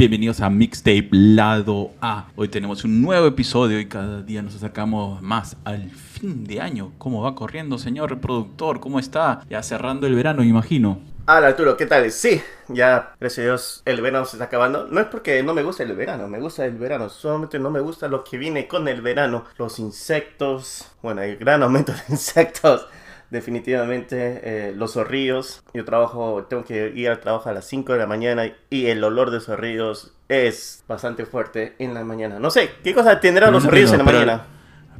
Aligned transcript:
Bienvenidos 0.00 0.40
a 0.40 0.48
Mixtape 0.48 1.10
Lado 1.10 1.90
A. 2.00 2.28
Hoy 2.34 2.48
tenemos 2.48 2.84
un 2.84 3.02
nuevo 3.02 3.26
episodio 3.26 3.78
y 3.78 3.84
cada 3.86 4.22
día 4.22 4.40
nos 4.40 4.54
acercamos 4.54 5.20
más 5.20 5.58
al 5.64 5.90
fin 5.90 6.44
de 6.44 6.62
año. 6.62 6.92
¿Cómo 6.96 7.20
va 7.20 7.34
corriendo, 7.34 7.76
señor 7.76 8.18
productor? 8.18 8.80
¿Cómo 8.80 8.98
está? 8.98 9.42
Ya 9.50 9.62
cerrando 9.62 10.06
el 10.06 10.14
verano, 10.14 10.42
imagino. 10.42 11.02
Hola 11.28 11.48
Arturo, 11.48 11.76
¿qué 11.76 11.84
tal? 11.84 12.10
Sí, 12.12 12.40
ya, 12.68 13.12
gracias 13.20 13.40
a 13.40 13.42
Dios, 13.42 13.82
el 13.84 14.00
verano 14.00 14.24
se 14.24 14.36
está 14.36 14.46
acabando. 14.46 14.86
No 14.86 15.00
es 15.00 15.06
porque 15.08 15.42
no 15.42 15.52
me 15.52 15.62
gusta 15.62 15.82
el 15.82 15.94
verano, 15.94 16.28
me 16.28 16.40
gusta 16.40 16.64
el 16.64 16.78
verano, 16.78 17.10
solamente 17.10 17.58
no 17.58 17.70
me 17.70 17.80
gusta 17.80 18.08
lo 18.08 18.24
que 18.24 18.38
viene 18.38 18.66
con 18.66 18.88
el 18.88 19.02
verano. 19.02 19.44
Los 19.58 19.78
insectos, 19.78 20.86
bueno, 21.02 21.20
el 21.20 21.36
gran 21.36 21.62
aumento 21.62 21.92
de 21.92 22.00
insectos, 22.08 22.86
definitivamente, 23.30 24.40
eh, 24.42 24.72
los 24.74 24.94
zorrillos. 24.94 25.62
Yo 25.72 25.84
trabajo, 25.84 26.46
tengo 26.48 26.64
que 26.64 26.92
ir 26.94 27.08
al 27.08 27.20
trabajo 27.20 27.48
a 27.48 27.52
las 27.52 27.64
5 27.66 27.92
de 27.92 27.98
la 27.98 28.06
mañana 28.06 28.52
y 28.68 28.86
el 28.86 29.02
olor 29.02 29.30
de 29.30 29.40
zorrillos 29.40 30.12
es 30.28 30.84
bastante 30.86 31.26
fuerte 31.26 31.74
en 31.78 31.94
la 31.94 32.04
mañana. 32.04 32.38
No 32.38 32.50
sé, 32.50 32.70
¿qué 32.82 32.94
cosa 32.94 33.20
tendrán 33.20 33.52
los 33.52 33.64
No 33.64 33.70
zorrillos 33.70 33.92
en 33.92 33.98
la 33.98 34.04
mañana? 34.04 34.46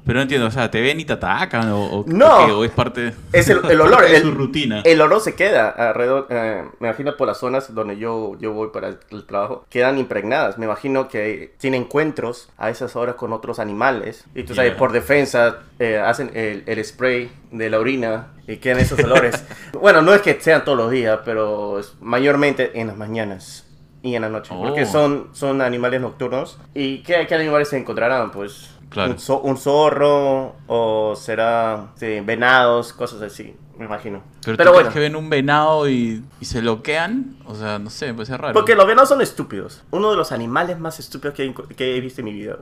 Pero 0.05 0.17
no 0.19 0.23
entiendo, 0.23 0.47
o 0.47 0.51
sea, 0.51 0.71
¿te 0.71 0.81
ven 0.81 0.99
y 1.01 1.05
te 1.05 1.13
atacan 1.13 1.71
o, 1.71 1.85
o- 2.01 2.05
No. 2.07 2.43
o 2.43 2.47
qué? 2.47 2.53
¿O 2.53 2.65
es 2.65 2.71
parte 2.71 3.15
Es 3.33 3.49
el, 3.49 3.61
el 3.71 3.81
olor, 3.83 4.03
de 4.03 4.17
el, 4.17 4.23
su 4.23 4.31
rutina? 4.33 4.81
El 4.85 5.01
olor 5.01 5.21
se 5.21 5.35
queda 5.35 5.69
alrededor, 5.69 6.27
eh, 6.31 6.65
me 6.81 6.89
imagino 6.89 7.17
por 7.17 7.29
las 7.29 7.39
zonas 7.39 7.75
donde 7.75 7.97
yo, 7.99 8.37
yo 8.41 8.53
voy 8.53 8.69
para 8.73 8.89
el 8.89 9.27
trabajo, 9.27 9.65
quedan 9.69 9.99
impregnadas. 9.99 10.59
Me 10.59 10.65
imagino 10.67 11.09
que 11.09 11.55
tienen 11.59 11.83
encuentros 11.83 12.49
a 12.59 12.71
esas 12.71 12.97
horas 12.97 13.15
con 13.17 13.33
otros 13.33 13.59
animales. 13.59 14.25
Y 14.35 14.43
tú 14.45 14.55
sabes, 14.55 14.75
por 14.75 14.93
defensa, 14.93 15.59
eh, 15.79 15.99
hacen 15.99 16.31
el, 16.35 16.65
el 16.67 16.85
spray 16.85 17.31
de 17.51 17.69
la 17.71 17.79
orina 17.79 18.29
y 18.47 18.57
quedan 18.57 18.79
esos 18.81 18.99
olores. 19.05 19.45
bueno, 19.81 20.03
no 20.03 20.15
es 20.15 20.23
que 20.23 20.41
sean 20.41 20.65
todos 20.65 20.79
los 20.79 20.91
días, 20.91 21.21
pero 21.25 21.81
mayormente 22.01 22.81
en 22.81 22.89
las 22.89 22.97
mañanas 22.97 23.67
y 24.03 24.15
en 24.15 24.23
la 24.23 24.29
noche. 24.29 24.53
Porque 24.57 24.83
Oh. 24.83 24.87
son, 24.87 25.29
son 25.33 25.61
animales 25.61 26.01
nocturnos. 26.01 26.59
¿Y 26.75 27.03
qué, 27.03 27.27
qué 27.29 27.35
animales 27.35 27.69
se 27.69 27.77
encontrarán? 27.79 28.31
Pues 28.31 28.71
Claro. 28.91 29.13
un, 29.13 29.19
zo- 29.19 29.41
un 29.43 29.57
zorro 29.57 30.57
o 30.67 31.15
será 31.17 31.93
sí, 31.97 32.21
venados, 32.21 32.93
cosas 32.93 33.23
así, 33.23 33.57
me 33.79 33.85
imagino. 33.87 34.23
Pero, 34.45 34.57
Pero 34.57 34.73
bueno, 34.73 34.91
que 34.93 34.99
ven 34.99 35.15
un 35.17 35.31
venado 35.31 35.89
y, 35.89 36.25
y 36.41 36.45
se 36.45 36.61
loquean, 36.61 37.37
o 37.47 37.55
sea, 37.55 37.79
no 37.79 37.89
sé, 37.89 38.09
me 38.09 38.15
parece 38.15 38.37
raro. 38.37 38.53
porque 38.53 38.75
los 38.75 38.87
venados 38.87 39.09
son 39.09 39.21
estúpidos. 39.21 39.85
Uno 39.91 40.11
de 40.11 40.17
los 40.17 40.33
animales 40.33 40.79
más 40.81 40.99
estúpidos 40.99 41.35
que 41.35 41.45
he, 41.45 41.55
enco- 41.55 41.69
que 41.69 41.97
he 41.97 42.01
visto 42.01 42.21
en 42.21 42.25
mi 42.25 42.33
vida. 42.33 42.57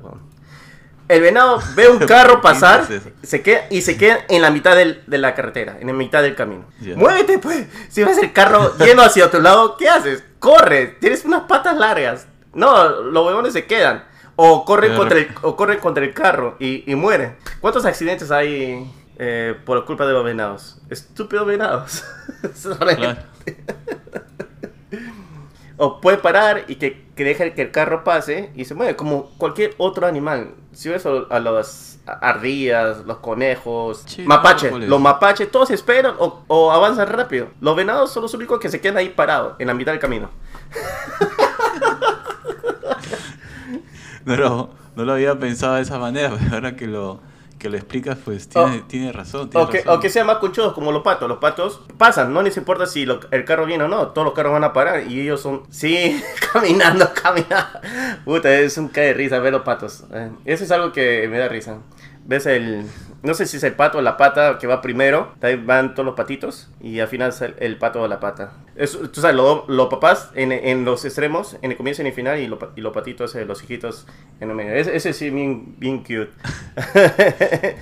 El 1.09 1.23
venado 1.23 1.59
ve 1.75 1.89
un 1.89 1.99
carro 2.01 2.37
¿Qué 2.37 2.43
pasar 2.43 2.87
se 3.23 3.43
queda, 3.43 3.63
y 3.71 3.81
se 3.81 3.97
queda 3.97 4.19
en 4.29 4.43
la 4.43 4.51
mitad 4.51 4.77
del- 4.77 5.03
de 5.07 5.17
la 5.17 5.35
carretera, 5.35 5.79
en 5.81 5.87
la 5.87 5.95
mitad 5.95 6.21
del 6.23 6.35
camino. 6.35 6.67
Muévete, 6.97 7.39
pues. 7.39 7.67
Si 7.89 8.05
ves 8.05 8.19
el 8.19 8.35
carro 8.35 8.77
yendo 8.85 9.03
hacia 9.03 9.25
otro 9.25 9.41
lado, 9.41 9.79
¿qué 9.79 9.89
haces? 9.89 10.23
Corre, 10.39 10.89
tienes 11.01 11.25
unas 11.25 11.45
patas 11.45 11.79
largas. 11.79 12.27
No, 12.53 12.89
los 12.89 13.27
huevones 13.27 13.55
se 13.55 13.65
quedan. 13.67 14.05
O 14.41 14.65
corren, 14.65 14.91
Pero- 14.93 15.01
contra 15.01 15.19
el, 15.19 15.29
o 15.43 15.57
corren 15.57 15.81
contra 15.81 16.05
el 16.05 16.15
carro 16.15 16.55
y, 16.61 16.89
y 16.91 16.95
mueren. 16.95 17.37
¿Cuántos 17.61 17.85
accidentes 17.85 18.31
hay 18.31 18.89
eh, 19.19 19.57
por 19.65 19.85
culpa 19.85 20.07
de 20.07 20.13
los 20.13 20.25
venados? 20.25 20.81
Estúpidos 20.91 21.45
venados. 21.47 22.05
Claro. 22.79 23.17
O 25.81 26.01
puede 26.01 26.19
parar 26.19 26.65
y 26.69 26.77
que, 26.77 27.05
que 27.17 27.25
deje 27.25 27.55
que 27.55 27.63
el 27.63 27.71
carro 27.71 28.03
pase 28.05 28.51
y 28.57 28.65
se 28.65 28.75
mueve 28.75 28.97
como 28.97 29.31
cualquier 29.39 29.75
otro 29.79 30.07
animal. 30.07 30.55
Si 30.73 30.89
ves 30.89 31.05
a, 31.07 31.39
las 31.41 32.01
ardillas, 32.07 32.99
los 33.07 33.19
conejos, 33.19 34.03
Sí, 34.07 34.23
mapaches, 34.25 34.73
los 34.73 35.01
mapaches, 35.01 35.51
todos 35.51 35.71
esperan 35.71 36.15
o, 36.19 36.43
o 36.49 36.73
avanzan 36.73 37.09
rápido. 37.09 37.49
Los 37.61 37.77
venados 37.77 38.13
son 38.13 38.23
los 38.25 38.35
únicos 38.35 38.59
que 38.61 38.69
se 38.69 38.81
quedan 38.81 38.97
ahí 38.99 39.09
parados 39.11 39.55
en 39.61 39.67
la 39.69 39.75
mitad 39.75 39.93
del 39.93 40.01
camino. 40.01 40.31
No, 44.37 44.37
lo- 44.37 44.71
no 44.97 45.05
lo 45.05 45.13
había 45.13 45.39
pensado 45.39 45.75
de 45.77 45.83
esa 45.83 45.99
manera, 45.99 46.31
pero 46.39 46.55
ahora 46.55 46.75
que 46.77 46.87
lo, 46.87 47.21
que 47.59 47.69
lo 47.69 47.77
explicas, 47.77 48.19
pues 48.25 48.49
tiene, 48.49 48.79
O- 48.79 48.83
tiene 48.85 49.13
razón. 49.13 49.49
Tiene 49.51 49.67
O 49.67 49.69
que, 49.71 49.79
razón. 49.79 49.95
o 49.97 50.01
que 50.01 50.11
sean 50.11 50.27
más 50.27 50.39
conchudos 50.39 50.73
como 50.75 50.91
los 50.93 51.03
patos. 51.03 51.29
Los 51.29 51.39
patos 51.39 51.81
pasan, 51.97 52.33
no 52.33 52.43
les 52.43 52.57
importa 52.57 52.87
si 52.87 53.07
lo- 53.07 53.21
el 53.31 53.45
carro 53.45 53.65
viene 53.67 53.85
o 53.85 53.89
no. 53.89 54.09
Todos 54.09 54.25
los 54.27 54.35
carros 54.35 54.53
van 54.53 54.65
a 54.65 54.73
parar 54.73 55.05
y 55.11 55.21
ellos 55.21 55.41
son, 55.41 55.63
sí, 55.71 56.23
caminando, 56.53 57.09
caminando. 57.15 57.81
Puta, 58.25 58.53
es 58.53 58.77
un 58.79 58.89
cae 58.89 59.07
de 59.07 59.15
risa 59.15 59.39
ver 59.39 59.53
los 59.53 59.63
patos. 59.63 60.05
Eh, 60.13 60.31
eso 60.45 60.65
es 60.65 60.71
algo 60.71 60.93
que 60.93 61.27
me 61.31 61.39
da 61.39 61.49
risa. 61.49 61.79
Ves 62.29 62.45
el, 62.45 62.85
no 63.23 63.33
sé 63.33 63.47
si 63.47 63.57
es 63.57 63.65
el 63.65 63.73
pato 63.73 63.99
o 63.99 64.03
la 64.03 64.19
pata 64.19 64.59
que 64.61 64.67
va 64.67 64.83
primero. 64.83 65.33
Ahí 65.41 65.57
van 65.57 65.95
todos 65.95 66.05
los 66.05 66.15
patitos 66.15 66.69
y 66.79 67.01
al 67.01 67.09
final 67.09 67.31
es 67.31 67.41
el, 67.41 67.55
el 67.59 67.79
pato 67.79 68.03
o 68.03 68.07
la 68.07 68.21
pata. 68.21 68.53
Es, 68.77 68.99
tú 69.13 69.21
sabes, 69.23 69.35
los 69.35 69.67
los 69.67 69.89
papás 69.89 70.31
en, 70.35 70.53
en 70.53 70.85
los 70.85 71.05
extremos, 71.07 71.57
en 71.63 71.71
el 71.71 71.77
comienzo 71.79 72.03
y 72.03 72.05
en 72.05 72.07
el 72.09 72.13
final, 72.13 72.39
y, 72.39 72.47
lo 72.47 72.59
y 72.77 72.83
los 72.83 72.93
patitos, 72.93 73.35
eh, 73.35 73.47
los 73.47 73.65
hijitos 73.65 74.07
en 74.41 74.51
el 74.51 74.55
medio. 74.57 74.75
Ese, 74.75 74.95
ese 74.95 75.15
sí, 75.15 75.31
bien, 75.31 75.75
bien 75.79 75.99
cute. 76.05 76.29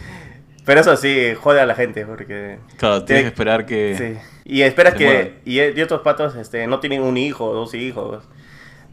Pero 0.65 0.81
eso 0.81 0.97
sí, 0.97 1.33
jode 1.41 1.61
a 1.61 1.67
la 1.67 1.75
gente 1.77 2.05
porque... 2.07 2.59
Claro, 2.77 3.05
tienes 3.05 3.07
tiene- 3.07 3.23
que 3.23 3.29
esperar 3.29 3.67
que... 3.67 3.95
Sí. 3.97 4.29
Y 4.45 4.63
esperas 4.63 4.95
que... 4.95 5.35
Y, 5.45 5.61
y 5.61 5.81
otros 5.83 6.01
patos 6.01 6.35
este, 6.35 6.67
no 6.67 6.81
tienen 6.81 7.03
un 7.03 7.17
hijo 7.17 7.45
o 7.47 7.55
dos 7.55 7.73
hijos. 7.75 8.25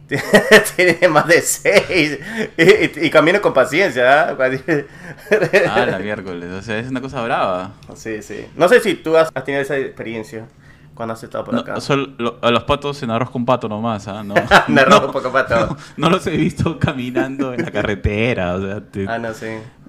Tienen 0.75 1.11
más 1.11 1.27
de 1.27 1.41
seis. 1.41 2.19
Y, 2.57 2.61
y, 2.63 3.05
y 3.07 3.09
caminan 3.09 3.41
con 3.41 3.53
paciencia. 3.53 4.29
¿ah? 4.29 4.37
Ah, 5.69 5.85
la 5.85 5.99
miércoles, 5.99 6.51
o 6.51 6.61
sea, 6.61 6.77
es 6.79 6.89
una 6.89 7.01
cosa 7.01 7.23
brava. 7.23 7.73
Sí, 7.95 8.21
sí. 8.21 8.45
No 8.55 8.67
sé 8.67 8.79
si 8.81 8.95
tú 8.95 9.15
has, 9.17 9.29
has 9.33 9.43
tenido 9.43 9.61
esa 9.61 9.77
experiencia 9.77 10.45
cuando 10.93 11.13
has 11.13 11.23
estado 11.23 11.43
por 11.45 11.53
No, 11.55 11.61
acá. 11.61 11.75
lo- 12.17 12.37
a 12.41 12.51
los 12.51 12.63
patos 12.65 13.01
en 13.01 13.09
arroz 13.11 13.29
con 13.31 13.45
pato 13.45 13.67
nomás, 13.67 14.07
¿ah? 14.07 14.23
No, 14.23 14.35
Me 14.67 14.83
no, 14.89 15.05
un 15.07 15.11
poco 15.11 15.31
pato. 15.31 15.55
no, 15.55 15.77
no 15.97 16.09
los 16.09 16.27
he 16.27 16.31
visto 16.37 16.77
caminando 16.77 17.53
en 17.53 17.63
la 17.63 17.71
carretera, 17.71 18.55
o 18.55 18.61
sea, 18.61 18.81
te- 18.81 19.07
Ah, 19.07 19.17
no, 19.17 19.33
sí. 19.33 19.47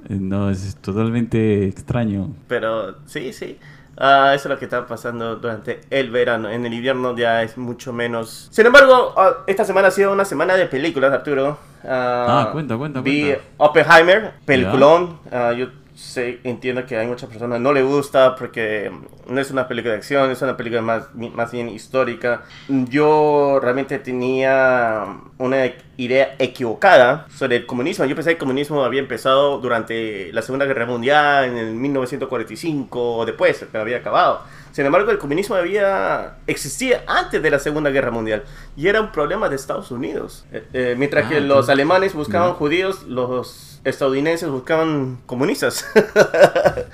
no, 0.08 0.48
es 0.50 0.76
totalmente 0.80 1.66
extraño. 1.66 2.32
Pero 2.48 2.96
sí, 3.06 3.32
sí. 3.32 3.58
Ah, 3.96 4.32
eso 4.34 4.48
es 4.48 4.50
lo 4.50 4.58
que 4.58 4.64
está 4.64 4.86
pasando 4.86 5.36
durante 5.36 5.80
el 5.90 6.10
verano. 6.10 6.48
En 6.50 6.66
el 6.66 6.74
invierno 6.74 7.16
ya 7.16 7.42
es 7.42 7.56
mucho 7.56 7.92
menos. 7.92 8.48
Sin 8.50 8.66
embargo, 8.66 9.14
ah, 9.16 9.44
esta 9.46 9.64
semana 9.64 9.88
ha 9.88 9.90
sido 9.90 10.12
una 10.12 10.24
semana 10.24 10.54
de 10.54 10.66
películas, 10.66 11.12
Arturo. 11.12 11.58
Ah, 11.86 12.48
cuenta, 12.52 12.76
cuenta, 12.76 13.00
Vi 13.00 13.22
cuenta. 13.22 13.44
Oppenheimer, 13.58 14.32
peliculón. 14.44 15.18
Ah, 15.30 15.52
yo 15.52 15.68
sé, 15.94 16.40
entiendo 16.44 16.84
que 16.86 16.96
hay 16.96 17.06
muchas 17.06 17.28
personas 17.28 17.60
no 17.60 17.72
le 17.72 17.82
gusta 17.82 18.34
porque 18.34 18.90
no 19.28 19.40
es 19.40 19.50
una 19.50 19.68
película 19.68 19.92
de 19.92 19.98
acción, 19.98 20.30
es 20.30 20.42
una 20.42 20.56
película 20.56 20.82
más, 20.82 21.14
más 21.14 21.52
bien 21.52 21.68
histórica. 21.68 22.42
Yo 22.68 23.60
realmente 23.62 23.98
tenía 23.98 25.06
una 25.38 25.72
idea 25.96 26.34
equivocada 26.38 27.26
sobre 27.34 27.56
el 27.56 27.66
comunismo. 27.66 28.04
Yo 28.04 28.14
pensé 28.14 28.30
que 28.30 28.34
el 28.34 28.38
comunismo 28.38 28.84
había 28.84 29.00
empezado 29.00 29.58
durante 29.58 30.32
la 30.32 30.42
Segunda 30.42 30.66
Guerra 30.66 30.86
Mundial, 30.86 31.44
en 31.44 31.56
el 31.56 31.74
1945 31.74 33.16
o 33.18 33.24
después, 33.24 33.64
pero 33.70 33.82
había 33.82 33.98
acabado. 33.98 34.42
Sin 34.74 34.84
embargo, 34.84 35.12
el 35.12 35.18
comunismo 35.18 35.54
había 35.54 36.38
existía 36.48 37.04
antes 37.06 37.40
de 37.40 37.48
la 37.48 37.60
Segunda 37.60 37.90
Guerra 37.90 38.10
Mundial 38.10 38.42
y 38.76 38.88
era 38.88 39.00
un 39.00 39.12
problema 39.12 39.48
de 39.48 39.54
Estados 39.54 39.92
Unidos. 39.92 40.44
Eh, 40.50 40.64
eh, 40.72 40.94
mientras 40.98 41.26
Ah, 41.26 41.28
que 41.28 41.40
los 41.40 41.68
alemanes 41.68 42.12
buscaban 42.12 42.48
Ya. 42.50 42.54
judíos, 42.56 43.04
los 43.04 43.80
estadounidenses 43.84 44.48
buscaban 44.48 45.20
comunistas. 45.26 45.86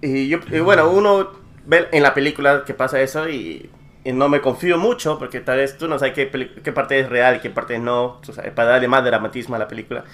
y, 0.00 0.28
yo, 0.28 0.38
y 0.50 0.60
bueno, 0.60 0.90
uno 0.90 1.30
ve 1.66 1.88
en 1.92 2.02
la 2.02 2.14
película 2.14 2.64
que 2.64 2.72
pasa 2.72 3.00
eso 3.00 3.28
y, 3.28 3.68
y 4.04 4.12
no 4.12 4.28
me 4.28 4.40
confío 4.40 4.78
mucho 4.78 5.18
porque 5.18 5.40
tal 5.40 5.58
vez 5.58 5.76
tú 5.76 5.88
no 5.88 5.98
sabes 5.98 6.14
qué, 6.14 6.30
qué 6.62 6.72
parte 6.72 7.00
es 7.00 7.08
real 7.08 7.36
y 7.36 7.40
qué 7.40 7.50
parte 7.50 7.78
no, 7.78 8.20
tú 8.24 8.32
sabes, 8.32 8.52
para 8.52 8.70
darle 8.70 8.88
más 8.88 9.04
dramatismo 9.04 9.56
a 9.56 9.58
la 9.58 9.68
película. 9.68 10.04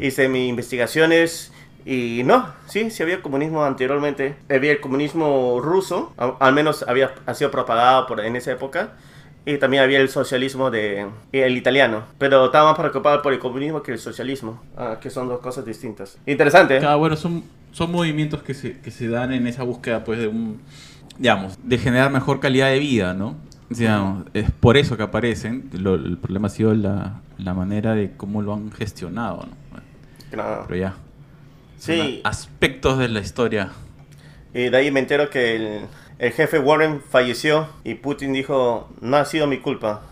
Hice 0.00 0.28
mis 0.28 0.48
investigaciones 0.48 1.52
y 1.86 2.22
no, 2.24 2.46
sí, 2.66 2.90
sí 2.90 3.02
había 3.02 3.22
comunismo 3.22 3.64
anteriormente. 3.64 4.36
Había 4.50 4.72
el 4.72 4.80
comunismo 4.80 5.60
ruso, 5.62 6.12
al 6.16 6.52
menos 6.52 6.84
había 6.88 7.12
ha 7.26 7.34
sido 7.34 7.50
propagado 7.50 8.06
por, 8.06 8.20
en 8.20 8.36
esa 8.36 8.52
época. 8.52 8.92
Y 9.48 9.58
también 9.58 9.84
había 9.84 10.00
el 10.00 10.08
socialismo 10.08 10.72
de 10.72 11.06
el 11.30 11.56
italiano. 11.56 12.02
Pero 12.18 12.46
estaba 12.46 12.70
más 12.72 12.78
preocupado 12.80 13.22
por 13.22 13.32
el 13.32 13.38
comunismo 13.38 13.80
que 13.80 13.92
el 13.92 14.00
socialismo, 14.00 14.60
ah, 14.76 14.98
que 15.00 15.08
son 15.08 15.28
dos 15.28 15.38
cosas 15.38 15.64
distintas. 15.64 16.18
Interesante. 16.26 16.78
¿eh? 16.78 16.80
Cada 16.80 16.96
bueno, 16.96 17.14
son, 17.14 17.44
son 17.70 17.92
movimientos 17.92 18.42
que 18.42 18.54
se, 18.54 18.80
que 18.80 18.90
se 18.90 19.06
dan 19.08 19.32
en 19.32 19.46
esa 19.46 19.62
búsqueda, 19.62 20.02
pues, 20.02 20.18
de 20.18 20.26
un, 20.26 20.60
digamos, 21.16 21.56
de 21.62 21.78
generar 21.78 22.10
mejor 22.10 22.40
calidad 22.40 22.70
de 22.70 22.80
vida, 22.80 23.14
¿no? 23.14 23.36
Digamos, 23.68 24.26
es 24.34 24.50
por 24.50 24.76
eso 24.76 24.96
que 24.96 25.04
aparecen. 25.04 25.70
Lo- 25.72 25.94
el 25.94 26.18
problema 26.18 26.48
ha 26.48 26.50
sido 26.50 26.74
la, 26.74 27.20
la 27.38 27.54
manera 27.54 27.94
de 27.94 28.16
cómo 28.16 28.42
lo 28.42 28.52
han 28.52 28.72
gestionado, 28.72 29.46
¿no? 29.46 29.76
No. 30.36 30.64
Pero 30.66 30.80
ya. 30.80 30.94
Sí. 31.78 32.20
Aspectos 32.24 32.98
de 32.98 33.08
la 33.08 33.20
historia. 33.20 33.70
Y 34.54 34.70
de 34.70 34.76
ahí 34.76 34.90
me 34.90 35.00
entero 35.00 35.30
que 35.30 35.56
el, 35.56 35.80
el 36.18 36.32
jefe 36.32 36.58
Warren 36.58 37.00
falleció 37.00 37.68
y 37.84 37.94
Putin 37.94 38.32
dijo, 38.32 38.88
no 39.00 39.16
ha 39.16 39.24
sido 39.24 39.46
mi 39.46 39.58
culpa. 39.58 40.02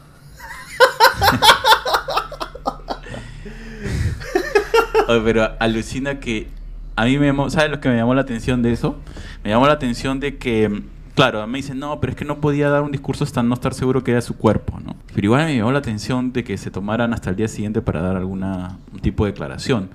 Oye, 5.08 5.20
pero 5.24 5.50
alucina 5.58 6.20
que 6.20 6.48
a 6.96 7.04
mí 7.04 7.18
me 7.18 7.26
llamó, 7.26 7.50
¿sabes 7.50 7.70
lo 7.70 7.80
que 7.80 7.88
me 7.88 7.96
llamó 7.96 8.14
la 8.14 8.22
atención 8.22 8.62
de 8.62 8.72
eso? 8.72 8.96
Me 9.42 9.50
llamó 9.50 9.66
la 9.66 9.74
atención 9.74 10.20
de 10.20 10.38
que, 10.38 10.82
Claro, 11.14 11.46
me 11.46 11.58
dicen, 11.58 11.78
no, 11.78 12.00
pero 12.00 12.10
es 12.10 12.16
que 12.16 12.24
no 12.24 12.40
podía 12.40 12.68
dar 12.70 12.82
un 12.82 12.90
discurso 12.90 13.22
hasta 13.22 13.40
no 13.44 13.54
estar 13.54 13.72
seguro 13.72 14.02
que 14.02 14.10
era 14.10 14.20
su 14.20 14.36
cuerpo, 14.36 14.80
¿no? 14.84 14.96
Pero 15.14 15.24
igual 15.24 15.44
me 15.44 15.56
llamó 15.56 15.70
la 15.70 15.78
atención 15.78 16.32
de 16.32 16.42
que 16.42 16.58
se 16.58 16.72
tomaran 16.72 17.14
hasta 17.14 17.30
el 17.30 17.36
día 17.36 17.46
siguiente 17.46 17.82
para 17.82 18.00
dar 18.00 18.16
alguna 18.16 18.78
un 18.92 18.98
tipo 18.98 19.24
de 19.24 19.30
declaración. 19.30 19.90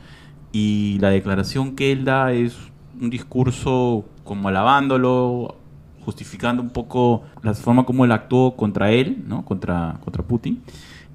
Y 0.52 0.98
la 1.00 1.10
declaración 1.10 1.76
que 1.76 1.92
él 1.92 2.06
da 2.06 2.32
es 2.32 2.58
un 3.00 3.10
discurso 3.10 4.06
como 4.24 4.50
alabándolo, 4.50 5.56
justificando 6.04 6.62
un 6.62 6.70
poco 6.70 7.24
la 7.44 7.54
forma 7.54 7.86
como 7.86 8.06
él 8.06 8.12
actuó 8.12 8.56
contra 8.56 8.92
él, 8.92 9.24
¿no? 9.28 9.46
Contra, 9.46 10.00
contra 10.04 10.24
Putin. 10.24 10.62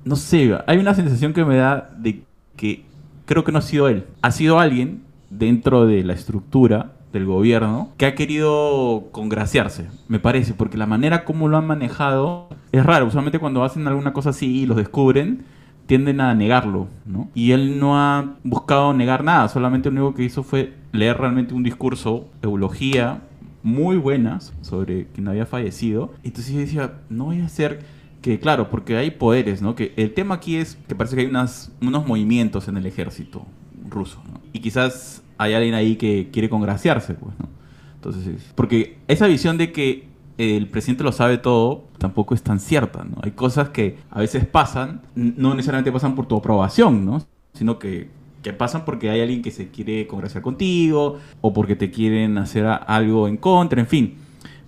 No 0.05 0.17
sé, 0.17 0.57
hay 0.67 0.79
una 0.79 0.95
sensación 0.95 1.33
que 1.33 1.45
me 1.45 1.57
da 1.57 1.91
de 1.97 2.23
que 2.57 2.85
creo 3.25 3.45
que 3.45 3.53
no 3.53 3.59
ha 3.59 3.63
sido 3.63 3.89
él. 3.89 4.07
Ha 4.23 4.31
sido 4.31 4.59
alguien 4.61 5.03
dentro 5.31 5.87
de 5.87 6.05
la 6.05 6.13
estructura 6.13 6.93
del 7.13 7.27
gobierno 7.27 7.91
que 7.97 8.07
ha 8.07 8.15
querido 8.15 9.09
congraciarse, 9.13 9.89
me 10.09 10.19
parece, 10.19 10.53
porque 10.53 10.77
la 10.77 10.87
manera 10.87 11.25
como 11.25 11.49
lo 11.49 11.57
han 11.57 11.67
manejado 11.67 12.49
es 12.73 12.85
raro. 12.85 13.07
Usualmente 13.07 13.39
cuando 13.39 13.63
hacen 13.65 13.87
alguna 13.87 14.13
cosa 14.13 14.31
así 14.31 14.63
y 14.63 14.67
los 14.67 14.77
descubren, 14.77 15.45
tienden 15.87 16.21
a 16.21 16.35
negarlo, 16.35 16.89
¿no? 17.05 17.29
Y 17.35 17.53
él 17.53 17.79
no 17.79 17.99
ha 17.99 18.37
buscado 18.43 18.95
negar 18.95 19.25
nada, 19.25 19.49
solamente 19.49 19.91
lo 19.91 20.01
único 20.03 20.17
que 20.17 20.25
hizo 20.25 20.43
fue 20.43 20.75
leer 20.93 21.19
realmente 21.19 21.55
un 21.55 21.63
discurso, 21.63 22.29
eulogía, 22.43 23.21
muy 23.63 23.97
buenas 23.97 24.53
sobre 24.61 25.07
quien 25.09 25.27
había 25.29 25.47
fallecido. 25.47 26.13
Entonces 26.23 26.55
yo 26.55 26.61
decía, 26.61 26.93
no 27.09 27.27
voy 27.27 27.41
a 27.41 27.47
hacer 27.47 27.81
que, 28.23 28.39
claro, 28.39 28.71
porque 28.71 28.97
hay 28.97 29.11
poderes, 29.11 29.61
¿no? 29.61 29.75
Que 29.75 29.93
el 29.97 30.15
tema 30.15 30.37
aquí 30.37 30.57
es 30.57 30.79
que 30.89 30.95
parece 30.95 31.17
que 31.17 31.23
hay 31.23 31.29
unas, 31.29 31.73
unos 31.81 32.07
movimientos 32.07 32.69
en 32.69 32.77
el 32.77 32.87
ejército 32.87 33.47
ruso, 33.89 34.23
¿no? 34.31 34.41
Y 34.53 34.61
quizás 34.61 35.23
hay 35.39 35.55
alguien 35.55 35.75
ahí 35.75 35.97
que 35.97 36.31
quiere 36.33 36.49
congraciarse, 36.49 37.15
pues, 37.15 37.35
¿no? 37.39 37.49
Entonces, 37.97 38.53
porque 38.55 38.99
esa 39.09 39.27
visión 39.27 39.57
de 39.59 39.73
que 39.73 40.14
el 40.39 40.69
presidente 40.69 41.05
lo 41.05 41.13
sabe 41.13 41.39
todo 41.39 41.85
tampoco 41.99 42.35
es 42.35 42.43
tan 42.43 42.61
cierta, 42.61 43.05
¿no? 43.05 43.17
Hay 43.23 43.33
cosas 43.33 43.71
que 43.71 43.99
a 44.11 44.21
veces 44.21 44.45
pasan, 44.45 45.03
no 45.15 45.55
necesariamente 45.55 45.93
pasan 45.93 46.15
por 46.15 46.27
tu 46.27 46.37
aprobación, 46.37 47.05
¿no? 47.05 47.25
Sino 47.55 47.79
que, 47.79 48.09
que 48.43 48.53
pasan 48.53 48.85
porque 48.85 49.11
hay 49.11 49.21
alguien 49.21 49.43
que 49.43 49.51
se 49.51 49.69
quiere 49.69 50.07
congraciar 50.07 50.43
contigo 50.43 51.19
o 51.41 51.53
porque 51.53 51.77
te 51.77 51.91
quieren 51.91 52.37
hacer 52.39 52.67
algo 52.67 53.29
en 53.29 53.37
contra, 53.37 53.81
en 53.81 53.87
fin. 53.87 54.15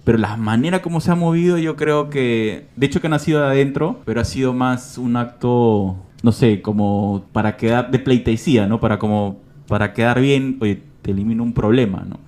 Pero 0.05 0.19
la 0.19 0.37
manera 0.37 0.83
como 0.83 1.01
se 1.01 1.11
ha 1.11 1.17
movido, 1.17 1.59
yo 1.59 1.75
creo 1.75 2.11
que, 2.11 2.69
de 2.77 2.87
hecho 2.87 3.01
que 3.01 3.09
ha 3.09 3.11
nacido 3.11 3.41
de 3.41 3.47
adentro, 3.47 4.01
pero 4.05 4.21
ha 4.21 4.25
sido 4.25 4.53
más 4.53 4.99
un 4.99 5.17
acto, 5.17 5.97
no 6.23 6.33
sé, 6.33 6.63
como 6.63 7.25
para 7.33 7.57
quedar 7.57 7.91
de 7.91 7.99
pleitesía, 7.99 8.67
¿no? 8.69 8.79
Para 8.79 8.99
como 8.99 9.41
para 9.67 9.93
quedar 9.93 10.21
bien, 10.21 10.59
oye, 10.61 10.81
te 11.03 11.11
elimino 11.11 11.43
un 11.43 11.53
problema, 11.53 12.07
¿no? 12.09 12.21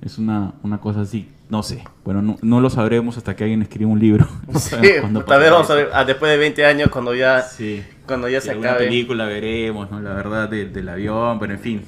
Es 0.00 0.18
una, 0.18 0.54
una 0.64 0.78
cosa 0.78 1.02
así, 1.02 1.28
no 1.52 1.62
sé. 1.62 1.84
Bueno, 2.02 2.22
no, 2.22 2.38
no, 2.40 2.62
lo 2.62 2.70
sabremos 2.70 3.18
hasta 3.18 3.36
que 3.36 3.44
alguien 3.44 3.60
escriba 3.60 3.90
un 3.90 4.00
libro. 4.00 4.26
sí, 4.58 4.70
tal 5.26 5.38
vez 5.38 5.50
vamos 5.50 5.68
a 5.68 5.74
ver, 5.74 5.90
ah, 5.92 6.02
después 6.02 6.32
de 6.32 6.38
20 6.38 6.64
años, 6.64 6.88
cuando 6.88 7.14
ya, 7.14 7.42
sí. 7.42 7.84
cuando 8.06 8.26
ya 8.26 8.40
se 8.40 8.52
acabe. 8.52 8.86
película 8.86 9.26
veremos, 9.26 9.90
¿no? 9.90 10.00
La 10.00 10.14
verdad 10.14 10.48
del 10.48 10.88
avión, 10.88 11.38
pero 11.38 11.52
en 11.52 11.60
fin. 11.60 11.82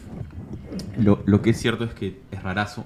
Lo, 0.99 1.23
lo 1.25 1.41
que 1.41 1.51
es 1.51 1.59
cierto 1.59 1.85
es 1.85 1.95
que 1.95 2.21
es 2.31 2.43
rarazo 2.43 2.85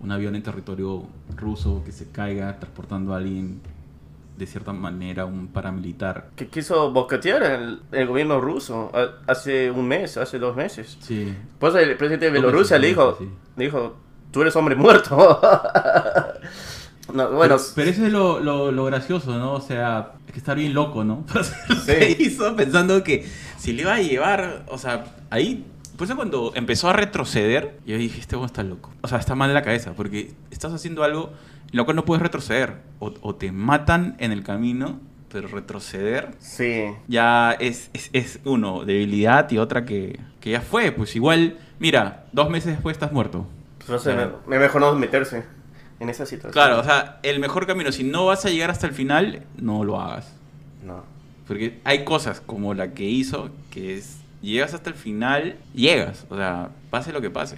un 0.00 0.10
avión 0.10 0.34
en 0.34 0.42
territorio 0.42 1.04
ruso 1.36 1.82
que 1.84 1.92
se 1.92 2.10
caiga 2.10 2.58
transportando 2.58 3.14
a 3.14 3.18
alguien 3.18 3.60
de 4.36 4.46
cierta 4.46 4.72
manera 4.72 5.26
un 5.26 5.46
paramilitar. 5.46 6.30
Que 6.34 6.48
quiso 6.48 6.90
boquetear 6.90 7.44
el, 7.44 7.82
el 7.92 8.06
gobierno 8.08 8.40
ruso 8.40 8.90
hace 9.28 9.70
un 9.70 9.86
mes, 9.86 10.16
hace 10.16 10.40
dos 10.40 10.56
meses. 10.56 10.98
Sí. 11.02 11.32
Pues 11.60 11.72
el 11.76 11.96
presidente 11.96 12.24
de 12.24 12.32
Bielorrusia 12.32 12.78
le 12.78 12.88
dijo, 12.88 13.16
dijo, 13.54 13.96
tú 14.30 14.42
eres 14.42 14.54
hombre 14.56 14.74
muerto. 14.74 15.16
no, 17.14 17.30
bueno. 17.32 17.56
Pero, 17.74 17.90
eso 17.90 18.06
es 18.06 18.12
lo, 18.12 18.40
lo, 18.40 18.84
gracioso, 18.84 19.36
¿no? 19.38 19.54
O 19.54 19.60
sea, 19.60 20.12
es 20.26 20.32
que 20.32 20.38
estar 20.38 20.56
bien 20.56 20.74
loco, 20.74 21.04
¿no? 21.04 21.24
Se 21.84 22.16
hizo 22.18 22.54
pensando 22.56 23.02
que 23.02 23.26
si 23.58 23.72
le 23.72 23.82
iba 23.82 23.94
a 23.94 24.00
llevar, 24.00 24.64
o 24.68 24.78
sea, 24.78 25.04
ahí 25.30 25.64
pues 26.00 26.10
cuando 26.14 26.52
empezó 26.54 26.88
a 26.88 26.94
retroceder, 26.94 27.78
yo 27.84 27.98
dije, 27.98 28.18
este 28.20 28.34
está 28.42 28.62
loco. 28.62 28.90
O 29.02 29.08
sea, 29.08 29.18
está 29.18 29.34
mal 29.34 29.48
de 29.48 29.54
la 29.54 29.60
cabeza, 29.60 29.92
porque 29.94 30.32
estás 30.50 30.72
haciendo 30.72 31.04
algo 31.04 31.30
en 31.70 31.76
lo 31.76 31.84
cual 31.84 31.94
no 31.94 32.06
puedes 32.06 32.22
retroceder. 32.22 32.76
O, 33.00 33.34
te 33.34 33.52
matan 33.52 34.16
en 34.18 34.32
el 34.32 34.42
camino, 34.42 34.98
pero 35.30 35.48
retroceder 35.48 36.30
sí. 36.38 36.86
ya 37.06 37.52
es, 37.52 37.90
es, 37.92 38.40
uno, 38.46 38.86
debilidad 38.86 39.50
y 39.50 39.58
otra 39.58 39.84
que, 39.84 40.18
que, 40.40 40.52
ya 40.52 40.62
fue. 40.62 40.90
Pues 40.90 41.14
igual, 41.16 41.58
mira, 41.78 42.24
dos 42.32 42.48
meses 42.48 42.72
después 42.72 42.96
estás 42.96 43.12
muerto. 43.12 43.46
No 43.90 43.98
sé, 43.98 44.14
me, 44.46 44.58
mejor 44.58 44.80
no 44.80 44.94
meterse 44.94 45.44
en 45.98 46.08
esa 46.08 46.24
situación. 46.24 46.52
Claro, 46.52 46.80
o 46.80 46.84
sea, 46.84 47.18
el 47.22 47.40
mejor 47.40 47.66
camino, 47.66 47.92
si 47.92 48.04
no 48.04 48.26
vas 48.26 48.46
a 48.46 48.50
llegar 48.50 48.70
hasta 48.70 48.86
el 48.86 48.94
final, 48.94 49.42
no 49.56 49.84
lo 49.84 50.00
hagas. 50.00 50.32
No. 50.84 51.04
Porque 51.46 51.80
hay 51.84 52.04
cosas 52.04 52.40
como 52.40 52.72
la 52.74 52.92
que 52.94 53.04
hizo, 53.04 53.50
que 53.70 53.96
es 53.98 54.20
llegas 54.40 54.74
hasta 54.74 54.90
el 54.90 54.96
final, 54.96 55.56
llegas. 55.74 56.26
O 56.30 56.36
sea, 56.36 56.70
pase 56.90 57.12
lo 57.12 57.20
que 57.20 57.30
pase. 57.30 57.56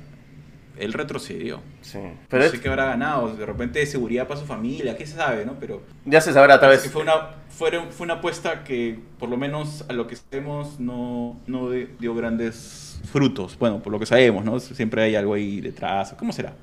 Él 0.79 0.93
retrocedió. 0.93 1.61
Sí. 1.81 1.99
Pero 2.29 2.45
no 2.45 2.51
sé 2.51 2.61
qué 2.61 2.69
habrá 2.69 2.87
ganado. 2.87 3.35
De 3.35 3.47
repente 3.47 3.79
de 3.79 3.87
seguridad 3.87 4.27
para 4.27 4.41
su 4.41 4.47
familia, 4.47 4.97
qué 4.97 5.07
se 5.07 5.17
sabe, 5.17 5.45
¿no? 5.45 5.55
Pero. 5.61 5.83
Ya 6.05 6.21
se 6.21 6.33
sabrá 6.33 6.59
tal 6.59 6.71
vez. 6.71 6.91
Fue 6.91 7.03
una, 7.03 7.31
fue, 7.49 7.71
fue 7.91 8.05
una 8.05 8.15
apuesta 8.15 8.65
que, 8.65 8.99
por 9.19 9.29
lo 9.29 9.37
menos 9.37 9.85
a 9.89 9.93
lo 9.93 10.07
que 10.07 10.17
sabemos, 10.17 10.81
no, 10.81 11.41
no 11.47 11.71
dio 11.71 12.15
grandes 12.15 13.01
frutos. 13.11 13.59
Bueno, 13.59 13.83
por 13.83 13.93
lo 13.93 13.99
que 13.99 14.07
sabemos, 14.07 14.45
¿no? 14.45 14.59
Siempre 14.61 15.03
hay 15.03 15.17
algo 15.17 15.35
ahí 15.35 15.61
detrás. 15.61 16.15
¿Cómo 16.19 16.33
será? 16.33 16.55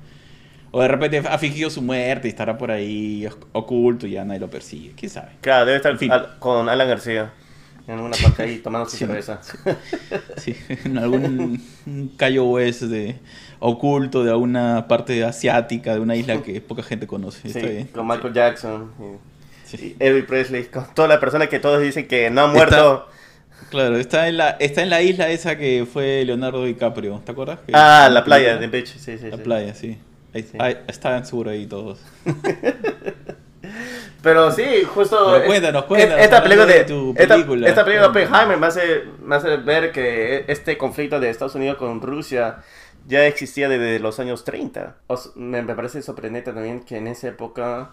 O 0.72 0.80
de 0.80 0.88
repente 0.88 1.18
ha 1.18 1.38
fingido 1.38 1.68
su 1.68 1.82
muerte 1.82 2.28
y 2.28 2.30
estará 2.30 2.56
por 2.56 2.70
ahí 2.70 3.28
oculto 3.52 4.06
y 4.06 4.12
ya 4.12 4.24
nadie 4.24 4.40
lo 4.40 4.48
persigue. 4.48 4.92
¿Quién 4.96 5.10
sabe? 5.10 5.32
Claro, 5.40 5.66
debe 5.66 5.76
estar 5.78 5.96
fin. 5.96 6.12
con 6.38 6.68
Alan 6.68 6.88
García 6.88 7.32
en 7.92 8.00
una 8.00 8.16
parte 8.16 8.42
ahí 8.42 8.58
tomando 8.58 8.88
su 8.88 8.96
cerveza. 8.96 9.40
Sí, 10.36 10.56
en 10.84 10.98
algún 10.98 11.62
callo 12.16 12.44
West 12.44 12.82
de 12.82 13.16
oculto 13.58 14.24
de 14.24 14.30
alguna 14.30 14.86
parte 14.88 15.22
asiática, 15.24 15.94
de 15.94 16.00
una 16.00 16.16
isla 16.16 16.42
que 16.42 16.60
poca 16.60 16.82
gente 16.82 17.06
conoce. 17.06 17.48
Sí, 17.48 17.88
con 17.92 18.06
Michael 18.06 18.32
Jackson, 18.32 18.90
y, 19.72 19.96
Elvis 19.98 20.24
Presley, 20.24 20.64
con 20.64 20.86
toda 20.94 21.08
la 21.08 21.20
persona 21.20 21.48
que 21.48 21.58
todos 21.58 21.80
dicen 21.82 22.08
que 22.08 22.30
no 22.30 22.42
ha 22.42 22.46
muerto. 22.46 23.08
claro, 23.70 23.96
está 23.96 24.28
en 24.28 24.36
la 24.36 24.50
está 24.50 24.82
en 24.82 24.90
la 24.90 25.02
isla 25.02 25.28
esa 25.28 25.58
que 25.58 25.86
fue 25.90 26.24
Leonardo 26.24 26.64
DiCaprio, 26.64 27.20
¿te 27.24 27.32
acuerdas? 27.32 27.60
ah, 27.72 28.08
la 28.10 28.24
playa 28.24 28.56
de 28.56 28.66
Beach, 28.68 28.96
sí, 28.96 29.18
sí. 29.18 29.30
La 29.30 29.36
playa, 29.36 29.74
sí. 29.74 29.98
Ahí, 30.58 30.78
estaban 30.86 31.26
seguro 31.26 31.50
ahí 31.50 31.66
todos. 31.66 31.98
Pero 34.22 34.50
sí, 34.50 34.84
justo. 34.84 35.32
Pero 35.32 35.46
cuéntanos, 35.46 35.84
cuéntanos. 35.84 36.24
Esta 36.24 36.42
película 36.42 36.66
de. 36.66 36.84
Tu 36.84 37.14
película. 37.14 37.68
Esta, 37.68 37.84
película 37.84 38.08
de 38.08 38.10
Oppenheimer 38.10 38.58
me 38.58 38.66
hace, 38.66 39.04
me 39.22 39.36
hace 39.36 39.56
ver 39.58 39.92
que 39.92 40.44
este 40.48 40.76
conflicto 40.76 41.20
de 41.20 41.30
Estados 41.30 41.54
Unidos 41.54 41.78
con 41.78 42.00
Rusia 42.00 42.58
ya 43.06 43.26
existía 43.26 43.68
desde 43.68 43.98
los 43.98 44.20
años 44.20 44.44
30. 44.44 44.96
me, 45.36 45.62
me, 45.62 45.74
parece 45.74 46.02
sorprendente 46.02 46.52
también 46.52 46.80
que 46.80 46.98
en 46.98 47.06
esa 47.06 47.28
época 47.28 47.90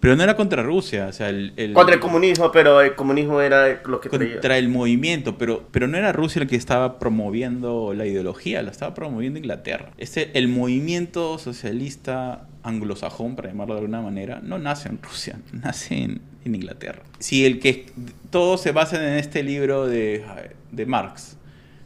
pero 0.00 0.16
no 0.16 0.22
era 0.22 0.34
contra 0.34 0.62
Rusia, 0.62 1.06
o 1.08 1.12
sea, 1.12 1.28
el, 1.28 1.72
Contra 1.74 1.94
el 1.94 2.00
comunismo, 2.00 2.50
pero 2.50 2.80
el 2.80 2.94
comunismo 2.94 3.42
era 3.42 3.82
lo 3.84 4.00
que 4.00 4.08
Contra 4.08 4.56
el 4.56 4.70
movimiento, 4.70 5.36
pero, 5.36 5.68
pero 5.70 5.86
no 5.88 5.98
era 5.98 6.10
Rusia 6.12 6.40
el 6.40 6.48
que 6.48 6.56
estaba 6.56 6.98
promoviendo 6.98 7.92
la 7.94 8.06
ideología, 8.06 8.62
la 8.62 8.70
estaba 8.70 8.94
promoviendo 8.94 9.38
Inglaterra. 9.38 9.90
Este, 9.98 10.30
el 10.38 10.48
movimiento 10.48 11.38
socialista 11.38 12.46
anglosajón, 12.62 13.36
para 13.36 13.48
llamarlo 13.48 13.74
de 13.74 13.80
alguna 13.80 14.00
manera, 14.00 14.40
no 14.42 14.58
nace 14.58 14.88
en 14.88 15.02
Rusia, 15.02 15.38
nace 15.52 16.02
en, 16.02 16.30
Inglaterra. 16.42 17.02
Si 17.18 17.44
el 17.44 17.60
que 17.60 17.86
todos 18.30 18.62
se 18.62 18.72
basan 18.72 19.02
en 19.02 19.18
este 19.18 19.42
libro 19.42 19.86
de, 19.86 20.24
de 20.72 20.86
Marx, 20.86 21.36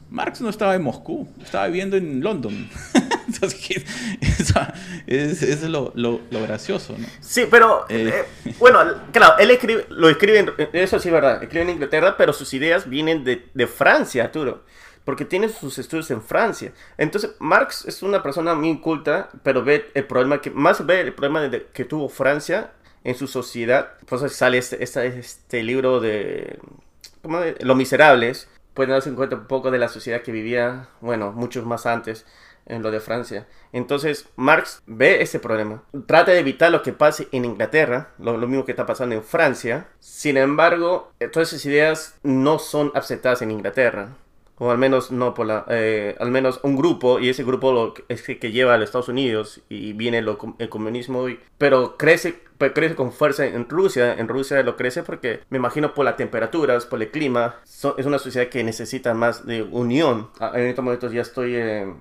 Marx 0.09 0.41
no 0.41 0.49
estaba 0.49 0.77
en 0.77 0.83
Moscú, 0.83 1.29
estaba 1.43 1.67
viviendo 1.67 1.97
en 1.97 2.21
London. 2.21 2.69
Entonces, 3.27 3.85
eso, 4.21 4.61
es, 5.07 5.63
lo, 5.63 5.93
lo, 5.95 6.21
gracioso, 6.31 6.95
¿no? 6.99 7.07
Sí, 7.21 7.47
pero, 7.51 7.87
eh. 7.89 8.25
Eh, 8.45 8.55
bueno, 8.59 8.81
claro, 9.13 9.39
él 9.39 9.51
escribe, 9.51 9.87
lo 9.89 10.09
escribe, 10.09 10.53
eso 10.73 10.99
sí 10.99 11.09
es 11.09 11.15
verdad, 11.15 11.43
escribe 11.43 11.63
en 11.63 11.71
Inglaterra, 11.71 12.17
pero 12.17 12.33
sus 12.33 12.53
ideas 12.55 12.89
vienen 12.89 13.25
de, 13.25 13.47
de 13.55 13.67
Francia, 13.67 14.25
Arturo 14.25 14.65
porque 15.05 15.25
tiene 15.25 15.49
sus 15.49 15.79
estudios 15.79 16.11
en 16.11 16.23
Francia. 16.23 16.73
Entonces, 16.97 17.35
Marx 17.39 17.85
es 17.85 18.03
una 18.03 18.23
persona 18.23 18.55
muy 18.55 18.81
culta, 18.81 19.29
pero 19.43 19.63
ve 19.63 19.91
el 19.95 20.07
problema 20.07 20.41
que, 20.41 20.51
más 20.51 20.85
ve 20.87 21.03
el 21.03 21.13
problema 21.13 21.51
que 21.73 21.85
tuvo 21.85 22.09
Francia 22.09 22.73
en 23.05 23.15
su 23.15 23.27
sociedad. 23.27 23.93
Pues 24.07 24.33
sale 24.33 24.59
este, 24.59 24.83
este, 24.83 25.07
este 25.19 25.63
libro 25.63 26.01
de, 26.01 26.59
¿cómo 27.23 27.41
de 27.41 27.57
Los 27.61 27.77
Miserables, 27.77 28.49
pueden 28.73 28.91
darse 28.91 29.11
en 29.11 29.15
cuenta 29.15 29.37
un 29.37 29.47
poco 29.47 29.71
de 29.71 29.79
la 29.79 29.89
sociedad 29.89 30.23
que 30.23 30.33
vivía, 30.33 30.89
bueno, 31.01 31.33
muchos 31.33 31.65
más 31.65 31.87
antes 31.87 32.27
en 32.67 32.83
lo 32.83 32.91
de 32.91 33.01
Francia. 33.01 33.47
Entonces, 33.73 34.29
Marx 34.37 34.83
ve 34.87 35.23
ese 35.23 35.39
problema. 35.39 35.83
Trata 36.07 36.33
de 36.33 36.39
evitar 36.39 36.71
lo 36.71 36.83
que 36.83 36.93
pase 36.93 37.29
en 37.33 37.45
Inglaterra, 37.45 38.11
lo, 38.19 38.37
mismo 38.39 38.65
que 38.65 38.73
está 38.73 38.87
pasando 38.87 39.15
en 39.15 39.23
Francia. 39.23 39.89
Sin 40.01 40.37
embargo, 40.37 41.13
todas 41.33 41.53
esas 41.53 41.67
ideas 41.67 42.19
no 42.23 42.59
son 42.59 42.93
aceptadas 42.95 43.43
en 43.43 43.51
Inglaterra. 43.51 44.17
o 44.57 44.71
al 44.71 44.79
menos 44.79 45.11
no 45.11 45.35
por 45.35 45.47
la, 45.47 45.65
eh, 45.69 46.15
al 46.21 46.31
menos 46.31 46.61
un 46.63 46.77
grupo, 46.77 47.19
y 47.19 47.29
ese 47.29 47.43
grupo 47.43 47.73
lo, 47.73 47.95
es 48.09 48.23
que, 48.23 48.39
que 48.39 48.53
lleva 48.53 48.75
a 48.75 48.79
los 48.79 48.85
Estados 48.85 49.09
Unidos 49.09 49.61
y 49.69 49.95
viene 49.95 50.23
lo, 50.23 50.39
el 50.61 50.69
comunismo, 50.69 51.27
pero 51.59 51.97
crece, 51.97 52.39
crece 52.57 52.95
con 52.95 53.11
fuerza 53.11 53.45
en 53.47 53.69
Rusia, 53.69 54.15
en 54.15 54.29
Rusia 54.29 54.63
lo 54.63 54.77
crece 54.77 55.03
porque 55.03 55.41
me 55.51 55.59
imagino 55.59 55.93
por 55.93 56.05
las 56.05 56.17
temperaturas, 56.17 56.87
por 56.87 57.03
el 57.03 57.11
clima, 57.11 57.57
es 57.65 58.07
una 58.07 58.21
sociedad 58.21 58.49
que 58.49 58.63
necesita 58.63 59.13
más 59.13 59.45
de 59.45 59.65
unión. 59.65 60.31
Ah, 60.39 60.53
en 60.55 60.67
estos 60.67 60.85
momentos 60.85 61.13
ya 61.13 61.23
estoy... 61.23 61.57
Eh, 61.57 61.93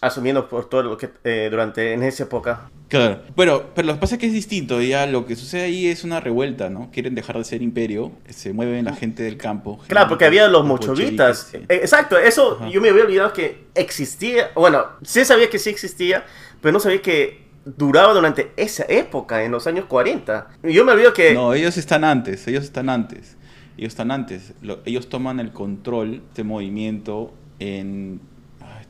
asumiendo 0.00 0.48
por 0.48 0.68
todo 0.68 0.82
lo 0.82 0.96
que 0.96 1.10
eh, 1.24 1.48
durante 1.50 1.92
en 1.92 2.02
esa 2.02 2.24
época. 2.24 2.70
Claro, 2.88 3.20
bueno, 3.36 3.62
pero 3.74 3.86
lo 3.86 3.94
que 3.94 4.00
pasa 4.00 4.14
es 4.14 4.20
que 4.20 4.26
es 4.26 4.32
distinto, 4.32 4.80
ya 4.80 5.06
lo 5.06 5.26
que 5.26 5.36
sucede 5.36 5.64
ahí 5.64 5.88
es 5.88 6.04
una 6.04 6.20
revuelta, 6.20 6.70
¿no? 6.70 6.90
Quieren 6.90 7.14
dejar 7.14 7.36
de 7.36 7.44
ser 7.44 7.62
imperio, 7.62 8.12
se 8.28 8.52
mueven 8.52 8.86
la 8.86 8.94
gente 8.94 9.22
del 9.22 9.36
campo. 9.36 9.78
Claro, 9.88 10.08
porque 10.08 10.24
había 10.24 10.48
los 10.48 10.64
mochovitas. 10.64 11.52
Eh, 11.52 11.66
exacto, 11.68 12.16
eso 12.16 12.66
yo 12.70 12.80
me 12.80 12.88
había 12.88 13.04
olvidado 13.04 13.32
que 13.32 13.66
existía, 13.74 14.50
bueno, 14.54 14.86
sí 15.02 15.24
sabía 15.24 15.50
que 15.50 15.58
sí 15.58 15.68
existía, 15.68 16.24
pero 16.62 16.72
no 16.72 16.80
sabía 16.80 17.02
que 17.02 17.48
duraba 17.64 18.14
durante 18.14 18.52
esa 18.56 18.84
época, 18.88 19.44
en 19.44 19.52
los 19.52 19.66
años 19.66 19.84
40. 19.86 20.48
Yo 20.62 20.84
me 20.84 20.92
olvido 20.92 21.12
que... 21.12 21.34
No, 21.34 21.52
ellos 21.52 21.76
están 21.76 22.04
antes, 22.04 22.46
ellos 22.48 22.64
están 22.64 22.88
antes. 22.88 23.36
Ellos 23.76 23.92
están 23.92 24.10
antes. 24.10 24.54
ellos 24.86 25.08
toman 25.08 25.38
el 25.40 25.52
control 25.52 26.10
de 26.10 26.16
este 26.16 26.44
movimiento 26.44 27.32
en 27.60 28.20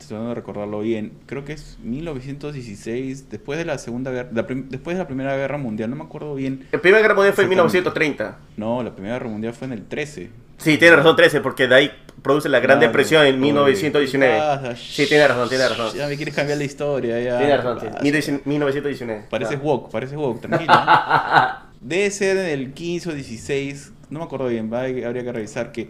tratando 0.07 0.29
de 0.29 0.35
recordarlo 0.35 0.79
bien, 0.79 1.13
creo 1.25 1.45
que 1.45 1.53
es 1.53 1.77
1916, 1.83 3.29
después 3.29 3.59
de 3.59 3.65
la 3.65 3.77
Segunda 3.77 4.11
Guerra, 4.11 4.29
después 4.31 4.97
de 4.97 5.03
la 5.03 5.07
Primera 5.07 5.35
Guerra 5.35 5.57
Mundial, 5.57 5.89
no 5.89 5.95
me 5.95 6.03
acuerdo 6.03 6.35
bien. 6.35 6.67
La 6.71 6.79
Primera 6.79 7.01
Guerra 7.01 7.15
Mundial 7.15 7.33
fue 7.33 7.43
en 7.43 7.49
1930. 7.49 8.37
No, 8.57 8.83
la 8.83 8.93
Primera 8.93 9.15
Guerra 9.15 9.29
Mundial 9.29 9.53
fue 9.53 9.67
en 9.67 9.73
el 9.73 9.85
13. 9.85 10.29
Sí, 10.57 10.77
tiene 10.77 10.97
razón, 10.97 11.15
13, 11.15 11.39
porque 11.41 11.67
de 11.67 11.75
ahí 11.75 11.91
produce 12.21 12.49
la 12.49 12.59
Gran 12.59 12.79
Depresión 12.79 13.25
en 13.25 13.39
1919. 13.39 14.75
sí, 14.75 15.05
tiene 15.07 15.27
razón, 15.27 15.47
tiene 15.47 15.69
razón. 15.69 15.93
Ya 15.95 16.07
me 16.07 16.17
quieres 16.17 16.35
cambiar 16.35 16.57
la 16.57 16.65
historia, 16.65 17.19
ya. 17.19 17.37
Tiene 17.37 17.57
razón, 17.57 17.79
sí. 17.79 18.41
1919. 18.45 19.27
Parece 19.29 19.55
woke, 19.55 19.89
parece 19.91 20.17
woke, 20.17 20.41
tranquilo. 20.41 20.73
Debe 21.81 22.11
ser 22.11 22.37
en 22.37 22.45
el 22.47 22.73
15 22.73 23.09
o 23.09 23.13
16, 23.13 23.93
no 24.09 24.19
me 24.19 24.25
acuerdo 24.25 24.47
bien, 24.47 24.73
habría 24.73 25.23
que 25.23 25.31
revisar 25.31 25.71
que 25.71 25.89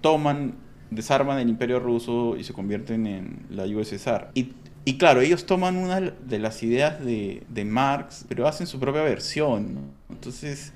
toman 0.00 0.54
desarman 0.90 1.38
el 1.38 1.48
imperio 1.48 1.80
ruso 1.80 2.36
y 2.36 2.44
se 2.44 2.52
convierten 2.52 3.06
en 3.06 3.46
la 3.50 3.64
USSR. 3.64 4.28
Y, 4.34 4.52
y 4.84 4.98
claro, 4.98 5.20
ellos 5.20 5.46
toman 5.46 5.76
una 5.76 6.00
de 6.00 6.38
las 6.38 6.62
ideas 6.62 7.04
de, 7.04 7.42
de 7.48 7.64
Marx, 7.64 8.24
pero 8.28 8.46
hacen 8.46 8.66
su 8.66 8.78
propia 8.80 9.02
versión. 9.02 9.92
Entonces, 10.08 10.72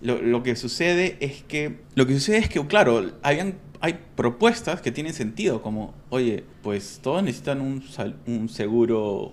lo, 0.00 0.20
lo, 0.20 0.42
que 0.42 0.56
sucede 0.56 1.16
es 1.20 1.42
que, 1.42 1.80
lo 1.94 2.06
que 2.06 2.14
sucede 2.14 2.38
es 2.38 2.48
que, 2.48 2.64
claro, 2.66 3.10
habían, 3.22 3.58
hay 3.80 3.98
propuestas 4.16 4.80
que 4.80 4.92
tienen 4.92 5.12
sentido, 5.12 5.62
como, 5.62 5.94
oye, 6.08 6.44
pues 6.62 7.00
todos 7.02 7.22
necesitan 7.22 7.60
un, 7.60 7.82
un 8.26 8.48
seguro 8.48 9.32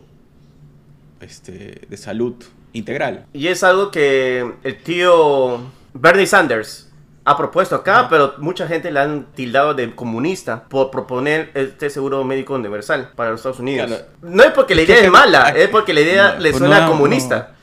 este, 1.22 1.81
de 1.88 1.98
salud 1.98 2.36
integral. 2.74 3.25
Y 3.34 3.48
es 3.48 3.63
algo 3.63 3.91
que 3.91 4.46
el 4.63 4.77
tío 4.84 5.62
Bernie 5.93 6.27
Sanders 6.27 6.87
ha 7.27 7.36
propuesto 7.36 7.75
acá, 7.75 8.07
pero 8.10 8.36
mucha 8.38 8.69
gente 8.69 8.89
le 8.89 9.01
han 9.01 9.25
tildado 9.34 9.74
de 9.74 9.93
comunista 9.93 10.63
por 10.63 10.89
proponer 10.89 11.51
este 11.55 11.89
seguro 11.89 12.24
médico 12.24 12.55
universal 12.55 13.12
para 13.17 13.31
los 13.31 13.41
Estados 13.41 13.60
Unidos. 13.60 14.05
No 14.22 14.43
es 14.43 14.51
porque 14.51 14.75
la 14.75 14.84
idea 14.84 15.00
es, 15.01 15.12
mala, 15.12 15.50
es 15.50 15.67
porque 15.67 15.93
la 15.93 16.00
idea 16.00 16.36
le 16.36 16.51
pues 16.51 16.60
suena 16.60 16.88
comunista. 16.88 17.53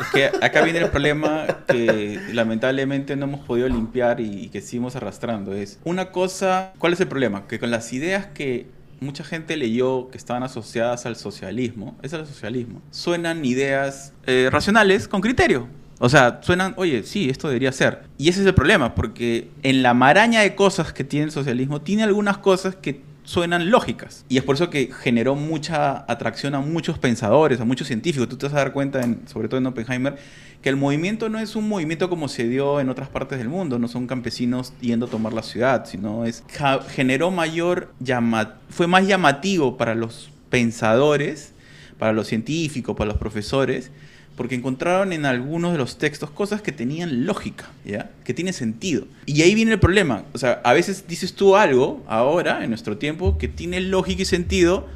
Es 0.00 0.06
que 0.12 0.26
acá 0.44 0.62
viene 0.62 0.78
el 0.78 0.90
problema 0.90 1.44
que 1.66 2.20
lamentablemente 2.32 3.16
no 3.16 3.24
hemos 3.24 3.40
podido 3.40 3.68
limpiar 3.68 4.20
y 4.20 4.48
que 4.50 4.60
seguimos 4.60 4.94
arrastrando. 4.94 5.54
Es 5.54 5.80
una 5.82 6.12
cosa, 6.12 6.72
¿cuál 6.78 6.92
es 6.92 7.00
el 7.00 7.08
problema? 7.08 7.48
Que 7.48 7.58
con 7.58 7.72
las 7.72 7.92
ideas 7.92 8.26
que 8.26 8.68
mucha 9.00 9.24
gente 9.24 9.56
leyó 9.56 10.08
que 10.08 10.18
estaban 10.18 10.44
asociadas 10.44 11.04
al 11.04 11.16
socialismo, 11.16 11.98
es 12.02 12.12
el 12.12 12.24
socialismo, 12.26 12.80
suenan 12.92 13.44
ideas 13.44 14.12
eh, 14.24 14.48
racionales 14.52 15.08
con 15.08 15.20
criterio. 15.20 15.66
O 16.00 16.08
sea, 16.08 16.40
suenan, 16.42 16.74
oye, 16.76 17.02
sí, 17.02 17.28
esto 17.28 17.48
debería 17.48 17.72
ser. 17.72 18.04
Y 18.18 18.28
ese 18.28 18.40
es 18.40 18.46
el 18.46 18.54
problema, 18.54 18.94
porque 18.94 19.48
en 19.62 19.82
la 19.82 19.94
maraña 19.94 20.40
de 20.40 20.54
cosas 20.54 20.92
que 20.92 21.04
tiene 21.04 21.26
el 21.26 21.32
socialismo, 21.32 21.80
tiene 21.80 22.04
algunas 22.04 22.38
cosas 22.38 22.76
que 22.76 23.02
suenan 23.28 23.70
lógicas. 23.70 24.24
Y 24.30 24.38
es 24.38 24.42
por 24.42 24.54
eso 24.54 24.70
que 24.70 24.90
generó 24.90 25.34
mucha 25.34 26.04
atracción 26.10 26.54
a 26.54 26.60
muchos 26.60 26.98
pensadores, 26.98 27.60
a 27.60 27.66
muchos 27.66 27.86
científicos. 27.86 28.26
Tú 28.28 28.38
te 28.38 28.46
vas 28.46 28.54
a 28.54 28.58
dar 28.58 28.72
cuenta, 28.72 29.02
en, 29.02 29.28
sobre 29.28 29.48
todo 29.48 29.58
en 29.58 29.66
Oppenheimer, 29.66 30.16
que 30.62 30.70
el 30.70 30.76
movimiento 30.76 31.28
no 31.28 31.38
es 31.38 31.54
un 31.54 31.68
movimiento 31.68 32.08
como 32.08 32.28
se 32.28 32.48
dio 32.48 32.80
en 32.80 32.88
otras 32.88 33.08
partes 33.08 33.38
del 33.38 33.50
mundo, 33.50 33.78
no 33.78 33.86
son 33.86 34.06
campesinos 34.06 34.72
yendo 34.80 35.06
a 35.06 35.08
tomar 35.10 35.34
la 35.34 35.42
ciudad, 35.42 35.84
sino 35.84 36.24
es 36.24 36.42
generó 36.88 37.30
mayor 37.30 37.92
llama, 38.00 38.56
fue 38.70 38.86
más 38.86 39.06
llamativo 39.06 39.76
para 39.76 39.94
los 39.94 40.30
pensadores, 40.48 41.52
para 41.98 42.14
los 42.14 42.28
científicos, 42.28 42.96
para 42.96 43.10
los 43.10 43.18
profesores, 43.18 43.90
porque 44.38 44.54
encontraron 44.54 45.12
en 45.12 45.26
algunos 45.26 45.72
de 45.72 45.78
los 45.78 45.98
textos 45.98 46.30
cosas 46.30 46.62
que 46.62 46.70
tenían 46.70 47.26
lógica, 47.26 47.66
¿ya? 47.84 48.08
Que 48.22 48.32
tiene 48.32 48.52
sentido. 48.52 49.04
Y 49.26 49.42
ahí 49.42 49.52
viene 49.52 49.72
el 49.72 49.80
problema. 49.80 50.22
O 50.32 50.38
sea, 50.38 50.60
a 50.62 50.74
veces 50.74 51.08
dices 51.08 51.34
tú 51.34 51.56
algo, 51.56 52.04
ahora, 52.06 52.62
en 52.62 52.70
nuestro 52.70 52.96
tiempo, 52.98 53.36
que 53.36 53.48
tiene 53.48 53.80
lógica 53.80 54.22
y 54.22 54.24
sentido, 54.24 54.86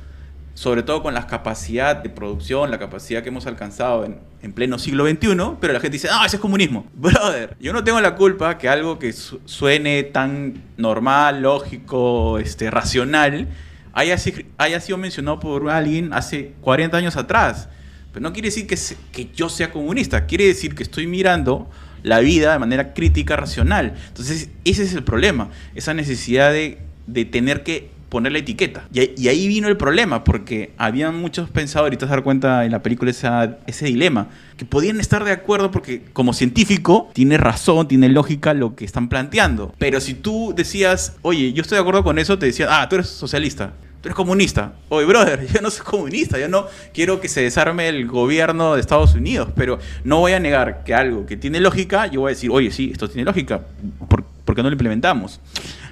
sobre 0.55 0.85
todo 0.85 1.03
con 1.03 1.13
la 1.13 1.27
capacidad 1.27 1.97
de 1.97 2.09
producción, 2.09 2.71
la 2.71 2.79
capacidad 2.79 3.25
que 3.25 3.31
hemos 3.31 3.47
alcanzado 3.47 4.05
en, 4.05 4.21
en 4.43 4.53
pleno 4.53 4.79
siglo 4.79 5.09
XXI, 5.09 5.57
pero 5.61 5.73
la 5.73 5.81
gente 5.81 5.97
dice, 5.97 6.09
ah, 6.09 6.23
ese 6.25 6.37
es 6.37 6.41
comunismo. 6.41 6.87
Brother, 6.95 7.57
yo 7.59 7.73
no 7.73 7.83
tengo 7.83 8.01
la 8.01 8.15
culpa 8.15 8.59
que 8.59 8.69
algo 8.69 9.01
que 9.01 9.13
suene 9.13 10.05
tan 10.05 10.63
normal, 10.77 11.43
lógico, 11.43 12.39
este, 12.39 12.71
racional, 12.71 13.49
haya, 13.93 14.17
haya 14.59 14.79
sido 14.79 14.99
mencionado 14.99 15.41
por 15.41 15.69
alguien 15.69 16.13
hace 16.13 16.53
40 16.61 16.97
años 16.97 17.17
atrás. 17.17 17.69
Pero 18.13 18.23
no 18.23 18.33
quiere 18.33 18.49
decir 18.49 18.67
que, 18.67 18.77
que 19.11 19.31
yo 19.35 19.49
sea 19.49 19.73
comunista, 19.73 20.27
quiere 20.27 20.47
decir 20.47 20.75
que 20.75 20.83
estoy 20.83 21.07
mirando 21.07 21.71
la 22.03 22.21
vida 22.21 22.53
de 22.53 22.59
manera 22.59 22.95
crítica, 22.95 23.37
racional. 23.37 23.95
Entonces, 24.09 24.51
ese 24.65 24.83
es 24.83 24.93
el 24.95 25.05
problema, 25.05 25.51
esa 25.75 25.95
necesidad 25.95 26.53
de, 26.53 26.79
de 27.07 27.25
tener 27.25 27.63
que 27.63 27.91
poner 28.13 28.33
la 28.33 28.41
etiqueta. 28.41 28.85
Y, 28.93 29.29
ahí 29.29 29.49
vino 29.49 29.69
el 29.69 29.79
problema, 29.79 30.23
porque 30.23 30.75
había 30.77 31.11
muchos 31.11 31.49
pensadores, 31.49 31.97
y 31.97 31.99
te 31.99 32.05
vas 32.05 32.13
a 32.13 32.17
dar 32.17 32.23
cuenta 32.23 32.67
en 32.67 32.71
la 32.71 32.83
película 32.83 33.11
esa, 33.11 33.57
ese 33.67 33.87
dilema, 33.87 34.29
que 34.59 34.67
podían 34.67 35.01
estar 35.01 35.25
de 35.25 35.33
acuerdo 35.33 35.71
porque 35.71 36.03
como 36.13 36.35
científico 36.35 37.09
tiene 37.15 37.39
razón, 37.39 37.89
tiene 37.89 38.11
lógica 38.11 38.53
lo 38.53 38.77
que 38.77 38.85
están 38.85 39.09
planteando. 39.09 39.75
Pero 39.79 39.99
si 39.99 40.13
tú 40.13 40.53
decías, 40.55 41.17
oye, 41.23 41.55
yo 41.55 41.63
estoy 41.63 41.77
de 41.77 41.81
acuerdo 41.81 42.05
con 42.05 42.19
eso, 42.19 42.39
te 42.39 42.45
decían, 42.45 42.69
ah, 42.71 42.87
tú 42.87 42.97
eres 42.97 43.09
socialista 43.09 43.73
tú 44.03 44.09
eres 44.09 44.17
comunista. 44.17 44.73
Oye, 44.89 45.07
brother, 45.07 45.47
yo 45.55 45.61
no 45.63 45.71
soy 45.71 45.87
comunista, 45.87 46.37
yo 46.39 46.49
no 46.49 46.67
quiero 46.93 47.21
que 47.21 47.29
se 47.29 47.41
desarme 47.41 47.89
el 47.89 48.07
gobierno 48.09 48.75
de 48.75 48.81
Estados 48.81 49.15
Unidos, 49.15 49.51
pero 49.55 49.79
no 50.03 50.19
voy 50.19 50.33
a 50.33 50.41
negar 50.41 50.83
que 50.83 50.93
algo 50.93 51.25
que 51.25 51.37
tiene 51.37 51.61
lógica, 51.61 52.09
yo 52.09 52.23
voy 52.23 52.31
a 52.31 52.35
decir, 52.35 52.51
oye, 52.51 52.73
sí, 52.73 52.91
esto 52.93 53.09
tiene 53.09 53.25
lógica, 53.25 53.63
¿por, 54.09 54.25
qué 54.57 54.63
no 54.63 54.69
lo 54.69 54.73
implementamos? 54.73 55.41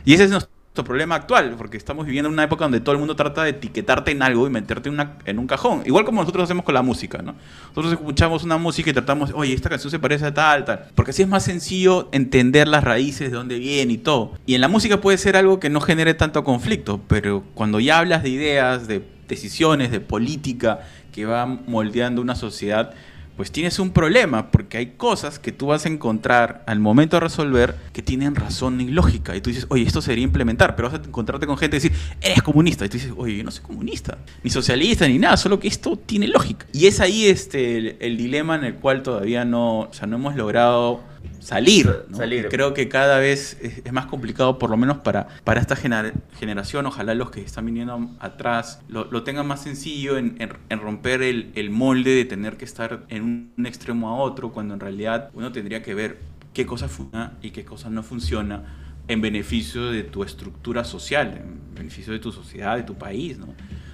Y 0.04 0.12
ese 0.14 0.24
es 0.24 0.30
nuestro 0.30 0.59
problema 0.72 1.16
actual, 1.16 1.56
porque 1.58 1.76
estamos 1.76 2.06
viviendo 2.06 2.28
en 2.28 2.34
una 2.34 2.44
época 2.44 2.64
donde 2.64 2.80
todo 2.80 2.92
el 2.92 2.98
mundo 2.98 3.14
trata 3.16 3.42
de 3.42 3.50
etiquetarte 3.50 4.12
en 4.12 4.22
algo 4.22 4.46
y 4.46 4.50
meterte 4.50 4.90
en 5.24 5.38
un 5.38 5.46
cajón. 5.46 5.82
Igual 5.84 6.04
como 6.04 6.22
nosotros 6.22 6.44
hacemos 6.44 6.64
con 6.64 6.74
la 6.74 6.82
música, 6.82 7.18
¿no? 7.22 7.34
Nosotros 7.68 7.92
escuchamos 7.92 8.44
una 8.44 8.56
música 8.56 8.90
y 8.90 8.92
tratamos, 8.92 9.32
oye, 9.34 9.52
esta 9.52 9.68
canción 9.68 9.90
se 9.90 9.98
parece 9.98 10.26
a 10.26 10.34
tal, 10.34 10.64
tal. 10.64 10.86
Porque 10.94 11.10
así 11.10 11.22
es 11.22 11.28
más 11.28 11.44
sencillo 11.44 12.08
entender 12.12 12.68
las 12.68 12.84
raíces, 12.84 13.30
de 13.30 13.36
dónde 13.36 13.58
viene 13.58 13.94
y 13.94 13.98
todo. 13.98 14.32
Y 14.46 14.54
en 14.54 14.60
la 14.60 14.68
música 14.68 15.00
puede 15.00 15.18
ser 15.18 15.36
algo 15.36 15.60
que 15.60 15.68
no 15.70 15.80
genere 15.80 16.14
tanto 16.14 16.44
conflicto, 16.44 17.00
pero 17.08 17.44
cuando 17.54 17.80
ya 17.80 17.98
hablas 17.98 18.22
de 18.22 18.30
ideas, 18.30 18.86
de 18.86 19.02
decisiones, 19.28 19.90
de 19.90 20.00
política 20.00 20.80
que 21.12 21.26
va 21.26 21.46
moldeando 21.46 22.22
una 22.22 22.34
sociedad, 22.36 22.94
pues 23.40 23.52
tienes 23.52 23.78
un 23.78 23.92
problema, 23.92 24.50
porque 24.50 24.76
hay 24.76 24.86
cosas 24.98 25.38
que 25.38 25.50
tú 25.50 25.68
vas 25.68 25.86
a 25.86 25.88
encontrar 25.88 26.62
al 26.66 26.78
momento 26.78 27.16
de 27.16 27.20
resolver 27.20 27.74
que 27.94 28.02
tienen 28.02 28.34
razón 28.34 28.82
y 28.82 28.90
lógica. 28.90 29.34
Y 29.34 29.40
tú 29.40 29.48
dices, 29.48 29.64
oye, 29.70 29.84
esto 29.84 30.02
sería 30.02 30.24
implementar, 30.24 30.76
pero 30.76 30.90
vas 30.90 31.00
a 31.00 31.02
encontrarte 31.02 31.46
con 31.46 31.56
gente 31.56 31.78
y 31.78 31.80
decir, 31.80 31.92
eres 32.20 32.42
comunista. 32.42 32.84
Y 32.84 32.90
tú 32.90 32.98
dices, 32.98 33.14
oye, 33.16 33.38
yo 33.38 33.42
no 33.42 33.50
soy 33.50 33.64
comunista, 33.64 34.18
ni 34.42 34.50
socialista, 34.50 35.08
ni 35.08 35.18
nada, 35.18 35.38
solo 35.38 35.58
que 35.58 35.68
esto 35.68 35.96
tiene 35.96 36.28
lógica. 36.28 36.66
Y 36.74 36.84
es 36.86 37.00
ahí 37.00 37.28
este, 37.28 37.96
el, 38.06 38.18
dilema 38.18 38.56
en 38.56 38.64
el 38.64 38.74
cual 38.74 39.02
todavía 39.02 39.46
no, 39.46 39.84
o 39.84 40.06
no 40.06 40.16
hemos 40.16 40.36
logrado 40.36 41.00
salir. 41.40 42.04
salir. 42.12 42.48
Creo 42.48 42.74
que 42.74 42.88
cada 42.88 43.18
vez 43.18 43.58
es, 43.60 43.92
más 43.92 44.06
complicado, 44.06 44.58
por 44.58 44.70
lo 44.70 44.76
menos 44.76 44.98
para, 44.98 45.28
para 45.44 45.60
esta 45.60 45.76
generación. 45.76 46.86
Ojalá 46.86 47.14
los 47.14 47.30
que 47.30 47.40
están 47.40 47.66
viniendo 47.66 48.10
atrás 48.20 48.80
lo, 48.88 49.10
lo 49.10 49.22
tengan 49.22 49.46
más 49.46 49.62
sencillo 49.62 50.18
en, 50.18 50.36
en, 50.38 50.78
romper 50.78 51.22
el, 51.22 51.50
el, 51.54 51.70
molde 51.70 52.10
de 52.10 52.24
tener 52.24 52.56
que 52.56 52.64
estar 52.64 53.04
en 53.08 53.52
un 53.56 53.66
extremo 53.66 54.08
a 54.08 54.16
otro, 54.16 54.52
cuando 54.52 54.74
en 54.74 54.80
realidad 54.80 55.30
uno 55.34 55.52
tendría 55.52 55.82
que 55.82 55.94
ver 55.94 56.18
qué 56.52 56.66
cosa 56.66 56.88
funciona 56.88 57.32
y 57.42 57.50
qué 57.50 57.64
cosa 57.64 57.90
no 57.90 58.02
funciona 58.02 58.62
en 59.08 59.20
beneficio 59.20 59.90
de 59.90 60.04
tu 60.04 60.22
estructura 60.22 60.84
social, 60.84 61.42
en 61.42 61.74
beneficio 61.74 62.12
de 62.12 62.20
tu 62.20 62.30
sociedad, 62.32 62.76
de 62.76 62.84
tu 62.84 62.94
país, 62.94 63.38
¿no? 63.38 63.48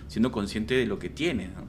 siendo 0.09 0.31
consciente 0.31 0.75
de 0.75 0.87
lo 0.87 0.99
que 0.99 1.09
tienes. 1.09 1.51
¿no? 1.55 1.67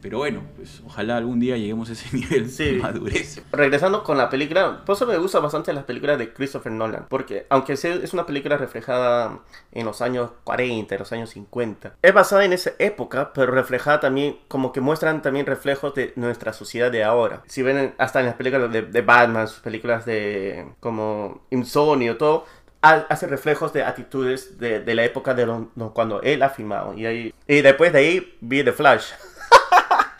Pero 0.00 0.18
bueno, 0.18 0.42
pues 0.56 0.82
ojalá 0.84 1.16
algún 1.16 1.40
día 1.40 1.56
lleguemos 1.56 1.88
a 1.90 1.92
ese 1.92 2.16
nivel 2.16 2.54
de 2.54 2.72
madurez. 2.74 3.42
Regresando 3.52 4.02
con 4.02 4.18
la 4.18 4.30
película, 4.30 4.84
por 4.84 4.96
eso 4.96 5.06
me 5.06 5.16
gusta 5.18 5.40
bastante 5.40 5.72
las 5.72 5.84
películas 5.84 6.18
de 6.18 6.32
Christopher 6.32 6.72
Nolan, 6.72 7.06
porque 7.08 7.46
aunque 7.48 7.74
es 7.74 8.14
una 8.14 8.26
película 8.26 8.56
reflejada 8.56 9.40
en 9.72 9.86
los 9.86 10.00
años 10.02 10.30
40, 10.44 10.94
en 10.94 10.98
los 10.98 11.12
años 11.12 11.30
50, 11.30 11.94
es 12.02 12.14
basada 12.14 12.44
en 12.44 12.52
esa 12.52 12.72
época, 12.78 13.32
pero 13.32 13.52
reflejada 13.52 14.00
también, 14.00 14.38
como 14.48 14.72
que 14.72 14.80
muestran 14.80 15.22
también 15.22 15.46
reflejos 15.46 15.94
de 15.94 16.12
nuestra 16.16 16.52
sociedad 16.52 16.90
de 16.90 17.04
ahora. 17.04 17.42
Si 17.46 17.62
ven 17.62 17.94
hasta 17.98 18.20
en 18.20 18.26
las 18.26 18.34
películas 18.34 18.72
de, 18.72 18.82
de 18.82 19.02
Batman, 19.02 19.48
sus 19.48 19.60
películas 19.60 20.04
de 20.04 20.66
como 20.80 21.42
Insomnio, 21.50 22.16
todo, 22.16 22.46
hace 22.82 23.26
reflejos 23.26 23.72
de 23.72 23.84
actitudes 23.84 24.58
de, 24.58 24.80
de 24.80 24.94
la 24.94 25.04
época 25.04 25.34
de 25.34 25.46
cuando 25.92 26.22
él 26.22 26.42
ha 26.42 26.50
filmado. 26.50 26.94
Y, 26.94 27.06
ahí, 27.06 27.34
y 27.46 27.60
después 27.60 27.92
de 27.92 27.98
ahí 27.98 28.38
vi 28.40 28.64
The 28.64 28.72
Flash. 28.72 29.10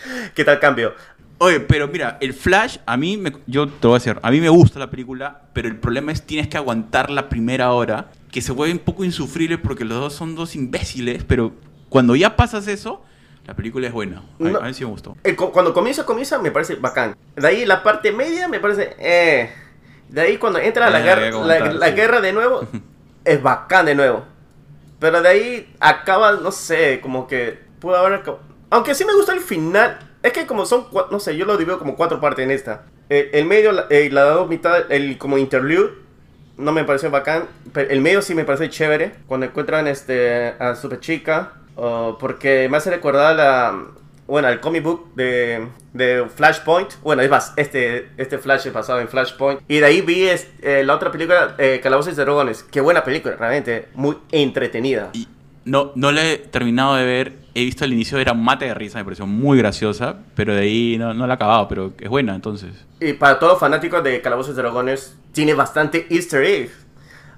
¿Qué 0.34 0.44
tal 0.44 0.58
cambio? 0.60 0.94
Oye, 1.38 1.58
pero 1.60 1.88
mira, 1.88 2.18
el 2.20 2.34
Flash, 2.34 2.78
a 2.84 2.98
mí, 2.98 3.16
me, 3.16 3.32
yo 3.46 3.66
te 3.66 3.86
voy 3.86 3.96
a 3.96 3.98
decir, 3.98 4.18
a 4.22 4.30
mí 4.30 4.40
me 4.40 4.50
gusta 4.50 4.78
la 4.78 4.90
película, 4.90 5.42
pero 5.54 5.68
el 5.68 5.76
problema 5.76 6.12
es 6.12 6.22
tienes 6.26 6.48
que 6.48 6.58
aguantar 6.58 7.08
la 7.08 7.30
primera 7.30 7.72
hora, 7.72 8.10
que 8.30 8.42
se 8.42 8.52
vuelve 8.52 8.74
un 8.74 8.80
poco 8.80 9.04
insufrible 9.04 9.56
porque 9.56 9.86
los 9.86 9.98
dos 9.98 10.12
son 10.12 10.34
dos 10.34 10.54
imbéciles, 10.54 11.24
pero 11.24 11.52
cuando 11.88 12.14
ya 12.14 12.36
pasas 12.36 12.68
eso, 12.68 13.02
la 13.46 13.54
película 13.54 13.86
es 13.86 13.92
buena. 13.92 14.22
A, 14.38 14.66
mí 14.66 14.74
sí 14.74 14.84
me 14.84 14.90
gustó. 14.90 15.16
cuando 15.52 15.72
comienza, 15.72 16.04
comienza, 16.04 16.38
me 16.38 16.50
parece 16.50 16.74
bacán. 16.74 17.16
De 17.34 17.48
ahí 17.48 17.64
la 17.64 17.82
parte 17.82 18.12
media 18.12 18.46
me 18.46 18.60
parece, 18.60 18.94
eh. 18.98 19.50
De 20.10 20.20
ahí 20.20 20.36
cuando 20.36 20.58
entra 20.58 20.90
la, 20.90 21.00
guerra, 21.00 21.30
la, 21.72 21.90
guerra 21.90 22.20
de 22.20 22.32
nuevo, 22.32 22.68
es 23.24 23.42
bacán 23.42 23.86
de 23.86 23.94
nuevo. 23.94 24.24
Pero 24.98 25.22
de 25.22 25.28
ahí 25.28 25.74
acaba, 25.80 26.32
no 26.32 26.52
sé, 26.52 27.00
como 27.00 27.26
que 27.26 27.58
pudo 27.80 27.96
haber 27.96 28.22
aunque 28.70 28.94
sí 28.94 29.04
me 29.04 29.14
gusta 29.14 29.32
el 29.32 29.40
final. 29.40 29.98
Es 30.22 30.32
que 30.32 30.46
como 30.46 30.66
son, 30.66 30.86
no 31.10 31.20
sé, 31.20 31.36
yo 31.36 31.44
lo 31.44 31.56
divido 31.56 31.78
como 31.78 31.96
cuatro 31.96 32.20
partes 32.20 32.44
en 32.44 32.50
esta. 32.50 32.84
el 33.08 33.44
medio, 33.46 33.72
eh, 33.90 34.08
la 34.10 34.24
dos 34.24 34.48
mitad, 34.48 34.90
el 34.90 35.18
como 35.18 35.38
interlude, 35.38 35.92
no 36.56 36.72
me 36.72 36.84
pareció 36.84 37.10
bacán. 37.10 37.44
Pero 37.72 37.90
el 37.90 38.00
medio 38.00 38.22
sí 38.22 38.34
me 38.34 38.44
parece 38.44 38.68
chévere. 38.68 39.12
Cuando 39.26 39.46
encuentran 39.46 39.86
este, 39.86 40.54
a 40.58 40.74
Super 40.74 41.00
Chica. 41.00 41.52
porque 42.18 42.68
me 42.70 42.76
hace 42.76 42.90
recordar 42.90 43.36
la, 43.36 43.86
bueno, 44.30 44.46
el 44.48 44.60
comic 44.60 44.84
book 44.84 45.12
de, 45.16 45.66
de, 45.92 46.24
Flashpoint. 46.32 46.94
Bueno, 47.02 47.20
es 47.20 47.28
más, 47.28 47.52
este, 47.56 48.10
este 48.16 48.38
Flash 48.38 48.68
es 48.68 48.72
basado 48.72 49.00
en 49.00 49.08
Flashpoint. 49.08 49.60
Y 49.66 49.80
de 49.80 49.86
ahí 49.86 50.02
vi 50.02 50.28
eh, 50.28 50.84
la 50.84 50.94
otra 50.94 51.10
película, 51.10 51.56
eh, 51.58 51.80
Calabozos 51.82 52.14
de 52.14 52.22
Dragones. 52.22 52.62
Qué 52.62 52.80
buena 52.80 53.02
película, 53.02 53.34
realmente. 53.34 53.88
Muy 53.94 54.18
entretenida. 54.30 55.10
Y 55.14 55.26
no, 55.64 55.92
no 55.94 56.12
la 56.12 56.24
he 56.24 56.38
terminado 56.38 56.94
de 56.94 57.04
ver. 57.04 57.38
He 57.54 57.64
visto 57.64 57.84
el 57.84 57.92
inicio, 57.92 58.18
era 58.18 58.32
un 58.32 58.44
mate 58.44 58.66
de 58.66 58.74
risa, 58.74 58.98
me 58.98 59.04
pareció 59.04 59.26
muy 59.26 59.58
graciosa, 59.58 60.16
pero 60.34 60.54
de 60.54 60.60
ahí 60.62 60.96
no, 60.98 61.14
no 61.14 61.26
la 61.26 61.34
he 61.34 61.36
acabado, 61.36 61.66
pero 61.68 61.92
es 61.98 62.08
buena 62.08 62.34
entonces. 62.34 62.70
Y 63.00 63.14
para 63.14 63.38
todos 63.38 63.58
fanáticos 63.58 64.04
de 64.04 64.20
Calabozos 64.20 64.54
de 64.54 64.62
Dragones, 64.62 65.16
tiene 65.32 65.54
bastante 65.54 66.06
easter 66.10 66.44
egg. 66.44 66.70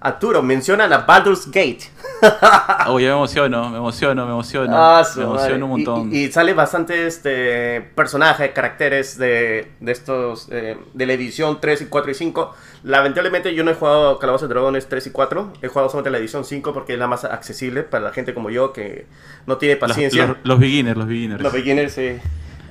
Arturo, 0.02 0.42
mencionan 0.42 0.92
a 0.92 0.98
Baldur's 0.98 1.46
Gate. 1.46 1.82
oh, 2.88 2.98
yo 2.98 3.06
me 3.06 3.12
emociono, 3.12 3.70
me 3.70 3.78
emociono, 3.78 4.26
me 4.26 4.32
emociono. 4.32 4.72
Ah, 4.76 5.06
me 5.16 5.22
emociono 5.22 5.66
un 5.66 5.70
montón. 5.70 6.14
Y, 6.14 6.30
sale 6.32 6.54
bastante 6.54 7.06
este 7.06 7.80
personajes, 7.94 8.50
caracteres 8.50 9.16
de, 9.16 9.68
de 9.78 9.92
estos, 9.92 10.48
eh, 10.50 10.76
de 10.92 11.06
la 11.06 11.12
edición 11.12 11.60
3 11.60 11.82
y 11.82 11.86
4 11.86 12.10
y 12.10 12.14
5. 12.14 12.54
Lamentablemente 12.82 13.54
yo 13.54 13.62
no 13.62 13.70
he 13.70 13.74
jugado 13.74 14.18
Calabozos 14.18 14.48
de 14.48 14.54
Dragones 14.54 14.88
3 14.88 15.06
y 15.06 15.10
4. 15.10 15.52
He 15.62 15.68
jugado 15.68 15.88
solamente 15.88 16.10
la 16.10 16.18
edición 16.18 16.44
5 16.44 16.72
porque 16.72 16.94
es 16.94 16.98
la 16.98 17.06
más 17.06 17.24
accesible 17.24 17.84
para 17.84 18.04
la 18.04 18.12
gente 18.12 18.34
como 18.34 18.50
yo 18.50 18.72
que 18.72 19.06
no 19.46 19.58
tiene 19.58 19.76
paciencia. 19.76 20.36
Los, 20.42 20.58
beginners, 20.58 20.96
los 20.96 21.06
beginners. 21.06 21.42
Los 21.42 21.52
beginners, 21.52 21.92
sí. 21.92 22.18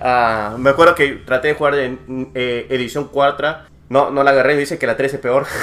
Ah, 0.02 0.56
me 0.58 0.72
acuerdo 0.72 0.96
que 0.96 1.14
traté 1.26 1.50
de 1.50 1.54
jugar 1.54 1.76
en 1.76 2.32
eh, 2.36 2.68
edición 2.70 3.08
4. 3.10 3.56
No, 3.88 4.12
no 4.12 4.24
la 4.24 4.32
agarré 4.32 4.58
dice 4.58 4.78
que 4.78 4.88
la 4.88 4.98
3 4.98 5.14
es 5.14 5.20
peor. 5.22 5.46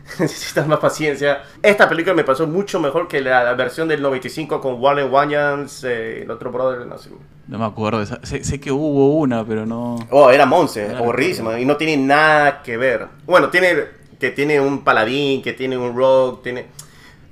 necesitas 0.18 0.66
más 0.66 0.78
paciencia. 0.78 1.42
Esta 1.62 1.88
película 1.88 2.14
me 2.14 2.24
pasó 2.24 2.46
mucho 2.46 2.80
mejor 2.80 3.08
que 3.08 3.20
la, 3.20 3.52
versión 3.54 3.88
del 3.88 4.02
95 4.02 4.60
con 4.60 4.80
Warren 4.80 5.12
Wayans, 5.12 5.84
eh, 5.84 6.22
el 6.22 6.30
otro 6.30 6.50
brother. 6.50 6.86
No, 6.86 6.98
sé. 6.98 7.10
no 7.46 7.58
me 7.58 7.64
acuerdo, 7.64 8.04
sé, 8.22 8.60
que 8.60 8.72
hubo 8.72 9.16
una, 9.18 9.44
pero 9.44 9.66
no. 9.66 9.96
Oh, 10.10 10.30
era 10.30 10.46
Monse, 10.46 10.96
horrísima, 10.96 11.58
y 11.60 11.64
no 11.64 11.76
tiene 11.76 11.96
nada 11.96 12.62
que 12.62 12.76
ver. 12.76 13.06
Bueno, 13.26 13.48
tiene 13.48 14.00
que 14.20 14.30
tiene 14.30 14.60
un 14.60 14.84
paladín, 14.84 15.42
que 15.42 15.54
tiene 15.54 15.76
un 15.76 15.96
rogue, 15.96 16.40
tiene. 16.44 16.66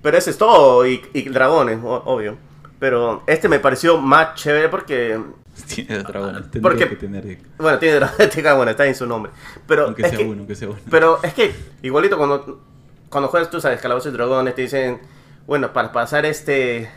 Pero 0.03 0.17
ese 0.17 0.31
es 0.31 0.39
todo, 0.39 0.87
y, 0.87 0.99
dragones, 1.31 1.79
obvio. 1.85 2.37
Pero 2.81 3.23
este 3.27 3.49
me 3.49 3.61
pareció 3.61 3.99
más 3.99 4.35
chévere 4.35 4.69
porque 4.69 5.21
tiene 5.75 6.03
dragones, 6.03 6.45
porque, 6.61 6.89
que 6.89 6.97
tener... 6.97 7.39
Bueno, 7.59 7.79
tiene 7.79 7.97
dragones, 7.97 8.57
bueno, 8.57 8.71
está 8.71 8.87
en 8.87 8.95
su 8.95 9.07
nombre. 9.07 9.33
Pero 9.67 9.85
aunque 9.87 10.09
sea 10.09 10.21
uno, 10.21 10.39
aunque 10.39 10.55
sea 10.55 10.69
uno. 10.69 10.79
Pero 10.91 11.21
es 11.23 11.35
que, 11.35 11.55
igualito 11.83 12.17
cuando 12.17 12.61
cuando 13.09 13.29
juegas 13.29 13.51
tú 13.51 13.61
sabes 13.61 13.81
calabozos 13.81 14.13
y 14.13 14.17
dragones 14.17 14.55
te 14.55 14.63
dicen, 14.63 15.01
bueno, 15.47 15.73
para 15.73 15.93
pasar 15.93 16.27
este 16.27 16.91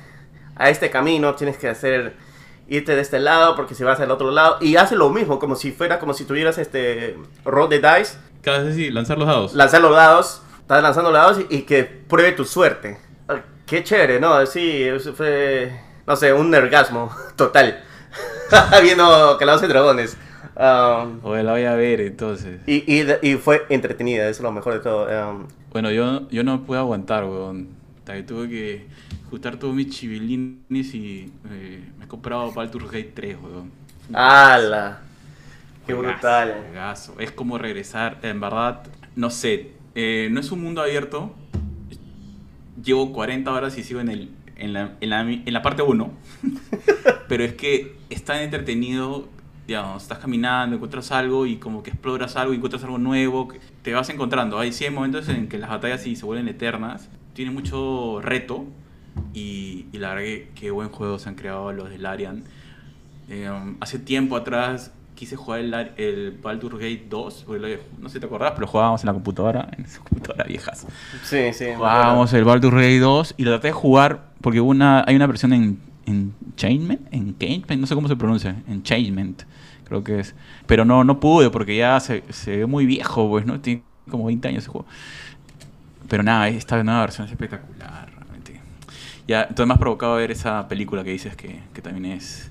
a 0.56 0.70
este 0.70 0.90
camino 0.90 1.36
tienes 1.36 1.58
que 1.58 1.70
hacer 1.70 2.16
irte 2.68 2.96
de 2.96 3.02
este 3.02 3.20
lado 3.20 3.56
porque 3.56 3.76
si 3.76 3.84
vas 3.84 4.00
al 4.00 4.12
otro 4.12 4.32
lado 4.32 4.58
y 4.62 4.76
hace 4.76 4.96
lo 4.96 5.10
mismo 5.10 5.40
como 5.40 5.56
si 5.56 5.72
fuera 5.72 6.00
como 6.00 6.14
si 6.14 6.26
tuvieras 6.26 6.58
este 6.58 7.18
roll 7.46 7.70
de 7.70 7.78
dice. 7.78 8.20
Cada 8.42 8.64
vez 8.64 8.76
sí, 8.76 8.90
lanzar 8.90 9.18
los 9.18 9.28
dados. 9.28 9.54
Lanzar 9.54 9.82
los 9.82 9.96
dados, 9.96 10.42
estás 10.60 10.82
lanzando 10.82 11.12
los 11.12 11.22
dados 11.22 11.46
y, 11.50 11.62
que 11.62 11.84
pruebe 11.84 12.32
tu 12.32 12.44
suerte. 12.44 12.98
Qué 13.66 13.84
chévere, 13.84 14.20
¿no? 14.20 14.46
Sí, 14.46 14.84
eso 14.84 15.14
fue 15.14 15.72
no 16.08 16.16
sé, 16.16 16.34
un 16.34 16.50
nergasmo 16.50 17.16
total. 17.36 17.84
Viendo 18.84 19.38
calabozos 19.38 19.68
y 19.68 19.72
dragones. 19.72 20.18
Um, 20.56 21.20
o 21.24 21.36
la 21.36 21.54
voy 21.54 21.64
a 21.64 21.76
ver 21.76 22.02
entonces. 22.02 22.62
Y, 22.68 22.84
y, 22.92 23.06
y, 23.22 23.36
fue 23.36 23.66
entretenida, 23.70 24.24
eso 24.28 24.40
es 24.40 24.44
lo 24.44 24.52
mejor 24.52 24.74
de 24.74 24.80
todo. 24.80 25.08
Um, 25.30 25.48
bueno, 25.72 25.92
yo, 25.92 26.30
yo 26.30 26.44
no 26.44 26.64
pude 26.64 26.78
aguantar, 26.78 27.24
weón. 27.24 27.70
Tuve 28.28 28.50
que 28.50 28.88
juntar 29.30 29.56
todos 29.56 29.74
mis 29.74 29.90
chivilines 29.90 30.94
y 30.94 31.32
eh, 31.50 31.92
me 31.98 32.06
he 32.06 32.08
comprado 32.10 32.52
Baldur's 32.52 32.92
Gate 32.92 33.14
3, 33.16 33.38
weón. 33.42 33.72
¡Hala! 34.14 35.00
¡Qué 35.88 35.94
brutal! 35.94 36.58
Es 37.20 37.32
como 37.32 37.58
regresar, 37.58 38.18
en 38.22 38.42
verdad, 38.42 38.84
no 39.16 39.30
sé, 39.30 39.72
eh, 39.96 40.28
no 40.32 40.42
es 40.42 40.52
un 40.52 40.62
mundo 40.62 40.82
abierto. 40.82 41.34
Llevo 42.84 43.14
40 43.14 43.52
horas 43.52 43.78
y 43.78 43.84
sigo 43.84 44.02
en, 44.02 44.10
el, 44.10 44.30
en, 44.62 44.74
la, 44.74 44.93
en, 45.02 45.10
la, 45.10 45.21
en 45.21 45.54
la 45.54 45.62
parte 45.62 45.82
1. 45.82 46.12
pero 47.28 47.43
es 47.43 47.54
que 47.54 47.95
es 48.10 48.24
tan 48.24 48.39
entretenido 48.39 49.28
digamos, 49.67 50.04
estás 50.04 50.19
caminando, 50.19 50.76
encuentras 50.76 51.12
algo 51.12 51.45
y 51.45 51.58
como 51.58 51.84
que 51.84 51.91
exploras 51.91 52.36
algo 52.36 52.54
encuentras 52.54 52.84
algo 52.84 52.97
nuevo, 52.97 53.47
te 53.84 53.93
vas 53.93 54.10
encontrando. 54.10 54.60
Hay 54.60 54.74
momentos 54.91 55.30
en 55.30 55.47
que 55.47 55.58
las 55.58 55.69
batallas 55.69 56.02
sí 56.02 56.15
se 56.15 56.26
vuelven 56.26 56.47
eternas, 56.47 57.10
tiene 57.34 57.52
mucho 57.52 58.19
reto 58.21 58.65
y, 59.34 59.86
y 59.93 59.97
la 59.97 60.13
verdad 60.13 60.50
que 60.56 60.71
buen 60.71 60.89
juego 60.89 61.19
se 61.19 61.30
han 61.30 61.36
creado 61.36 61.71
los 61.71 61.89
de 61.89 62.00
Larian. 62.00 62.43
Eh, 63.30 63.50
hace 63.80 63.97
tiempo 63.97 64.36
atrás 64.36 64.91
quise 65.22 65.36
jugar 65.36 65.60
el, 65.60 65.72
el 65.98 66.32
Baldur's 66.42 66.80
Gate 66.80 67.06
2, 67.08 67.46
no 68.00 68.10
sé 68.10 68.16
si 68.16 68.20
te 68.20 68.26
acordás, 68.26 68.54
pero 68.56 68.66
jugábamos 68.66 69.04
en 69.04 69.06
la 69.06 69.14
computadora, 69.14 69.70
en 69.78 69.86
esa 69.86 70.00
computadora 70.00 70.46
viejas. 70.46 70.88
Sí, 71.22 71.54
sí. 71.54 71.66
Jugábamos 71.76 72.34
el 72.34 72.44
Baldur's 72.44 72.74
Gate 72.74 72.98
2 72.98 73.36
y 73.38 73.44
lo 73.44 73.52
traté 73.52 73.68
de 73.68 73.74
jugar 73.74 74.32
porque 74.42 74.62
una, 74.62 75.04
hay 75.06 75.16
una 75.16 75.28
versión 75.28 75.54
en, 75.54 75.80
en 76.08 76.34
Chainment, 76.56 77.02
en 77.12 77.36
no 77.80 77.86
sé 77.86 77.94
cómo 77.94 78.08
se 78.08 78.16
pronuncia, 78.16 78.64
en 78.68 78.82
Chainment 78.82 79.44
creo 79.84 80.04
que 80.04 80.22
es. 80.22 80.34
Pero 80.66 80.86
no, 80.86 81.04
no 81.04 81.20
pude 81.20 81.52
porque 81.52 81.78
ya 81.78 82.00
se, 82.00 82.24
se 82.30 82.58
ve 82.58 82.66
muy 82.66 82.88
viejo, 82.88 83.30
pues, 83.30 83.46
¿no? 83.46 83.60
Tiene 83.60 83.84
como 84.10 84.26
20 84.26 84.48
años 84.48 84.64
ese 84.64 84.72
juego. 84.72 84.88
Pero 86.10 86.24
nada, 86.24 86.48
esta 86.48 86.82
nueva 86.82 87.02
versión 87.02 87.28
es 87.28 87.32
espectacular, 87.32 88.12
realmente. 88.12 88.60
Ya, 89.28 89.44
entonces 89.44 89.68
me 89.68 89.74
has 89.76 89.80
provocado 89.80 90.16
ver 90.16 90.32
esa 90.32 90.68
película 90.68 91.04
que 91.04 91.12
dices 91.12 91.36
que, 91.36 91.60
que 91.76 91.82
también 91.84 92.06
es 92.18 92.51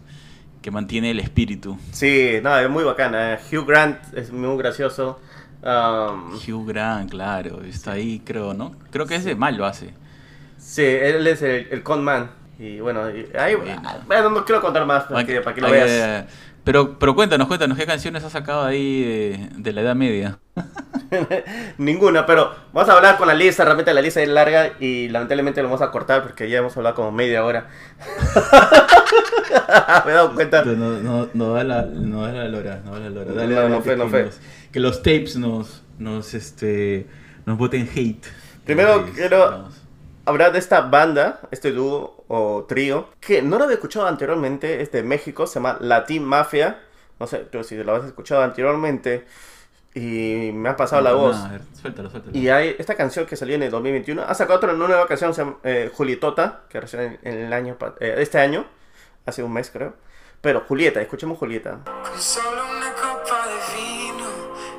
que 0.63 0.71
mantiene 0.71 1.11
el 1.11 1.21
espíritu. 1.21 1.79
Sí, 1.93 2.39
no, 2.43 2.57
es 2.59 2.69
muy 2.69 2.85
bacana. 2.85 3.39
Hugh 3.51 3.67
Grant 3.67 3.99
es 4.15 4.33
muy 4.33 4.57
gracioso. 4.59 5.21
Um, 5.63 6.35
Hugh 6.35 6.67
Grant, 6.67 7.11
claro, 7.11 7.63
está 7.63 7.93
ahí, 7.93 8.23
creo, 8.25 8.55
¿no? 8.55 8.75
Creo 8.91 9.07
que 9.07 9.17
ese 9.17 9.35
mal 9.35 9.57
lo 9.57 9.67
hace. 9.67 9.93
Sí, 10.59 10.85
él 10.85 11.27
es 11.27 11.43
el, 11.43 11.69
el 11.71 11.83
conman. 11.83 12.31
Y 12.59 12.79
bueno, 12.79 13.05
ahí, 13.39 13.55
bueno. 13.55 14.31
no 14.31 14.45
quiero 14.45 14.61
contar 14.61 14.85
más 14.85 15.05
para 15.05 15.25
que, 15.25 15.41
para 15.41 15.55
que 15.55 15.61
lo 15.63 15.71
veas. 15.71 16.27
Pero, 16.65 16.99
pero 16.99 17.15
cuéntanos, 17.15 17.49
cuéntanos, 17.49 17.79
¿qué 17.79 17.87
canciones 17.87 18.23
has 18.23 18.33
sacado 18.33 18.65
ahí 18.65 19.49
de, 19.57 19.73
la 19.73 19.81
Edad 19.81 19.95
Media? 19.95 20.39
Ninguna, 21.79 22.27
pero 22.27 22.55
vamos 22.73 22.91
a 22.91 22.97
hablar 22.97 23.17
con 23.17 23.29
la 23.29 23.35
lista, 23.35 23.65
realmente 23.65 23.95
la 23.95 24.03
lista 24.03 24.21
es 24.21 24.29
larga 24.29 24.73
y 24.79 25.09
lamentablemente 25.09 25.63
lo 25.63 25.69
vamos 25.69 25.81
a 25.81 25.91
cortar 25.91 26.23
porque 26.23 26.51
ya 26.51 26.59
hemos 26.59 26.77
hablado 26.77 26.97
como 26.97 27.13
media 27.13 27.45
hora. 27.45 27.69
Me 30.05 30.13
he 30.13 30.15
dado 30.15 30.35
cuenta. 30.35 30.63
No, 30.65 31.01
no, 31.01 31.29
no, 31.33 31.55
da 31.55 31.65
la, 31.65 31.83
no 31.83 32.27
da 32.27 32.33
la 32.33 32.49
lora, 32.49 32.83
no 32.85 32.93
da 32.93 33.01
la 33.01 33.11
lora. 33.11 33.33
Dale, 33.33 33.55
no, 33.55 33.69
no 33.69 33.81
no 33.97 34.11
que 34.71 34.81
los 34.81 35.03
tapes 35.03 35.37
nos, 35.37 35.83
nos, 35.99 36.35
este, 36.35 37.07
nos 37.47 37.57
voten 37.57 37.89
hate. 37.95 38.27
Primero 38.65 39.07
quiero 39.15 39.69
hablar 40.27 40.53
de 40.53 40.59
esta 40.59 40.83
banda, 40.83 41.41
este 41.51 41.73
dúo 41.73 42.25
o 42.29 42.65
trío, 42.69 43.09
que 43.21 43.43
no 43.43 43.59
lo 43.59 43.65
había 43.65 43.75
escuchado 43.75 44.07
anteriormente, 44.07 44.81
es 44.83 44.93
de 44.93 45.03
México, 45.03 45.47
se 45.47 45.55
llama 45.55 45.77
Latin 45.81 46.25
Mafia. 46.25 46.81
No 47.19 47.27
sé 47.27 47.39
tú 47.39 47.63
si 47.65 47.77
lo 47.77 47.95
has 47.95 48.05
escuchado 48.05 48.43
anteriormente 48.43 49.27
y 49.95 50.51
me 50.55 50.69
ha 50.69 50.77
pasado 50.77 51.03
la 51.03 51.11
No, 51.11 51.19
voz. 51.19 51.37
no, 51.39 51.45
a 51.45 51.49
ver, 51.49 51.63
suéltalo, 51.81 52.11
suéltalo. 52.11 52.37
Y 52.39 52.49
hay 52.49 52.77
esta 52.79 52.95
canción 52.95 53.27
que 53.27 53.37
salió 53.37 53.57
en 53.57 53.63
el 53.65 53.71
2021. 53.71 54.23
Ha 54.23 54.35
sacado 54.35 54.57
otra 54.59 54.73
nueva 54.73 55.07
canción, 55.07 55.35
se 55.35 55.43
llama 55.43 55.57
eh, 55.65 55.91
Julietota, 55.93 56.63
que 56.69 56.81
recién 56.81 57.19
en, 57.23 57.33
en 57.35 57.39
el 57.47 57.53
año, 57.53 57.77
eh, 57.99 58.15
este 58.19 58.39
año, 58.39 58.65
hace 59.27 59.43
un 59.43 59.53
mes 59.53 59.71
creo. 59.71 59.95
Pero 60.41 60.61
Julieta, 60.67 61.03
escuchemos 61.03 61.37
Julieta. 61.39 61.81
Con 61.85 62.19
solo 62.21 62.63
una 62.79 62.93
copa 62.95 63.47
de 63.49 63.77
vino 63.77 64.27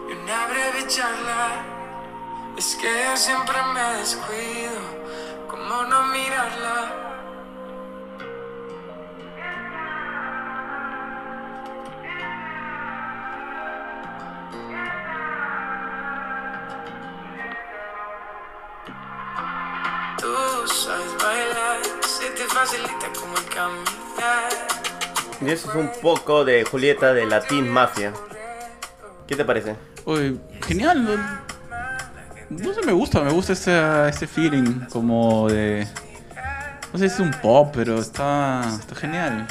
y 0.10 0.14
una 0.14 0.48
breve 0.48 0.88
charla. 0.88 1.64
Es 2.58 2.76
que 2.82 2.88
yo 3.06 3.16
siempre 3.18 3.58
me 3.74 4.00
descuido, 4.00 5.01
como 5.72 5.84
no 5.86 6.08
mirarla. 6.08 6.92
Tú 20.20 20.68
sabes 20.68 21.18
bailar, 21.24 21.80
se 22.02 22.30
te 22.32 22.44
facilita 22.48 23.12
como 23.18 23.38
el 23.38 23.46
caminar. 23.46 24.50
Y 25.40 25.50
eso 25.50 25.70
es 25.70 25.76
un 25.76 25.92
poco 26.02 26.44
de 26.44 26.66
Julieta 26.66 27.14
de 27.14 27.26
Latin 27.26 27.70
Mafia. 27.70 28.14
¿Qué 29.26 29.36
te 29.36 29.46
parece? 29.46 29.76
Uy, 30.06 30.40
genial. 30.68 31.42
No, 32.52 32.74
sé, 32.74 32.82
me 32.86 32.92
gusta, 32.92 33.22
me 33.22 33.32
gusta 33.32 33.54
ese, 33.54 34.10
ese 34.10 34.28
feeling 34.28 34.82
como 34.92 35.48
de... 35.50 35.88
No 36.92 37.00
sé 37.00 37.08
si 37.10 37.16
es 37.16 37.20
un 37.22 37.32
pop, 37.42 37.72
pero 37.74 37.98
está, 38.00 38.62
está 38.80 38.96
genial. 38.96 39.48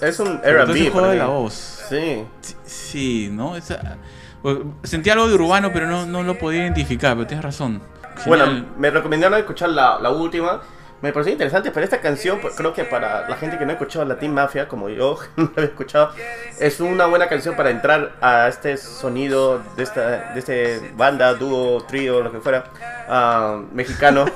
Es 0.00 0.18
un 0.18 0.40
R&B. 0.42 0.90
juego 0.90 1.08
de 1.08 1.16
la 1.16 1.26
voz. 1.26 1.84
Sí. 1.88 2.24
Sí, 2.40 2.54
sí, 2.64 3.28
¿no? 3.32 3.56
Esa- 3.56 3.98
pues, 4.42 4.58
sentía 4.82 5.12
algo 5.12 5.28
de 5.28 5.34
urbano, 5.34 5.70
pero 5.72 5.86
no, 5.86 6.04
no 6.06 6.22
lo 6.22 6.36
podía 6.38 6.62
identificar, 6.62 7.14
pero 7.14 7.26
tienes 7.26 7.44
razón. 7.44 7.80
Bueno, 8.26 8.44
Genial. 8.46 8.66
me 8.76 8.90
recomendaron 8.90 9.38
escuchar 9.38 9.70
la, 9.70 9.98
la 10.00 10.10
última. 10.10 10.60
Me 11.02 11.12
pareció 11.12 11.32
interesante, 11.32 11.70
pero 11.70 11.84
esta 11.84 12.00
canción, 12.00 12.40
creo 12.56 12.72
que 12.72 12.84
para 12.84 13.28
la 13.28 13.36
gente 13.36 13.58
que 13.58 13.64
no 13.66 13.72
ha 13.72 13.74
escuchado 13.74 14.06
Latin 14.06 14.32
Mafia, 14.32 14.68
como 14.68 14.88
yo 14.88 15.18
no 15.36 15.44
la 15.44 15.50
había 15.56 15.64
escuchado, 15.66 16.10
es 16.58 16.80
una 16.80 17.04
buena 17.06 17.28
canción 17.28 17.56
para 17.56 17.68
entrar 17.70 18.12
a 18.22 18.48
este 18.48 18.78
sonido 18.78 19.60
de 19.76 19.82
esta 19.82 20.32
de 20.32 20.38
este 20.38 20.92
banda, 20.96 21.34
dúo, 21.34 21.82
trío, 21.84 22.22
lo 22.22 22.32
que 22.32 22.40
fuera, 22.40 22.64
ah, 23.08 23.60
mexicano. 23.72 24.24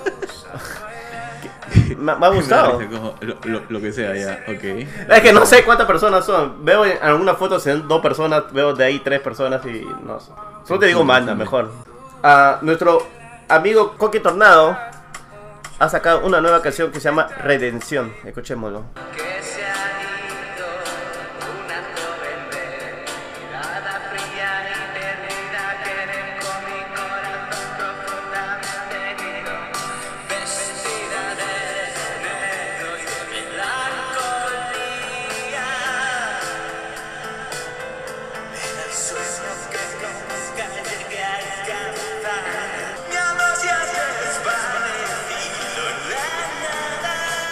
Me, 1.98 2.14
me 2.16 2.26
ha 2.26 2.28
gustado. 2.30 2.80
Lo, 3.20 3.36
lo- 3.44 3.62
lo 3.68 3.80
que 3.80 3.92
sea, 3.92 4.14
ya, 4.14 4.42
ok. 4.48 4.64
Es 5.10 5.20
que 5.20 5.32
no 5.34 5.44
sé 5.44 5.64
cuántas 5.64 5.86
personas 5.86 6.24
son. 6.24 6.64
Veo 6.64 6.84
en 6.86 6.96
algunas 7.02 7.36
fotos 7.36 7.66
en 7.66 7.86
dos 7.86 8.00
personas, 8.00 8.44
veo 8.52 8.72
de 8.74 8.84
ahí 8.86 9.00
tres 9.00 9.20
personas 9.20 9.64
y 9.66 9.86
no 10.02 10.18
sé. 10.18 10.32
Solo 10.66 10.80
te 10.80 10.86
digo 10.86 11.04
manda, 11.04 11.34
mejor. 11.34 11.70
Ah, 12.22 12.58
nuestro 12.62 13.06
amigo 13.48 13.94
Coque 13.98 14.20
Tornado 14.20 14.76
ha 15.78 15.88
sacado 15.88 16.26
una 16.26 16.40
nueva 16.40 16.62
canción 16.62 16.90
que 16.90 17.00
se 17.00 17.04
llama 17.04 17.28
Redención. 17.42 18.12
Escuchémoslo. 18.24 18.84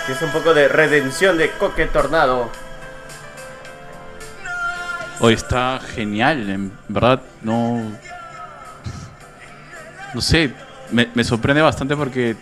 Y 0.09 0.13
es 0.13 0.23
un 0.23 0.31
poco 0.31 0.55
de 0.55 0.69
Redención 0.69 1.37
de 1.37 1.51
Coque 1.53 1.87
Tornado. 1.87 2.49
Hoy 5.21 5.35
está 5.35 5.81
genial, 5.81 6.49
en 6.51 6.73
verdad, 6.89 7.23
no. 7.43 7.81
No 10.15 10.21
sé, 10.21 10.53
me, 10.93 11.09
me 11.15 11.25
sorprende 11.25 11.63
bastante 11.63 11.97
porque 11.97 12.37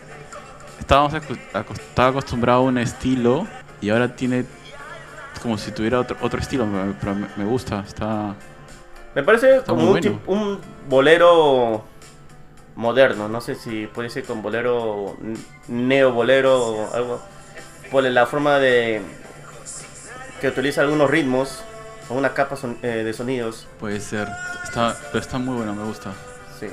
estábamos 0.78 1.14
estaba 1.14 2.08
acostumbrado 2.10 2.58
a 2.58 2.62
un 2.62 2.78
estilo 2.78 3.46
y 3.80 3.90
ahora 3.90 4.14
tiene 4.14 4.44
como 5.42 5.56
si 5.58 5.72
tuviera 5.72 6.00
otro, 6.00 6.16
otro 6.20 6.40
estilo, 6.40 6.66
pero 7.00 7.14
me, 7.14 7.26
me 7.36 7.44
gusta, 7.44 7.84
está. 7.86 8.34
Me 9.14 9.22
parece 9.22 9.60
como 9.66 9.84
un, 9.84 9.90
bueno. 9.90 10.20
un 10.26 10.60
bolero 10.88 11.84
moderno. 12.74 13.28
No 13.28 13.40
sé 13.40 13.54
si 13.54 13.86
puede 13.86 14.10
ser 14.10 14.24
con 14.24 14.42
bolero, 14.42 15.16
n- 15.22 15.38
neobolero 15.68 16.60
o 16.62 16.94
algo. 16.94 17.22
Por 17.90 18.04
la 18.04 18.26
forma 18.26 18.58
de 18.58 19.02
que 20.40 20.48
utiliza 20.48 20.80
algunos 20.82 21.10
ritmos 21.10 21.62
o 22.08 22.14
una 22.14 22.34
capa 22.34 22.56
son- 22.56 22.76
eh, 22.82 23.02
de 23.04 23.12
sonidos. 23.12 23.66
Puede 23.80 24.00
ser, 24.00 24.28
está, 24.64 24.96
pero 25.12 25.20
está 25.22 25.38
muy 25.38 25.56
bueno, 25.56 25.74
me 25.74 25.84
gusta. 25.84 26.12
Sí. 26.58 26.68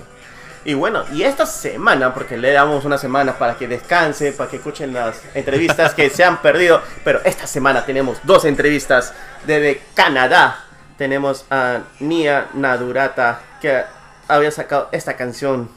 Y 0.64 0.74
bueno, 0.76 1.04
y 1.12 1.24
esta 1.24 1.46
semana, 1.46 2.14
porque 2.14 2.38
le 2.38 2.52
damos 2.52 2.86
una 2.86 2.98
semana 2.98 3.34
para 3.38 3.56
que 3.56 3.68
descanse, 3.68 4.32
para 4.34 4.50
que 4.50 4.58
escuchen 4.58 4.94
las 4.94 5.22
entrevistas 5.34 5.94
que 5.96 6.10
se 6.10 6.24
han 6.24 6.42
perdido, 6.42 6.82
pero 7.04 7.20
esta 7.24 7.48
semana 7.48 7.84
tenemos 7.86 8.20
dos 8.24 8.46
entrevistas 8.46 9.14
desde 9.46 9.82
Canadá. 9.96 10.66
Tenemos 10.98 11.46
a 11.50 11.80
Nia 12.00 12.48
Nadurata, 12.54 13.40
que 13.60 13.84
había 14.28 14.52
sacado 14.52 14.90
esta 14.92 15.16
canción 15.16 15.68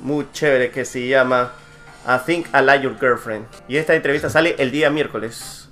muy 0.00 0.26
chévere 0.32 0.70
que 0.70 0.84
se 0.84 1.06
llama 1.08 1.52
I 2.08 2.18
Think 2.18 2.46
I 2.54 2.62
Like 2.62 2.84
Your 2.84 2.96
Girlfriend. 2.98 3.46
Y 3.66 3.78
esta 3.78 3.94
entrevista 3.94 4.30
sale 4.30 4.54
el 4.58 4.70
día 4.70 4.90
miércoles. 4.90 5.65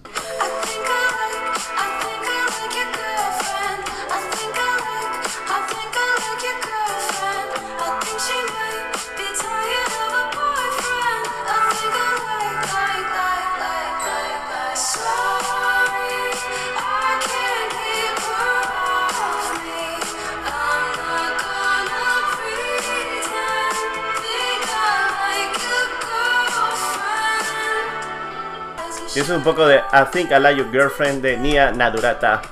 Y 29.14 29.20
eso 29.20 29.32
es 29.32 29.38
un 29.38 29.44
poco 29.44 29.66
de 29.66 29.76
I 29.76 30.04
Think 30.10 30.30
I 30.32 30.40
Like 30.40 30.58
Your 30.60 30.70
Girlfriend 30.70 31.22
de 31.22 31.36
Nia 31.36 31.70
Nadurata. 31.70 32.42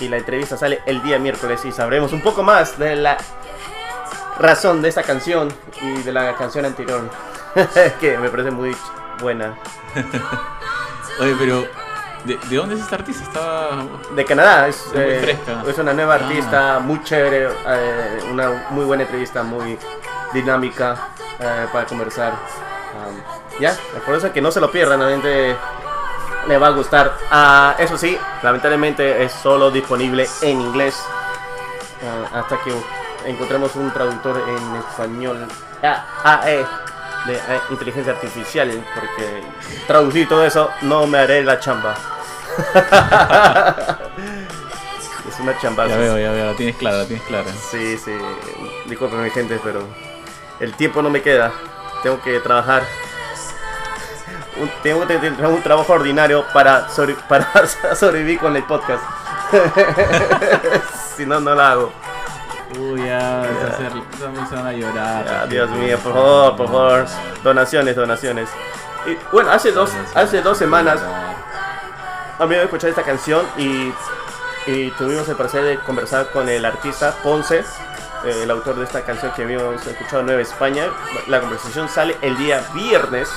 Y 0.00 0.08
la 0.08 0.16
entrevista 0.16 0.56
sale 0.56 0.82
el 0.86 1.00
día 1.02 1.18
miércoles 1.18 1.64
y 1.64 1.70
sabremos 1.70 2.12
un 2.12 2.20
poco 2.20 2.42
más 2.42 2.76
de 2.78 2.96
la 2.96 3.16
razón 4.40 4.82
de 4.82 4.88
esta 4.88 5.02
canción 5.04 5.52
y 5.80 6.02
de 6.02 6.12
la 6.12 6.34
canción 6.34 6.64
anterior. 6.64 7.08
que 8.00 8.18
me 8.18 8.28
parece 8.28 8.50
muy 8.50 8.76
buena. 9.20 9.54
Oye, 11.20 11.36
pero 11.38 11.64
¿de, 12.24 12.36
de 12.48 12.56
dónde 12.56 12.74
es 12.74 12.80
esta 12.80 12.96
artista? 12.96 13.22
Estaba. 13.24 13.86
De 14.16 14.24
Canadá, 14.24 14.66
es, 14.66 14.84
muy 14.92 15.02
eh, 15.02 15.20
fresca. 15.22 15.62
es 15.70 15.78
una 15.78 15.92
nueva 15.92 16.14
Ah. 16.14 16.16
artista, 16.16 16.78
muy 16.80 17.02
chévere, 17.04 17.48
eh, 17.66 18.24
una 18.32 18.66
muy 18.70 18.84
buena 18.84 19.04
entrevista, 19.04 19.42
muy 19.44 19.78
dinámica 20.32 20.96
eh, 21.38 21.66
para 21.72 21.86
conversar. 21.86 22.32
Um, 22.32 23.41
ya, 23.60 23.76
por 24.04 24.14
eso 24.14 24.32
que 24.32 24.40
no 24.40 24.50
se 24.50 24.60
lo 24.60 24.70
pierdan, 24.70 25.00
realmente 25.00 25.56
le 26.48 26.58
va 26.58 26.68
a 26.68 26.70
gustar. 26.70 27.16
Ah, 27.30 27.76
eso 27.78 27.96
sí, 27.96 28.18
lamentablemente 28.42 29.22
es 29.24 29.32
solo 29.32 29.70
disponible 29.70 30.28
en 30.42 30.60
inglés 30.60 31.02
ah, 32.02 32.40
hasta 32.40 32.58
que 32.62 32.72
encontremos 33.26 33.74
un 33.76 33.90
traductor 33.92 34.42
en 34.48 34.76
español. 34.76 35.46
Ah, 35.82 36.42
eh, 36.46 36.64
de 37.26 37.34
eh, 37.34 37.60
inteligencia 37.70 38.12
artificial, 38.12 38.84
porque 38.94 39.42
traducir 39.86 40.28
todo 40.28 40.44
eso 40.44 40.70
no 40.82 41.06
me 41.06 41.18
haré 41.18 41.44
la 41.44 41.60
chamba. 41.60 41.94
es 45.28 45.40
una 45.40 45.56
chamba. 45.58 45.86
Ya 45.86 45.96
veo, 45.96 46.18
ya 46.18 46.32
veo, 46.32 46.46
la 46.46 46.56
tienes 46.56 46.76
clara, 46.76 46.98
la 46.98 47.06
tienes 47.06 47.24
clara. 47.26 47.50
Sí, 47.70 47.96
sí. 47.96 48.12
Disculpen 48.86 49.22
mi 49.22 49.30
gente, 49.30 49.60
pero 49.62 49.86
el 50.60 50.74
tiempo 50.74 51.00
no 51.02 51.10
me 51.10 51.22
queda. 51.22 51.52
Tengo 52.02 52.20
que 52.20 52.40
trabajar. 52.40 52.82
Un- 54.60 54.70
tengo 54.82 55.06
que 55.06 55.16
tener 55.18 55.46
un 55.46 55.62
trabajo 55.62 55.92
ordinario 55.94 56.44
para, 56.52 56.88
sobre- 56.88 57.14
para 57.28 57.46
sobrevivir 57.94 58.38
con 58.38 58.54
el 58.56 58.64
podcast. 58.64 59.02
si 61.16 61.26
no, 61.26 61.40
no 61.40 61.54
lo 61.54 61.62
hago. 61.62 61.92
Uy, 62.78 63.04
ya, 63.04 63.42
vamos 64.20 64.50
a 64.52 64.72
llorar. 64.72 65.26
Ah, 65.28 65.46
Dios 65.46 65.68
mío, 65.72 65.98
por 65.98 66.12
favor, 66.14 66.56
por 66.56 66.66
favor. 66.68 67.06
Donaciones, 67.44 67.94
donaciones. 67.96 68.48
Y 69.06 69.18
bueno, 69.30 69.50
hace 69.50 69.72
dos, 69.72 69.90
hace 70.14 70.40
dos 70.40 70.56
semanas 70.56 71.00
a 72.38 72.46
mí 72.46 72.54
me 72.56 72.62
escuché 72.62 72.88
esta 72.88 73.02
canción 73.02 73.44
y, 73.58 73.92
y 74.66 74.90
tuvimos 74.92 75.28
el 75.28 75.36
placer 75.36 75.64
de 75.64 75.78
conversar 75.80 76.30
con 76.30 76.48
el 76.48 76.64
artista 76.64 77.14
Ponce, 77.22 77.58
eh, 78.24 78.40
el 78.42 78.50
autor 78.50 78.76
de 78.76 78.84
esta 78.84 79.02
canción 79.02 79.32
que 79.32 79.42
habíamos 79.42 79.86
escuchado 79.86 80.20
en 80.20 80.26
Nueva 80.26 80.40
España. 80.42 80.84
La 81.26 81.40
conversación 81.40 81.88
sale 81.90 82.16
el 82.22 82.36
día 82.38 82.64
viernes. 82.72 83.28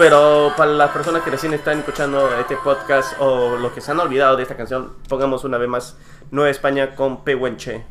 Pero 0.00 0.54
para 0.56 0.72
las 0.72 0.92
personas 0.92 1.22
que 1.22 1.28
recién 1.28 1.52
están 1.52 1.80
escuchando 1.80 2.34
este 2.38 2.56
podcast 2.56 3.20
o 3.20 3.58
los 3.58 3.70
que 3.72 3.82
se 3.82 3.90
han 3.90 4.00
olvidado 4.00 4.34
de 4.34 4.44
esta 4.44 4.56
canción, 4.56 4.94
pongamos 5.10 5.44
una 5.44 5.58
vez 5.58 5.68
más 5.68 5.98
Nueva 6.30 6.48
España 6.48 6.94
con 6.94 7.22
Pehuenche. 7.22 7.84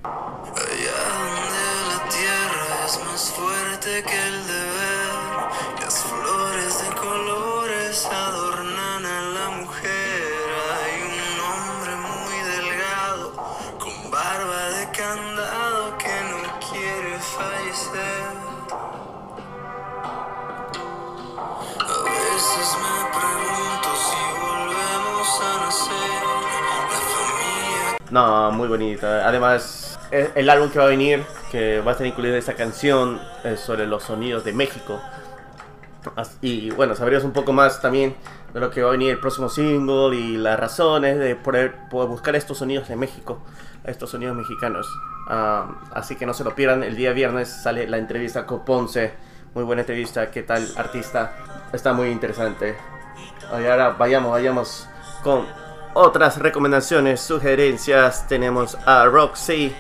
No, 28.12 28.52
muy 28.52 28.68
bonita. 28.68 29.28
Además, 29.28 30.00
e- 30.12 30.32
el 30.36 30.50
álbum 30.50 30.70
que 30.70 30.80
va 30.80 30.86
a 30.86 30.90
venir, 30.90 31.24
que 31.52 31.80
va 31.82 31.90
a 31.90 31.94
estar 31.94 32.08
incluida 32.08 32.38
esta 32.38 32.56
canción, 32.56 33.20
es 33.44 33.60
sobre 33.60 33.86
los 33.86 34.04
sonidos 34.04 34.44
de 34.44 34.54
México. 34.54 35.00
Y 36.42 36.72
bueno, 36.72 36.96
sabrías 36.96 37.24
un 37.24 37.34
poco 37.34 37.54
más 37.54 37.82
también 37.82 38.16
de 38.54 38.60
lo 38.60 38.72
que 38.72 38.82
va 38.82 38.90
a 38.90 38.92
venir 38.94 39.12
el 39.12 39.20
próximo 39.20 39.48
single 39.50 40.16
y 40.16 40.38
las 40.38 40.60
razones 40.60 41.20
de 41.20 41.36
poder, 41.36 41.76
buscar 41.92 42.36
estos 42.36 42.58
sonidos 42.58 42.88
de 42.88 42.96
México, 42.96 43.40
estos 43.84 44.10
sonidos 44.10 44.36
mexicanos. 44.36 44.88
Ah, 45.28 45.68
así 45.94 46.16
que 46.16 46.26
no 46.26 46.34
se 46.34 46.44
lo 46.44 46.56
pierdan, 46.56 46.84
el 46.84 46.96
día 46.96 47.12
viernes 47.14 47.50
sale 47.50 47.88
la 47.88 47.98
entrevista 47.98 48.46
con 48.48 48.66
Ponce. 48.66 49.14
Muy 49.54 49.64
buena 49.64 49.82
entrevista, 49.82 50.32
¿qué 50.32 50.42
tal 50.42 50.68
artista? 50.78 51.34
Está 51.74 51.94
muy 51.94 52.10
interesante. 52.10 52.76
Y 53.52 53.66
ahora 53.68 53.90
vayamos, 53.90 54.32
vayamos 54.32 54.88
con 55.22 55.46
otras 55.94 56.38
recomendaciones, 56.38 57.22
sugerencias. 57.22 58.28
Tenemos 58.28 58.78
a 58.86 59.06
Roxy, 59.06 59.76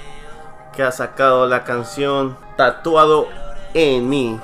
que 0.74 0.84
ha 0.84 0.92
sacado 0.92 1.48
la 1.48 1.64
canción 1.64 2.38
Tatuado 2.56 3.28
en 3.74 4.10
mí. 4.10 4.40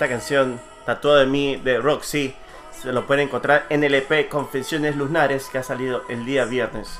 Esta 0.00 0.08
canción, 0.08 0.58
Tatuado 0.86 1.20
en 1.20 1.30
mí, 1.30 1.56
de 1.56 1.76
Roxy, 1.78 2.34
se 2.72 2.90
lo 2.90 3.06
pueden 3.06 3.28
encontrar 3.28 3.66
en 3.68 3.84
el 3.84 3.94
EP 3.94 4.30
Confesiones 4.30 4.96
Lunares, 4.96 5.50
que 5.52 5.58
ha 5.58 5.62
salido 5.62 6.04
el 6.08 6.24
día 6.24 6.46
viernes. 6.46 6.98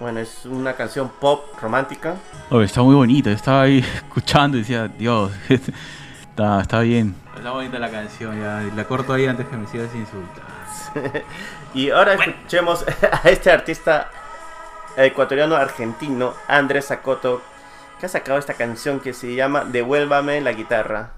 Bueno, 0.00 0.18
es 0.18 0.44
una 0.44 0.72
canción 0.72 1.08
pop 1.20 1.44
romántica. 1.62 2.16
Oh, 2.50 2.62
está 2.62 2.82
muy 2.82 2.96
bonita, 2.96 3.30
estaba 3.30 3.62
ahí 3.62 3.78
escuchando 3.94 4.56
y 4.56 4.62
decía, 4.62 4.88
Dios, 4.88 5.30
está, 5.48 6.62
está 6.62 6.80
bien. 6.80 7.14
Está 7.36 7.52
bonita 7.52 7.78
la 7.78 7.92
canción, 7.92 8.40
ya. 8.40 8.60
La 8.74 8.84
corto 8.86 9.12
ahí 9.12 9.26
antes 9.26 9.46
que 9.46 9.56
me 9.56 9.68
sigas 9.68 9.94
insultando. 9.94 11.22
Y 11.74 11.90
ahora 11.90 12.14
escuchemos 12.14 12.84
a 13.22 13.30
este 13.30 13.52
artista 13.52 14.10
ecuatoriano 14.96 15.54
argentino, 15.54 16.34
Andrés 16.48 16.86
Sacoto, 16.86 17.40
que 18.00 18.06
ha 18.06 18.08
sacado 18.08 18.40
esta 18.40 18.54
canción 18.54 18.98
que 18.98 19.12
se 19.12 19.32
llama 19.36 19.64
Devuélvame 19.64 20.40
la 20.40 20.50
guitarra. 20.50 21.12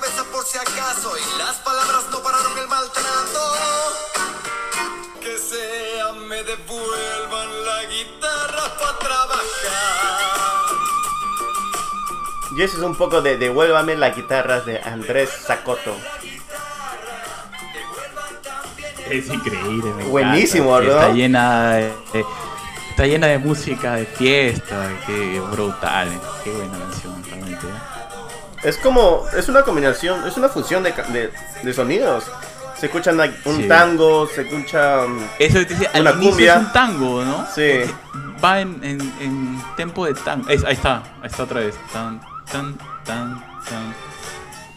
Cabeza 0.00 0.24
por 0.32 0.44
si 0.44 0.58
acaso. 0.58 1.12
Y 1.16 1.38
las 1.38 1.56
palabras 1.56 2.04
no 2.10 2.22
pararon 2.22 2.56
el 2.58 2.68
maltrato. 2.68 3.54
Que 5.20 5.38
sea, 5.38 6.12
me 6.12 6.42
devuelvan 6.44 7.64
la 7.66 7.84
guitarra 7.84 8.78
para 8.78 8.98
trabajar. 8.98 9.48
Y 12.56 12.62
eso 12.62 12.76
es 12.78 12.82
un 12.82 12.96
poco 12.96 13.20
de 13.20 13.36
Devuélvame 13.36 13.94
la 13.96 14.10
guitarra 14.10 14.60
de 14.60 14.80
Andrés 14.80 15.30
Sacoto. 15.46 15.96
Es 19.10 19.28
increíble, 19.28 19.90
me 19.94 20.04
Buenísimo, 20.04 20.76
encanta. 20.78 20.88
¿verdad? 20.88 21.02
Está 21.08 21.14
llena 21.14 21.70
de, 21.72 21.82
de- 22.12 22.24
está 22.90 23.06
llena 23.06 23.26
de 23.28 23.38
música, 23.38 23.94
de 23.94 24.06
fiesta, 24.06 24.90
qué 25.06 25.40
brutal. 25.52 26.20
Qué 26.44 26.50
buena 26.50 26.78
canción. 26.78 27.07
Es 28.64 28.76
como, 28.78 29.24
es 29.36 29.48
una 29.48 29.62
combinación, 29.62 30.26
es 30.26 30.36
una 30.36 30.48
fusión 30.48 30.82
de, 30.82 30.92
ca- 30.92 31.04
de, 31.04 31.32
de 31.62 31.72
sonidos. 31.74 32.24
Se 32.78 32.86
escucha 32.86 33.12
una- 33.12 33.32
un 33.44 33.56
Sí. 33.56 33.68
tango, 33.68 34.26
se 34.28 34.42
escucha... 34.42 35.04
um, 35.04 35.20
Eso 35.38 35.54
te 35.66 35.74
dice, 35.74 35.88
al 35.92 36.02
Una 36.02 36.10
inicio 36.12 36.30
cumbia. 36.30 36.54
es 36.54 36.60
un 36.60 36.72
tango, 36.72 37.24
¿no? 37.24 37.46
Sí. 37.54 37.80
Va 38.42 38.60
en, 38.60 38.78
en, 38.84 39.00
en 39.20 39.62
tempo 39.76 40.06
de 40.06 40.14
tango. 40.14 40.48
Es- 40.48 40.64
ahí 40.64 40.74
está, 40.74 40.98
ahí 41.22 41.26
está 41.28 41.42
otra 41.44 41.60
vez. 41.60 41.74
Tan, 41.92 42.20
tan, 42.50 42.76
tan, 43.04 43.44
tan. 43.68 43.94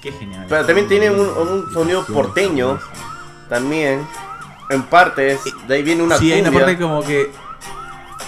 Qué 0.02 0.12
genial. 0.14 0.46
Pero 0.50 0.66
también 0.66 0.88
tiene 0.88 1.12
un, 1.12 1.20
un 1.20 1.72
sonido 1.74 2.04
porteño, 2.06 2.80
también, 3.50 4.08
en 4.72 4.82
partes. 4.84 5.42
De 5.68 5.76
ahí 5.76 5.84
viene 5.84 6.02
una 6.02 6.18
sí, 6.18 6.32
hay 6.34 6.42
una 6.42 6.50
cumbia. 6.50 6.66
parte 6.66 6.82
como 6.82 7.04
que 7.04 7.32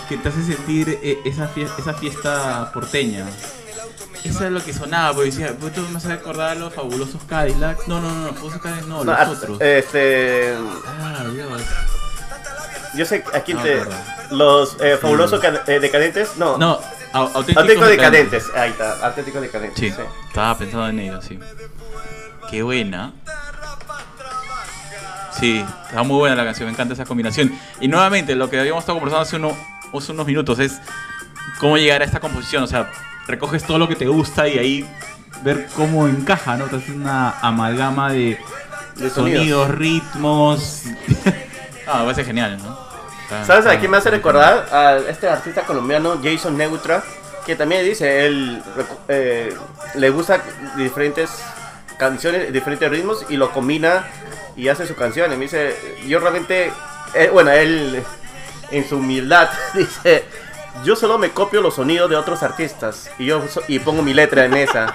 que 0.09 0.17
te 0.17 0.29
hace 0.29 0.43
sentir 0.43 0.99
eh, 1.01 1.19
esa, 1.25 1.49
fie- 1.49 1.69
esa 1.79 1.93
fiesta 1.93 2.69
porteña. 2.73 3.25
Eso 4.23 4.45
es 4.45 4.51
lo 4.51 4.63
que 4.63 4.73
sonaba, 4.73 5.13
porque 5.13 5.31
decía, 5.31 5.53
"Pues 5.59 5.73
esto 5.75 5.87
me 6.07 6.13
acordar 6.13 6.51
a 6.51 6.55
los 6.55 6.73
fabulosos 6.73 7.21
Cadillacs. 7.27 7.87
No, 7.87 7.99
no, 7.99 8.09
no, 8.11 8.25
los 8.27 8.35
fabulosos 8.35 8.61
Cadillacs 8.61 8.87
no, 8.87 9.03
los 9.03 9.15
ar- 9.17 9.27
otros. 9.29 9.61
Este, 9.61 10.55
Ah, 10.87 11.23
Dios. 11.33 11.61
yo 12.95 13.05
sé 13.05 13.23
a 13.33 13.39
quién 13.41 13.61
te... 13.61 13.81
Los 14.31 14.77
eh, 14.79 14.97
fabulosos 14.99 15.41
eh, 15.67 15.79
decadentes, 15.79 16.37
no. 16.37 16.57
No, 16.57 16.79
au- 17.13 17.29
auténticos 17.33 17.57
Auténticos 17.63 17.89
decadentes. 17.89 18.45
ahí 18.55 18.69
está, 18.71 19.05
auténticos 19.05 19.41
decadentes. 19.41 19.79
Sí, 19.79 19.91
sí. 19.91 20.01
estaba 20.29 20.57
pensando 20.57 20.87
en 20.87 20.99
ello, 20.99 21.21
sí. 21.21 21.37
Qué 22.49 22.63
buena. 22.63 23.11
Sí, 25.39 25.65
está 25.87 26.03
muy 26.03 26.17
buena 26.17 26.35
la 26.35 26.45
canción, 26.45 26.67
me 26.67 26.73
encanta 26.73 26.93
esa 26.93 27.05
combinación. 27.05 27.51
Y 27.81 27.87
nuevamente, 27.87 28.35
lo 28.35 28.49
que 28.49 28.59
habíamos 28.59 28.83
estado 28.83 28.99
conversando 28.99 29.23
hace, 29.23 29.35
uno- 29.35 29.57
hace 29.97 30.11
unos 30.11 30.25
minutos 30.25 30.59
es 30.59 30.79
cómo 31.59 31.77
llegar 31.77 32.01
a 32.01 32.05
esta 32.05 32.19
composición. 32.19 32.63
O 32.63 32.67
sea, 32.67 32.89
recoges 33.27 33.63
todo 33.63 33.77
lo 33.77 33.87
que 33.87 33.95
te 33.95 34.05
gusta 34.07 34.47
y 34.47 34.57
ahí 34.59 34.89
ver 35.43 35.67
cómo 35.75 36.07
encaja, 36.07 36.55
¿no? 36.57 36.65
Es 36.65 36.89
una 36.89 37.31
amalgama 37.41 38.11
de, 38.11 38.39
De 38.95 39.09
sonidos, 39.09 39.39
sonidos. 39.41 39.71
ritmos. 39.71 40.81
ah, 41.87 41.99
me 41.99 42.03
parece 42.05 42.23
genial, 42.25 42.57
¿no? 42.63 42.77
Está- 43.23 43.45
¿Sabes 43.45 43.65
a 43.65 43.79
quién 43.79 43.89
me 43.91 43.97
hace 43.97 44.09
recordar? 44.11 44.67
A 44.71 44.97
este 45.09 45.27
artista 45.29 45.61
colombiano, 45.63 46.19
Jason 46.23 46.57
Neutra, 46.57 47.03
que 47.45 47.55
también 47.55 47.83
dice, 47.83 48.25
él 48.25 48.61
eh, 49.07 49.53
le 49.95 50.09
gusta 50.09 50.41
diferentes 50.77 51.29
canciones, 51.97 52.51
diferentes 52.53 52.89
ritmos 52.89 53.25
y 53.29 53.37
lo 53.37 53.51
combina 53.51 54.05
y 54.55 54.67
hace 54.67 54.85
su 54.87 54.95
canción. 54.95 55.31
Y 55.33 55.35
me 55.35 55.43
dice, 55.43 55.75
yo 56.07 56.19
realmente, 56.19 56.71
eh, 57.15 57.29
bueno, 57.33 57.51
él 57.51 58.01
en 58.71 58.87
su 58.87 58.97
humildad 58.97 59.49
dice, 59.73 60.23
yo 60.83 60.95
solo 60.95 61.17
me 61.17 61.31
copio 61.31 61.61
los 61.61 61.75
sonidos 61.75 62.09
de 62.09 62.15
otros 62.15 62.43
artistas 62.43 63.09
y 63.19 63.25
yo 63.25 63.47
so- 63.47 63.61
y 63.67 63.79
pongo 63.79 64.01
mi 64.01 64.13
letra 64.13 64.45
en 64.45 64.53
esa. 64.55 64.93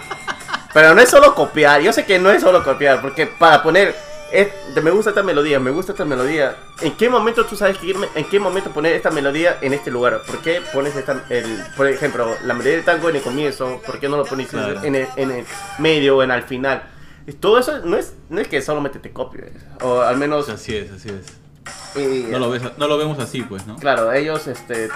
Pero 0.75 0.95
no 0.95 1.01
es 1.01 1.09
solo 1.09 1.35
copiar, 1.35 1.81
yo 1.81 1.93
sé 1.93 2.05
que 2.05 2.19
no 2.19 2.31
es 2.31 2.43
solo 2.43 2.63
copiar, 2.63 3.01
porque 3.01 3.27
para 3.27 3.63
poner 3.63 3.95
es- 4.31 4.49
me 4.83 4.91
gusta 4.91 5.11
esta 5.11 5.23
melodía, 5.23 5.59
me 5.59 5.71
gusta 5.71 5.93
esta 5.93 6.05
melodía. 6.05 6.55
¿En 6.83 6.95
qué 6.97 7.09
momento 7.09 7.47
tú 7.47 7.57
sabes 7.57 7.79
que 7.79 7.87
irme, 7.87 8.09
en 8.15 8.25
qué 8.29 8.39
momento 8.39 8.71
poner 8.71 8.93
esta 8.93 9.11
melodía 9.11 9.57
en 9.63 9.73
este 9.73 9.91
lugar? 9.91 10.21
¿Por 10.27 10.39
qué 10.41 10.61
pones 10.73 10.95
esta, 10.95 11.25
el, 11.31 11.65
por 11.77 11.87
ejemplo, 11.87 12.35
la 12.45 12.53
melodía 12.55 12.77
de 12.77 12.83
tango 12.83 13.09
en 13.09 13.17
el 13.17 13.23
comienzo? 13.23 13.81
¿Por 13.87 13.99
qué 13.99 14.09
no 14.09 14.19
lo 14.19 14.25
pones 14.27 14.53
en- 14.53 14.61
Claro. 14.61 14.83
en, 14.85 14.95
el, 14.95 15.09
en 15.17 15.31
el 15.31 15.47
medio 15.79 16.19
o 16.19 16.23
en 16.23 16.31
al 16.31 16.43
final? 16.43 16.83
Y 17.27 17.33
Todo 17.33 17.59
eso 17.59 17.79
no 17.85 17.97
es, 17.97 18.13
no 18.29 18.41
es 18.41 18.49
que 18.49 18.61
solamente 18.63 18.99
te 18.99 19.11
copie, 19.13 19.51
o 19.83 20.01
al 20.03 20.17
menos... 20.19 20.49
Así 20.51 20.77
es, 20.77 20.91
así 20.93 21.09
es. 21.09 21.97
y- 22.01 22.27
No 22.31 22.39
lo, 22.39 22.51
ves, 22.51 22.63
no 22.77 22.87
lo 22.87 22.97
vemos 22.99 23.19
así, 23.19 23.43
pues, 23.43 23.67
¿no? 23.67 23.77
Claro, 23.77 24.13
ellos, 24.13 24.47
este, 24.47 24.89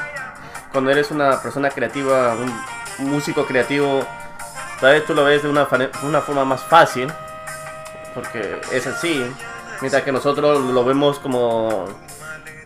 cuando 0.73 0.91
eres 0.91 1.11
una 1.11 1.41
persona 1.43 1.71
creativa, 1.71 2.35
un 2.99 3.11
músico 3.11 3.47
creativo, 3.47 4.07
tal 4.81 4.93
vez 4.95 5.07
tú 5.07 5.15
lo 5.15 5.25
ves 5.25 5.43
de 5.43 5.49
una, 5.49 5.67
una 6.03 6.21
forma 6.21 6.45
más 6.45 6.63
fácil, 6.63 7.09
porque 8.15 8.61
es 8.73 8.87
así, 8.87 9.25
mientras 9.81 10.03
que 10.03 10.13
nosotros 10.13 10.61
lo 10.61 10.85
vemos 10.85 11.19
como, 11.19 11.87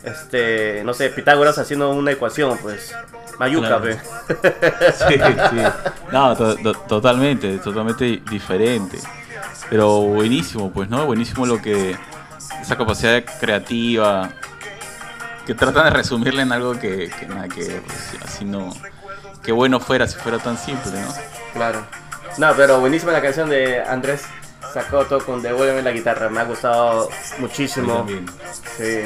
este, 0.03 0.83
no 0.85 0.95
sé, 0.95 1.11
Pitágoras 1.11 1.59
haciendo 1.59 1.91
una 1.91 2.13
ecuación, 2.13 2.57
pues, 2.59 2.95
mayuca, 3.39 3.69
Claro. 3.69 3.85
pe. 3.85 3.99
Sí, 5.09 5.15
sí. 5.15 5.63
No, 6.13 6.37
to- 6.37 6.57
to- 6.57 6.75
totalmente, 6.75 7.59
totalmente 7.59 8.23
diferente. 8.31 8.99
Pero 9.69 10.01
buenísimo, 10.03 10.71
pues, 10.71 10.89
¿no? 10.89 11.05
Buenísimo 11.07 11.45
lo 11.45 11.61
que. 11.61 11.97
Esa 12.63 12.77
capacidad 12.77 13.23
creativa. 13.41 14.31
Que 15.47 15.55
tratan 15.55 15.85
de 15.85 15.91
resumirle 15.91 16.43
en 16.43 16.53
algo 16.53 16.73
que, 16.79 17.09
que 17.09 17.27
nada 17.27 17.49
que 17.49 17.63
ver, 17.63 17.83
pues, 17.83 18.17
así 18.25 18.45
no. 18.45 18.75
Qué 19.43 19.53
bueno 19.53 19.79
fuera 19.79 20.09
si 20.09 20.19
fuera 20.19 20.39
tan 20.39 20.59
simple, 20.59 20.93
¿no? 21.01 21.09
Claro. 21.55 21.87
No, 22.39 22.53
pero 22.57 22.81
buenísima 22.81 23.13
la 23.13 23.23
canción 23.23 23.49
de 23.49 23.81
Andrés 23.83 24.27
Sacoto 24.75 25.25
con 25.25 25.41
Devuélveme 25.41 25.83
la 25.83 25.93
guitarra, 25.93 26.29
me 26.29 26.41
ha 26.41 26.45
gustado 26.45 27.09
muchísimo. 27.39 28.07
Sí. 28.77 29.05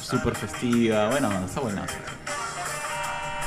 Súper 0.00 0.34
festiva. 0.36 1.08
Bueno, 1.08 1.32
está 1.44 1.60
buena. 1.60 1.86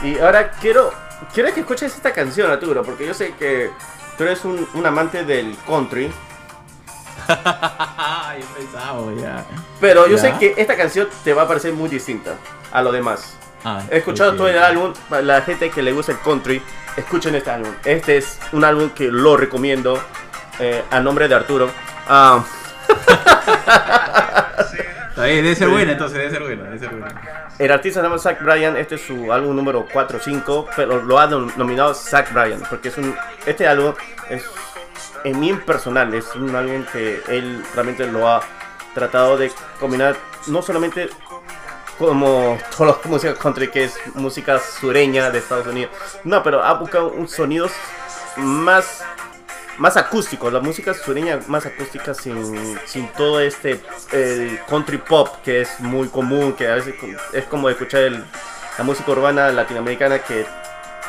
Y 0.03 0.17
ahora 0.19 0.51
quiero, 0.51 0.91
quiero 1.33 1.53
que 1.53 1.61
escuches 1.61 1.95
esta 1.95 2.11
canción, 2.11 2.51
Arturo, 2.51 2.83
porque 2.83 3.05
yo 3.05 3.13
sé 3.13 3.33
que 3.35 3.69
tú 4.17 4.23
eres 4.23 4.43
un, 4.43 4.67
un 4.73 4.85
amante 4.85 5.23
del 5.23 5.55
country. 5.65 6.11
Ya. 9.21 9.45
Pero 9.79 10.07
yo 10.07 10.15
Ya. 10.17 10.21
sé 10.21 10.33
que 10.39 10.53
esta 10.57 10.75
canción 10.75 11.07
te 11.23 11.33
va 11.33 11.43
a 11.43 11.47
parecer 11.47 11.73
muy 11.73 11.89
distinta 11.89 12.35
a 12.71 12.81
lo 12.81 12.91
demás. 12.91 13.37
Ah, 13.63 13.81
He 13.91 13.97
escuchado 13.97 14.33
todo 14.35 14.47
el 14.47 14.57
álbum, 14.57 14.93
para 15.09 15.21
la 15.21 15.41
gente 15.41 15.69
que 15.69 15.81
le 15.81 15.91
gusta 15.91 16.11
el 16.11 16.19
country, 16.19 16.61
escuchen 16.95 17.35
este 17.35 17.49
álbum. 17.51 17.73
Este 17.83 18.17
es 18.17 18.39
un 18.51 18.63
álbum 18.63 18.89
que 18.91 19.05
lo 19.09 19.35
recomiendo 19.37 19.99
eh, 20.59 20.83
a 20.91 20.99
nombre 20.99 21.27
de 21.27 21.35
Arturo. 21.35 21.69
Ah, 22.07 22.43
Está 25.09 25.25
bien, 25.25 25.43
debe 25.43 25.55
ser 25.55 25.67
buena, 25.69 25.91
entonces 25.93 26.17
debe 26.19 26.29
ser 26.29 26.43
buena, 26.43 26.63
debe 26.65 26.77
ser 26.79 26.89
buena. 26.89 27.21
el 27.57 27.71
artista 27.71 27.99
se 28.01 28.03
llama 28.05 28.19
Zach 28.19 28.39
Bryan, 28.43 28.77
este 28.77 28.95
es 28.95 29.01
su 29.01 29.33
álbum 29.33 29.55
número 29.55 29.87
4 29.91 30.19
o 30.19 30.21
5, 30.21 30.67
pero 30.75 31.01
lo 31.01 31.19
ha 31.19 31.27
nom- 31.27 31.51
nominado 31.55 31.95
Zach 31.95 32.31
Bryan, 32.31 32.61
porque 32.69 32.89
es 32.89 32.97
un, 32.99 33.15
este 33.47 33.67
álbum 33.67 33.95
es 34.29 34.43
en 35.23 35.39
mí 35.39 35.53
personal, 35.53 36.13
es 36.13 36.33
un 36.35 36.55
álbum 36.55 36.85
que 36.91 37.21
él 37.27 37.63
realmente 37.73 38.05
lo 38.07 38.27
ha 38.27 38.41
tratado 38.93 39.37
de 39.37 39.51
combinar 39.79 40.15
no 40.47 40.61
solamente 40.61 41.09
como 41.97 42.57
toda 42.75 42.91
la 43.03 43.09
música 43.09 43.33
country 43.35 43.69
que 43.69 43.85
es 43.85 43.95
música 44.15 44.59
sureña 44.59 45.29
de 45.31 45.39
Estados 45.39 45.67
Unidos, 45.67 45.91
no, 46.23 46.43
pero 46.43 46.63
ha 46.63 46.73
buscado 46.75 47.09
un 47.09 47.27
sonidos 47.27 47.71
más 48.37 49.03
más 49.77 49.95
acústicos, 49.95 50.51
la 50.51 50.59
música 50.59 50.93
sureña 50.95 51.39
más 51.47 51.65
acústica 51.67 52.13
sin, 52.15 52.79
sin 52.87 53.07
todo 53.09 53.39
este 53.39 53.79
el 54.11 54.59
country 54.67 54.97
pop 54.97 55.29
que 55.43 55.61
es 55.61 55.79
muy 55.79 56.07
común, 56.07 56.53
que 56.53 56.67
a 56.67 56.75
veces 56.75 56.95
es 57.33 57.45
como 57.45 57.69
escuchar 57.69 58.01
el- 58.01 58.25
la 58.77 58.83
música 58.83 59.11
urbana 59.11 59.51
latinoamericana 59.51 60.19
que 60.19 60.47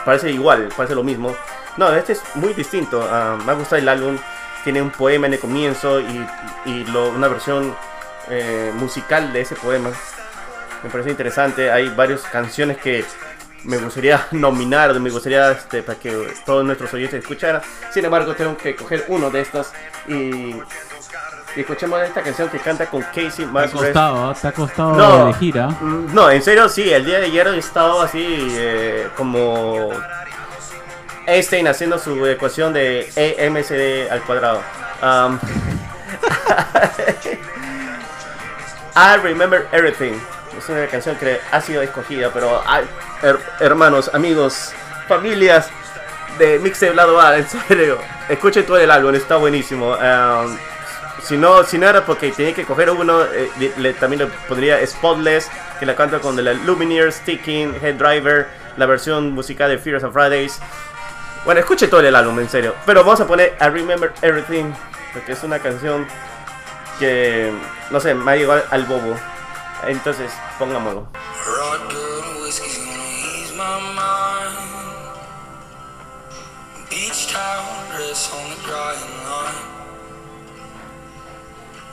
parece 0.04 0.30
igual, 0.30 0.68
parece 0.76 0.94
lo 0.94 1.02
mismo. 1.02 1.34
No, 1.78 1.92
este 1.94 2.12
es 2.12 2.22
muy 2.34 2.52
distinto. 2.54 3.06
ah, 3.10 3.38
me 3.44 3.52
ha 3.52 3.54
gustado 3.54 3.76
el 3.80 3.88
álbum, 3.88 4.18
tiene 4.64 4.82
un 4.82 4.90
poema 4.90 5.26
en 5.28 5.34
el 5.34 5.38
comienzo 5.38 6.00
y, 6.00 6.26
y 6.66 6.84
lo- 6.86 7.10
una 7.10 7.28
versión 7.28 7.74
eh, 8.28 8.72
musical 8.74 9.32
de 9.32 9.40
ese 9.42 9.54
poema. 9.54 9.90
Me 10.82 10.90
parece 10.90 11.10
interesante. 11.10 11.70
Hay 11.70 11.88
varias 11.88 12.20
canciones 12.22 12.76
que 12.78 13.04
me 13.64 13.76
gustaría 13.78 14.26
nominar, 14.32 14.98
me 15.00 15.10
gustaría 15.10 15.50
este, 15.52 15.82
para 15.82 15.98
que 15.98 16.32
todos 16.44 16.64
nuestros 16.64 16.92
oyentes 16.94 17.22
escucharan. 17.22 17.62
Sin 17.92 18.04
embargo, 18.04 18.34
tengo 18.34 18.56
que 18.56 18.74
coger 18.76 19.04
uno 19.08 19.30
de 19.30 19.40
estas 19.40 19.72
y, 20.08 20.12
y 20.14 20.62
escuchemos 21.56 22.00
esta 22.02 22.22
canción 22.22 22.48
que 22.48 22.58
canta 22.58 22.86
con 22.86 23.02
Casey 23.02 23.46
Te 23.46 23.58
ha 23.58 23.68
costado, 23.70 24.34
te 24.34 24.48
ha 24.48 24.52
costado 24.52 24.92
No. 24.94 25.24
elegir, 25.30 25.58
¿ah? 25.58 25.68
Mm, 25.80 26.14
No, 26.14 26.30
en 26.30 26.42
serio, 26.42 26.68
sí. 26.68 26.92
El 26.92 27.04
día 27.04 27.18
de 27.20 27.26
ayer 27.26 27.46
he 27.48 27.58
estado 27.58 28.02
así 28.02 28.48
eh, 28.52 29.08
como 29.16 29.90
Einstein 31.28 31.68
haciendo 31.68 31.98
su 31.98 32.24
ecuación 32.26 32.72
de 32.72 33.08
EMCD 33.14 34.10
al 34.10 34.22
cuadrado. 34.22 34.62
Um, 35.02 35.38
I 38.96 39.16
Remember 39.22 39.68
Everything. 39.72 40.14
Es 40.56 40.68
una 40.68 40.86
canción 40.86 41.16
que 41.16 41.40
ha 41.52 41.60
sido 41.60 41.82
escogida, 41.82 42.30
pero 42.32 42.62
hay 42.66 42.84
her- 43.22 43.38
hermanos, 43.60 44.10
amigos, 44.12 44.72
familias 45.06 45.68
de 46.38 46.58
Mixtape 46.58 46.94
Lado 46.94 47.20
A, 47.20 47.36
en 47.38 47.46
serio. 47.48 47.98
Escuchen 48.28 48.66
todo 48.66 48.78
el 48.78 48.90
álbum, 48.90 49.14
está 49.14 49.36
buenísimo. 49.36 49.92
Um, 49.92 50.56
si 51.22 51.36
no, 51.36 51.62
si 51.64 51.78
no 51.78 51.88
era 51.88 52.04
porque 52.04 52.32
tenía 52.32 52.54
que 52.54 52.64
coger 52.64 52.90
uno, 52.90 53.22
eh, 53.22 53.72
le- 53.76 53.92
también 53.94 54.22
le 54.22 54.26
pondría 54.48 54.84
Spotless, 54.84 55.48
que 55.78 55.86
la 55.86 55.94
canta 55.94 56.18
con 56.18 56.42
la 56.42 56.52
Lumineers, 56.54 57.16
Sticking, 57.16 57.76
Head 57.80 57.94
Driver, 57.94 58.48
la 58.76 58.86
versión 58.86 59.32
musical 59.32 59.70
de 59.70 59.78
Fears 59.78 60.02
of 60.02 60.12
Fridays. 60.12 60.58
Bueno, 61.44 61.60
escuche 61.60 61.88
todo 61.88 62.00
el 62.00 62.14
álbum, 62.14 62.38
en 62.40 62.48
serio. 62.48 62.74
Pero 62.84 63.04
vamos 63.04 63.20
a 63.20 63.26
poner 63.26 63.56
I 63.60 63.68
Remember 63.68 64.12
Everything, 64.22 64.72
porque 65.12 65.32
es 65.32 65.42
una 65.42 65.58
canción 65.58 66.06
que, 66.98 67.52
no 67.90 68.00
sé, 68.00 68.14
me 68.14 68.32
ha 68.32 68.36
llegado 68.36 68.62
al 68.70 68.84
bobo. 68.84 69.16
Entonces, 69.86 70.32
pongámoslo. 70.58 71.08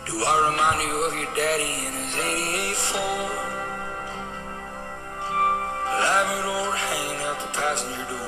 Do 0.05 0.13
I 0.23 0.51
remind 0.51 0.81
you 0.87 0.95
of 1.03 1.13
your 1.15 1.33
daddy 1.35 1.87
in 1.87 1.93
his 1.93 2.15
88 2.15 2.75
Ford? 2.77 3.31
Labrador 5.99 6.75
hanging 6.77 7.21
out 7.25 7.39
the 7.39 7.47
passenger 7.57 8.05
door. 8.07 8.24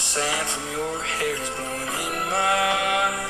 Sand 0.00 0.48
from 0.48 0.64
your 0.72 1.02
hair 1.04 1.36
is 1.36 1.50
blowing 1.50 1.92
in 2.08 2.14
my 2.32 2.56
eyes. 2.96 3.20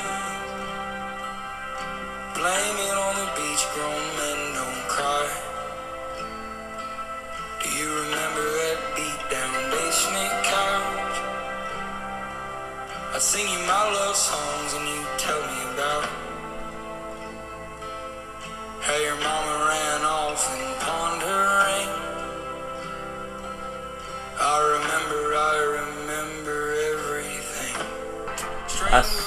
Blame 2.33 2.77
it 2.87 2.95
on 2.95 3.13
the 3.19 3.27
beach, 3.35 3.67
grown 3.75 4.03
men 4.15 4.55
don't 4.55 4.87
cry. 4.87 5.27
Do 7.61 7.69
you 7.75 7.91
remember 7.91 8.45
that 8.55 8.79
beat 8.95 9.21
down 9.29 9.51
basement 9.69 10.31
couch? 10.47 11.17
I 13.13 13.19
sing 13.19 13.51
you 13.51 13.59
my 13.67 13.91
love 13.91 14.15
songs 14.15 14.73
and 14.73 14.87
you 14.87 15.05
tell 15.17 15.40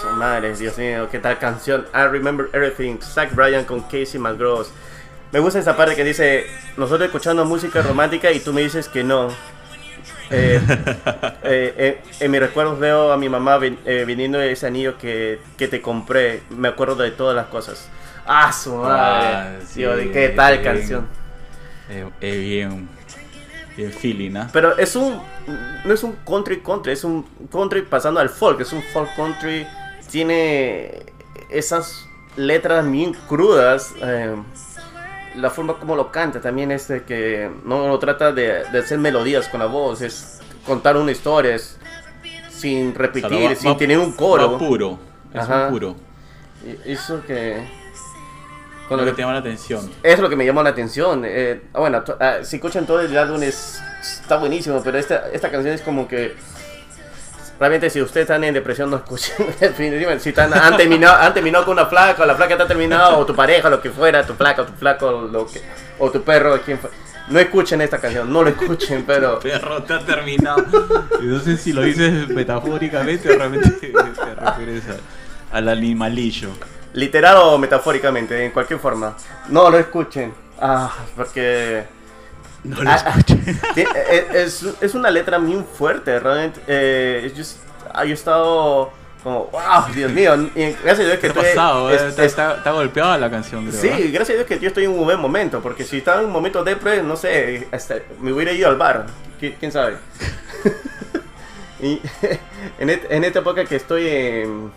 A 0.05 0.11
su 0.11 0.17
madre, 0.17 0.55
Dios 0.55 0.77
mío, 0.79 1.09
qué 1.11 1.19
tal 1.19 1.39
canción. 1.39 1.87
I 1.95 2.07
Remember 2.09 2.49
Everything, 2.53 2.99
Zach 3.01 3.35
Bryan 3.35 3.65
con 3.65 3.81
Casey 3.83 4.19
McGross. 4.19 4.71
Me 5.33 5.41
gusta 5.41 5.59
esa 5.59 5.77
parte 5.77 5.97
que 5.97 6.05
dice, 6.05 6.47
nosotros 6.77 7.07
escuchando 7.07 7.45
música 7.45 7.83
romántica 7.83 8.31
y 8.31 8.41
tú 8.41 8.53
me 8.53 8.63
dices 8.63 8.89
que 8.89 9.03
no. 9.03 9.29
Eh, 10.31 10.61
eh, 11.43 11.75
eh, 11.77 12.03
en 12.21 12.31
mis 12.31 12.41
recuerdos 12.41 12.79
veo 12.79 13.13
a 13.13 13.17
mi 13.17 13.29
mamá 13.29 13.59
ven- 13.59 13.79
eh, 13.85 14.05
viniendo 14.07 14.39
de 14.39 14.53
ese 14.53 14.67
anillo 14.67 14.97
que, 14.99 15.41
que 15.57 15.69
te 15.69 15.81
compré. 15.81 16.43
Me 16.51 16.69
acuerdo 16.69 16.97
de 16.97 17.11
todas 17.11 17.35
las 17.35 17.47
cosas. 17.47 17.89
Ah, 18.27 18.53
su 18.53 18.75
madre. 18.75 19.27
Ah, 19.27 19.57
sí, 19.67 19.81
Dios, 19.81 19.99
qué 20.13 20.29
tal 20.31 20.59
bien. 20.59 20.65
canción. 20.65 21.07
Eh, 21.91 22.39
bien, 22.39 22.89
bien 23.77 23.93
feeling, 23.93 24.37
¿ah? 24.37 24.49
Pero 24.53 24.77
es 24.79 24.95
un. 24.97 25.21
No 25.85 25.93
es 25.93 26.03
un 26.03 26.13
country 26.25 26.61
country, 26.61 26.93
es 26.93 27.05
un 27.05 27.27
country 27.51 27.83
pasando 27.83 28.21
al 28.21 28.29
folk. 28.31 28.61
Es 28.61 28.73
un 28.73 28.83
folk 28.83 29.15
country. 29.17 29.67
Tiene 30.19 31.03
esas 31.51 32.07
letras 32.37 32.89
bien 32.89 33.15
crudas. 33.29 33.93
eh, 34.01 34.37
la 35.35 35.51
forma 35.51 35.77
como 35.81 35.97
lo 35.97 36.13
canta 36.13 36.41
también 36.41 36.71
es 36.71 36.87
de 36.87 37.03
que 37.03 37.51
no 37.65 37.99
trata 37.99 38.31
de, 38.31 38.63
de 38.71 38.79
hacer 38.79 38.99
melodías 38.99 39.49
con 39.49 39.59
la 39.59 39.67
voz. 39.67 40.03
Es 40.03 40.39
contar 40.65 40.97
una 40.97 41.11
historia 41.11 41.57
es 41.57 41.81
sin 42.49 42.91
O 42.91 42.93
sea, 42.93 42.99
repetir, 43.03 43.51
va- 43.51 43.55
sin 43.57 43.73
va- 43.73 43.77
tener 43.77 43.99
un 43.99 44.13
coro. 44.13 44.53
Va 44.53 44.59
puro. 44.59 45.01
es 45.33 45.41
Ajá. 45.41 45.65
un 45.67 45.71
puro. 45.73 45.97
Eso 46.85 47.21
que... 47.27 47.67
Con 48.87 48.99
lo 48.99 49.05
lo 49.05 49.11
que 49.11 49.17
te 49.17 49.23
llama 49.23 49.33
la 49.35 49.41
atención. 49.41 49.91
Es 50.05 50.21
lo 50.21 50.29
que 50.29 50.37
me 50.37 50.47
llamó 50.47 50.63
la 50.63 50.71
atención. 50.71 51.25
eh, 51.27 51.61
bueno, 51.73 52.05
ah, 52.21 52.37
si 52.45 52.55
escuchan 52.57 52.87
todo 52.87 53.01
el 53.01 53.19
álbum 53.19 53.43
es, 53.43 53.83
está 54.01 54.37
buenísimo, 54.37 54.81
pero 54.85 54.97
esta, 54.97 55.29
esta 55.33 55.51
canción 55.51 55.75
es 55.75 55.83
como 55.83 56.07
que... 56.07 56.37
Realmente 57.59 57.89
si 57.89 58.03
ustedes 58.03 58.25
están 58.25 58.43
en 58.45 58.53
depresión 58.55 58.91
no 58.91 58.97
escuchen. 58.97 59.35
Si 60.21 60.29
están, 60.31 60.53
han, 60.55 60.77
terminado, 60.77 61.17
han 61.21 61.33
terminado 61.33 61.65
con 61.65 61.73
una 61.75 61.87
flaca, 61.87 62.23
o 62.23 62.27
la 62.27 62.35
flaca 62.35 62.55
está 62.55 62.67
terminada, 62.67 63.17
o 63.17 63.25
tu 63.25 63.35
pareja, 63.35 63.71
lo 63.71 63.81
que 63.81 63.91
fuera, 63.91 64.25
tu 64.27 64.35
flaca, 64.35 64.63
o 64.63 64.67
tu 64.67 64.73
flaco, 64.75 65.29
lo 65.31 65.47
que, 65.47 65.61
o 65.99 66.11
tu 66.11 66.23
perro, 66.23 66.61
quien 66.63 66.79
fue- 66.79 66.91
No 67.29 67.39
escuchen 67.39 67.81
esta 67.81 67.99
canción, 67.99 68.31
no 68.33 68.43
lo 68.43 68.51
escuchen, 68.51 69.05
pero... 69.07 69.39
Perro, 69.39 69.83
te 69.85 69.95
ha 69.95 70.01
terminado. 70.01 70.65
No 71.23 71.41
sé 71.41 71.57
si 71.57 71.73
lo 71.73 71.83
dices 71.83 72.29
metafóricamente 72.29 73.31
o 73.33 73.37
realmente 73.39 73.71
te 73.71 73.93
refieres 74.35 74.83
a- 74.89 75.57
al 75.57 75.69
animalillo. 75.69 76.51
Literal 76.93 77.37
o 77.39 77.59
metafóricamente, 77.59 78.45
en 78.45 78.51
cualquier 78.51 78.79
forma. 78.81 79.17
No 79.49 79.71
lo 79.71 79.79
escuchen. 79.79 80.35
Ah, 80.61 80.93
porque... 81.17 81.85
No 82.65 82.83
lo 82.83 82.91
Ah, 82.91 82.95
escuché. 82.97 83.37
Ti- 83.75 83.83
eh, 83.95 84.27
Es, 84.33 84.65
es 84.81 84.95
una 84.95 85.11
letra 85.11 85.39
muy 85.39 85.63
fuerte, 85.77 86.19
realmente. 86.19 86.61
Eh, 86.67 87.33
yo, 87.37 87.45
ah, 87.93 88.05
yo 88.05 88.11
he 88.11 88.15
estado 88.15 88.91
como, 89.23 89.47
wow, 89.53 89.93
Dios 89.95 90.11
mío. 90.13 90.35
y 90.55 90.73
gracias 90.83 91.01
a 91.01 91.03
Dios 91.05 91.15
que 91.15 91.21
¿Qué 91.21 91.27
ha 91.27 91.31
estoy- 91.31 91.45
pasado? 91.55 91.91
es- 91.91 92.01
eh? 92.03 92.09
Está, 92.09 92.25
es- 92.25 92.31
está- 92.33 92.55
está 92.57 92.71
golpeada 92.73 93.17
la 93.19 93.31
canción, 93.31 93.67
creo. 93.67 93.81
Sí, 93.81 93.89
¿ah? 93.93 93.97
gracias 94.13 94.31
a 94.31 94.33
Dios 94.35 94.47
que 94.47 94.59
yo 94.59 94.69
estoy 94.69 94.85
en 94.85 94.91
un 94.91 95.05
buen 95.05 95.19
momento. 95.21 95.61
Porque 95.63 95.85
si 95.85 95.99
estaba 95.99 96.21
en 96.21 96.27
un 96.27 96.33
momento 96.33 96.63
depre, 96.65 97.03
no 97.03 97.17
sé, 97.17 97.69
hasta 97.73 97.97
me 98.21 98.33
hubiera 98.33 98.53
ido 98.53 98.69
al 98.69 98.77
bar. 98.77 99.07
qui- 99.41 99.55
¿Quién 99.61 99.73
sabe? 99.73 99.97
y 101.81 102.01
en, 102.79 102.89
et- 102.91 103.11
en 103.11 103.25
esta 103.25 103.41
época 103.41 103.65
que 103.67 103.77
estoy 103.77 104.09
en, 104.09 104.73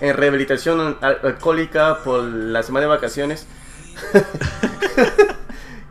en 0.00 0.16
rehabilitación 0.16 0.96
al- 1.00 1.20
alcohólica 1.22 1.98
por 2.02 2.22
la 2.24 2.62
semana 2.64 2.86
de 2.86 2.88
vacaciones. 2.90 3.46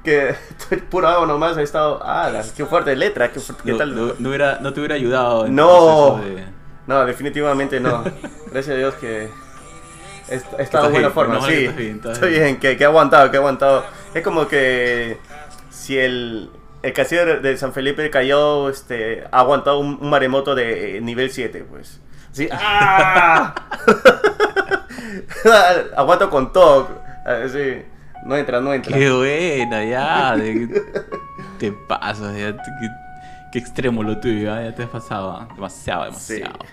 Que 0.09 0.29
estoy 0.59 0.77
puro 0.79 1.07
agua 1.07 1.25
nomás, 1.27 1.57
he 1.57 1.63
estado. 1.63 1.99
Ah, 2.03 2.31
qué 2.55 2.65
fuerte 2.65 2.95
letra, 2.95 3.31
qué, 3.31 3.39
qué 3.63 3.71
No, 3.71 3.77
tal. 3.77 3.95
no- 3.95 4.13
no 4.17 4.29
hubiera, 4.29 4.59
no 4.59 4.73
te 4.73 4.79
hubiera 4.79 4.95
ayudado. 4.95 5.47
No. 5.47 6.19
de- 6.23 6.45
No, 6.87 7.05
definitivamente 7.05 7.79
no. 7.79 8.03
Gracias 8.51 8.75
a 8.75 8.79
Dios 8.79 8.95
que 8.95 9.29
he, 10.29 10.35
he 10.57 10.61
estado 10.63 10.85
en 10.87 10.91
buena 10.93 11.07
bien, 11.09 11.11
forma. 11.13 11.41
Sí, 11.45 11.53
estás 11.65 11.75
bien, 11.77 11.95
estás 11.97 12.13
estoy 12.13 12.29
bien. 12.31 12.43
bien, 12.43 12.59
que, 12.59 12.77
que 12.77 12.83
he 12.83 12.87
aguantado, 12.87 13.29
que 13.29 13.37
he 13.37 13.39
aguantado. 13.39 13.83
Es 14.13 14.23
como 14.23 14.47
que 14.47 15.19
si 15.69 15.97
el, 15.99 16.49
el 16.81 16.93
castillo 16.93 17.39
de- 17.41 17.57
San 17.57 17.73
Felipe 17.73 18.09
cayó, 18.09 18.69
este, 18.69 19.23
ha 19.31 19.39
aguantado 19.39 19.79
un, 19.79 19.97
un 20.01 20.09
maremoto 20.09 20.55
de 20.55 20.97
eh, 20.97 21.01
nivel 21.01 21.29
7, 21.29 21.65
pues. 21.69 21.99
Sí. 22.31 22.47
¡Ah! 22.51 23.53
Aguanto 25.95 26.29
con 26.29 26.51
todo. 26.53 27.01
Ah, 27.25 27.43
Sí. 27.51 27.83
No 28.25 28.35
entra, 28.35 28.59
no 28.61 28.73
entra. 28.73 28.97
Qué 28.97 29.09
buena, 29.11 29.83
ya. 29.85 30.35
de- 30.35 30.83
te 31.57 31.71
pasas, 31.71 32.35
ya. 32.37 32.55
Qué, 32.55 32.89
qué 33.53 33.59
extremo 33.59 34.03
lo 34.03 34.19
tuyo, 34.19 34.45
ya 34.53 34.73
te 34.75 34.83
has 34.83 34.89
pasado. 34.89 35.31
¿ah? 35.31 35.47
Demasiado, 35.55 36.11
Sí. 36.13 36.35
demasiado. 36.35 36.65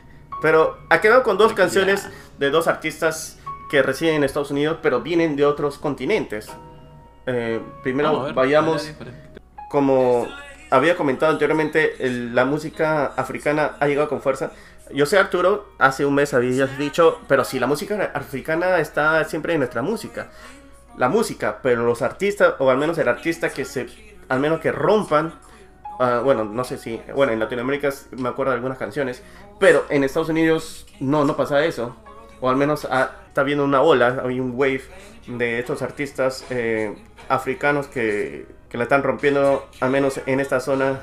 Pero 0.42 0.78
ha 0.90 1.00
quedado 1.00 1.22
con 1.22 1.38
dos 1.38 1.52
canciones 1.54 2.08
de 2.38 2.50
dos 2.50 2.66
artistas 2.68 3.38
que 3.70 3.82
residen 3.82 4.16
en 4.16 4.24
Estados 4.24 4.50
Unidos, 4.50 4.78
pero 4.82 5.00
vienen 5.00 5.34
de 5.36 5.44
otros 5.46 5.78
continentes. 5.78 6.48
Eh, 7.26 7.60
primero 7.82 8.22
ver, 8.24 8.34
vayamos, 8.34 8.92
como 9.70 10.26
había 10.70 10.96
comentado 10.96 11.32
anteriormente, 11.32 11.94
el- 12.06 12.34
la 12.34 12.44
música 12.44 13.06
africana 13.16 13.72
ha 13.80 13.86
llegado 13.86 14.08
con 14.08 14.20
fuerza. 14.20 14.52
Yo 14.94 15.06
sé, 15.06 15.18
Arturo, 15.18 15.72
hace 15.78 16.04
un 16.06 16.14
mes 16.14 16.32
habías 16.34 16.78
dicho, 16.78 17.20
pero 17.26 17.42
si 17.44 17.58
la 17.58 17.66
música 17.66 18.12
africana 18.14 18.78
está 18.78 19.24
siempre 19.24 19.54
en 19.54 19.60
nuestra 19.60 19.82
música. 19.82 20.28
La 20.96 21.08
música, 21.08 21.58
pero 21.62 21.84
los 21.84 22.02
artistas, 22.02 22.54
o 22.58 22.70
al 22.70 22.78
menos 22.78 22.98
el 22.98 23.08
artista 23.08 23.50
que 23.50 23.64
se, 23.64 23.86
al 24.28 24.40
menos 24.40 24.60
que 24.60 24.72
rompan, 24.72 25.34
ah, 26.00 26.20
bueno, 26.24 26.44
no 26.44 26.64
sé 26.64 26.78
si, 26.78 27.00
bueno, 27.14 27.32
en 27.32 27.38
Latinoamérica 27.38 27.90
me 28.12 28.28
acuerdo 28.28 28.52
de 28.52 28.56
algunas 28.56 28.78
canciones, 28.78 29.22
pero 29.60 29.84
en 29.90 30.04
Estados 30.04 30.28
Unidos 30.28 30.86
no, 31.00 31.24
no 31.24 31.36
pasa 31.36 31.64
eso. 31.64 31.96
O 32.40 32.50
al 32.50 32.56
menos 32.56 32.86
ah, 32.90 33.10
está 33.28 33.42
viendo 33.42 33.64
una 33.64 33.82
ola, 33.82 34.22
hay 34.24 34.40
un 34.40 34.52
wave 34.54 34.82
de 35.26 35.58
estos 35.58 35.82
artistas 35.82 36.44
eh, 36.50 36.94
africanos 37.28 37.86
que, 37.86 38.46
que 38.68 38.78
la 38.78 38.84
están 38.84 39.02
rompiendo, 39.02 39.68
al 39.80 39.90
menos 39.90 40.20
en 40.26 40.40
esta 40.40 40.60
zona 40.60 41.00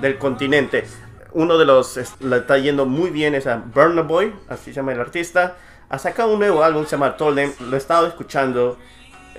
del 0.00 0.18
continente. 0.18 0.84
Uno 1.32 1.58
de 1.58 1.64
los 1.64 1.98
la 2.20 2.38
está 2.38 2.58
yendo 2.58 2.86
muy 2.86 3.10
bien 3.10 3.34
es 3.34 3.46
a 3.46 3.56
Burna 3.56 4.02
Boy, 4.02 4.34
así 4.48 4.66
se 4.66 4.74
llama 4.74 4.92
el 4.92 5.00
artista. 5.00 5.56
Ha 5.88 5.98
sacado 5.98 6.32
un 6.32 6.38
nuevo 6.38 6.62
álbum, 6.62 6.84
se 6.84 6.92
llama 6.92 7.16
Told 7.16 7.36
Them. 7.36 7.52
Lo 7.68 7.76
he 7.76 7.78
estado 7.78 8.06
escuchando, 8.06 8.78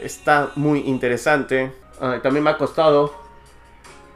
está 0.01 0.51
muy 0.55 0.79
interesante. 0.81 1.73
Ah, 1.99 2.19
también 2.21 2.43
me 2.43 2.49
ha 2.49 2.57
costado 2.57 3.13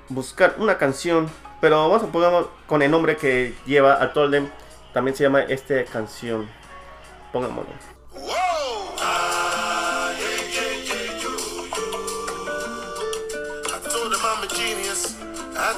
buscar 0.09 0.55
una 0.57 0.77
canción, 0.77 1.29
pero 1.61 1.87
vamos 1.87 2.03
a 2.03 2.07
poner 2.07 2.45
con 2.67 2.81
el 2.81 2.91
nombre 2.91 3.17
que 3.17 3.53
lleva 3.65 4.01
a 4.01 4.13
Told 4.13 4.31
Them. 4.31 4.49
También 4.93 5.15
se 5.15 5.23
llama 5.23 5.41
esta 5.41 5.83
canción. 5.85 6.49
Pongámoslo. 7.31 7.95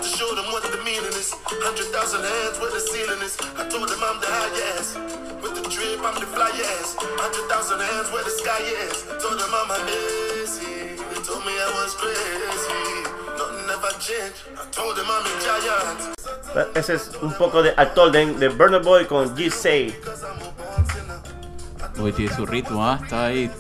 Show. 0.03 0.37
With 5.67 5.75
the 5.75 5.83
drip, 5.83 5.99
I'm 5.99 6.15
the 6.15 6.25
flyest. 6.27 6.95
Hundred 7.19 7.49
thousand 7.49 7.79
hands 7.81 8.09
where 8.11 8.23
the 8.23 8.29
sky 8.31 8.59
is. 8.87 9.03
Told 9.19 9.37
them 9.37 9.51
I'm 9.51 9.69
amazing. 9.75 10.95
They 11.11 11.21
told 11.27 11.43
me 11.43 11.51
I 11.51 11.67
was 11.75 11.93
crazy. 11.95 13.03
Nothing 13.35 13.67
ever 13.75 13.91
changed. 13.99 14.47
I 14.55 14.63
told 14.71 14.95
them 14.95 15.07
I'm 15.09 15.25
a 15.27 15.33
giant. 15.43 16.77
Ese 16.77 16.93
es 16.95 17.11
un 17.21 17.33
poco 17.33 17.61
de 17.61 17.73
I 17.77 17.85
Told 17.93 18.13
Them 18.13 18.39
de 18.39 18.47
Burner 18.47 18.81
Boy 18.81 19.05
con 19.07 19.35
G-Say. 19.35 19.93
Uy, 21.99 22.13
tiene 22.13 22.33
su 22.33 22.45
ritmo, 22.45 22.85
¿ah? 22.85 22.99
Está 23.03 23.25
ahí. 23.25 23.51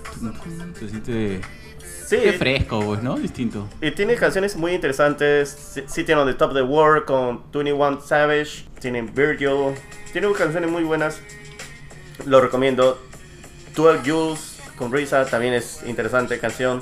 Se 0.79 0.87
siente. 0.87 1.41
Sí, 2.07 2.19
Qué 2.23 2.33
fresco, 2.33 2.79
pues, 2.85 3.03
¿no? 3.03 3.17
Distinto. 3.17 3.67
y 3.81 3.91
tiene 3.91 4.15
canciones 4.15 4.55
muy 4.55 4.71
interesantes. 4.73 5.75
Sí, 5.87 6.05
tiene 6.05 6.21
on 6.21 6.27
the 6.27 6.33
Top 6.35 6.51
of 6.51 6.55
the 6.55 6.61
World 6.61 7.03
con 7.03 7.43
21 7.51 7.99
Savage. 7.99 8.65
Tiene 8.79 9.01
Virgil. 9.01 9.75
Tiene 10.13 10.31
canciones 10.31 10.71
muy 10.71 10.83
buenas. 10.83 11.19
Lo 12.25 12.41
recomiendo. 12.41 12.99
12 13.75 14.09
Jules 14.09 14.57
con 14.75 14.91
Risa 14.91 15.25
también 15.25 15.53
es 15.53 15.81
interesante 15.85 16.39
canción. 16.39 16.81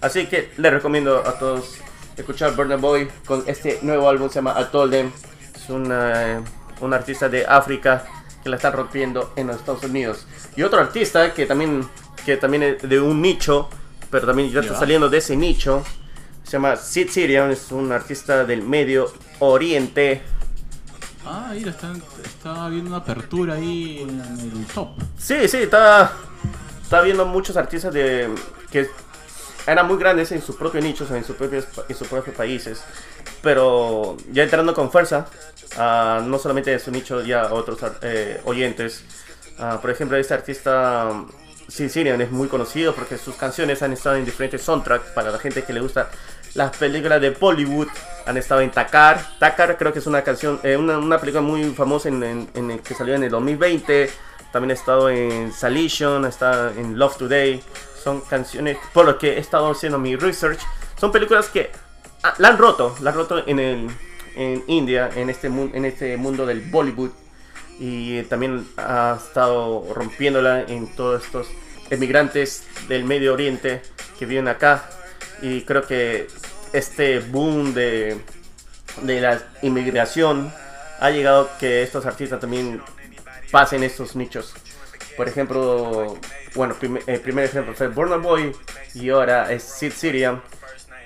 Así 0.00 0.26
que 0.26 0.50
les 0.56 0.72
recomiendo 0.72 1.26
a 1.26 1.38
todos 1.38 1.78
escuchar 2.16 2.54
Burner 2.56 2.78
Boy 2.78 3.08
con 3.26 3.44
este 3.46 3.78
nuevo 3.82 4.08
álbum 4.08 4.28
se 4.28 4.36
llama 4.36 4.56
I 4.58 4.64
Told 4.70 4.92
Them. 4.92 5.12
Es 5.54 5.68
una, 5.70 6.42
un 6.80 6.94
artista 6.94 7.28
de 7.28 7.46
África 7.46 8.04
que 8.42 8.48
la 8.48 8.56
está 8.56 8.70
rompiendo 8.70 9.32
en 9.36 9.48
los 9.48 9.56
Estados 9.56 9.84
Unidos. 9.84 10.26
Y 10.56 10.62
otro 10.62 10.80
artista 10.80 11.32
que 11.34 11.46
también, 11.46 11.88
que 12.24 12.36
también 12.36 12.62
es 12.62 12.88
de 12.88 13.00
un 13.00 13.20
nicho, 13.20 13.68
pero 14.10 14.26
también 14.26 14.50
ya 14.50 14.60
está 14.60 14.78
saliendo 14.78 15.08
de 15.08 15.18
ese 15.18 15.36
nicho. 15.36 15.84
Se 16.44 16.52
llama 16.52 16.76
Sid 16.76 17.10
Sirian, 17.10 17.50
es 17.50 17.70
un 17.72 17.92
artista 17.92 18.44
del 18.44 18.62
Medio 18.62 19.12
Oriente. 19.40 20.22
Ah, 21.30 21.50
mira, 21.52 21.70
está, 21.70 21.92
está 22.24 22.64
habiendo 22.64 22.88
una 22.88 22.98
apertura 22.98 23.54
ahí 23.54 23.98
en 24.00 24.18
el 24.18 24.66
top. 24.74 24.88
Sí, 25.18 25.46
sí, 25.46 25.58
está, 25.58 26.12
está 26.82 27.02
viendo 27.02 27.26
muchos 27.26 27.54
artistas 27.58 27.92
de 27.92 28.34
que 28.70 28.88
eran 29.66 29.86
muy 29.86 29.98
grandes 29.98 30.32
en 30.32 30.40
sus 30.40 30.56
propios 30.56 30.82
nichos, 30.82 31.10
en 31.10 31.22
sus 31.24 31.36
propios, 31.36 31.66
en 31.86 31.94
sus 31.94 32.08
propios 32.08 32.34
países, 32.34 32.82
pero 33.42 34.16
ya 34.32 34.44
entrando 34.44 34.72
con 34.72 34.90
fuerza, 34.90 35.26
ah, 35.76 36.22
no 36.24 36.38
solamente 36.38 36.70
de 36.70 36.78
su 36.78 36.90
nicho, 36.90 37.20
ya 37.20 37.42
a 37.42 37.52
otros 37.52 37.78
eh, 38.00 38.40
oyentes. 38.46 39.04
Ah, 39.58 39.78
por 39.82 39.90
ejemplo, 39.90 40.16
este 40.16 40.32
artista 40.32 41.10
Sin 41.68 41.90
es 42.06 42.30
muy 42.30 42.48
conocido 42.48 42.94
porque 42.94 43.18
sus 43.18 43.34
canciones 43.34 43.82
han 43.82 43.92
estado 43.92 44.16
en 44.16 44.24
diferentes 44.24 44.62
soundtracks 44.62 45.10
para 45.10 45.30
la 45.30 45.38
gente 45.38 45.62
que 45.62 45.74
le 45.74 45.80
gusta 45.80 46.08
las 46.58 46.76
películas 46.76 47.20
de 47.20 47.30
Bollywood. 47.30 47.88
Han 48.26 48.36
estado 48.36 48.60
en 48.60 48.70
Takar. 48.70 49.24
Takar 49.38 49.78
creo 49.78 49.92
que 49.92 50.00
es 50.00 50.06
una 50.06 50.22
canción, 50.22 50.60
eh, 50.62 50.76
una, 50.76 50.98
una 50.98 51.18
película 51.18 51.40
muy 51.40 51.64
famosa 51.72 52.08
en, 52.10 52.22
en- 52.22 52.50
en 52.54 52.70
el 52.72 52.80
que 52.80 52.94
salió 52.94 53.14
en 53.14 53.22
el 53.22 53.30
2020. 53.30 54.10
También 54.52 54.70
ha 54.72 54.74
estado 54.74 55.08
en 55.08 55.52
Salition, 55.52 56.24
está 56.26 56.72
en 56.76 56.98
Love 56.98 57.16
Today. 57.16 57.62
Son 58.02 58.20
canciones, 58.22 58.76
por 58.92 59.06
lo 59.06 59.18
que 59.18 59.34
he 59.34 59.38
estado 59.38 59.70
haciendo 59.70 59.98
mi 59.98 60.16
research, 60.16 60.58
son 60.98 61.10
películas 61.12 61.48
que 61.48 61.70
ah, 62.22 62.34
la 62.38 62.48
han 62.48 62.58
roto, 62.58 62.94
la 63.02 63.10
han 63.10 63.16
roto 63.16 63.42
en, 63.46 63.58
el, 63.58 63.88
en 64.36 64.62
India, 64.68 65.10
en 65.14 65.28
este, 65.30 65.48
en 65.48 65.84
este 65.84 66.16
mundo 66.16 66.44
del 66.46 66.60
Bollywood. 66.60 67.10
Y 67.80 68.22
también 68.24 68.66
ha 68.76 69.16
estado 69.24 69.86
rompiéndola 69.94 70.62
en 70.62 70.94
todos 70.96 71.24
estos 71.24 71.46
emigrantes 71.90 72.64
del 72.88 73.04
Medio 73.04 73.32
Oriente 73.34 73.82
que 74.18 74.26
viven 74.26 74.48
acá. 74.48 74.88
Y 75.42 75.62
creo 75.62 75.86
que 75.86 76.26
este 76.72 77.20
boom 77.20 77.74
de, 77.74 78.20
de 79.02 79.20
la 79.20 79.42
inmigración 79.62 80.52
ha 81.00 81.10
llegado 81.10 81.50
que 81.58 81.82
estos 81.82 82.06
artistas 82.06 82.40
también 82.40 82.82
pasen 83.50 83.82
estos 83.82 84.16
nichos. 84.16 84.54
Por 85.16 85.28
ejemplo, 85.28 86.18
bueno, 86.54 86.76
el 87.06 87.20
primer 87.20 87.44
ejemplo 87.44 87.74
fue 87.74 87.88
Burna 87.88 88.16
Boy 88.16 88.52
y 88.94 89.10
ahora 89.10 89.52
es 89.52 89.62
Sid 89.62 89.92
Syrian 89.92 90.42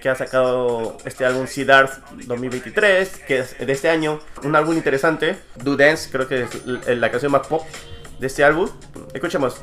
que 0.02 0.08
ha 0.08 0.16
sacado 0.16 0.96
este 1.04 1.24
álbum 1.24 1.46
Siddharth 1.46 2.02
2023, 2.26 3.20
que 3.26 3.38
es 3.38 3.56
de 3.56 3.72
este 3.72 3.88
año. 3.88 4.18
Un 4.42 4.56
álbum 4.56 4.76
interesante, 4.76 5.38
Do 5.62 5.76
Dance, 5.76 6.10
creo 6.10 6.26
que 6.26 6.42
es 6.42 6.98
la 6.98 7.08
canción 7.08 7.30
más 7.30 7.46
pop 7.46 7.62
de 8.18 8.26
este 8.26 8.42
álbum. 8.42 8.68
Escuchemos. 9.14 9.62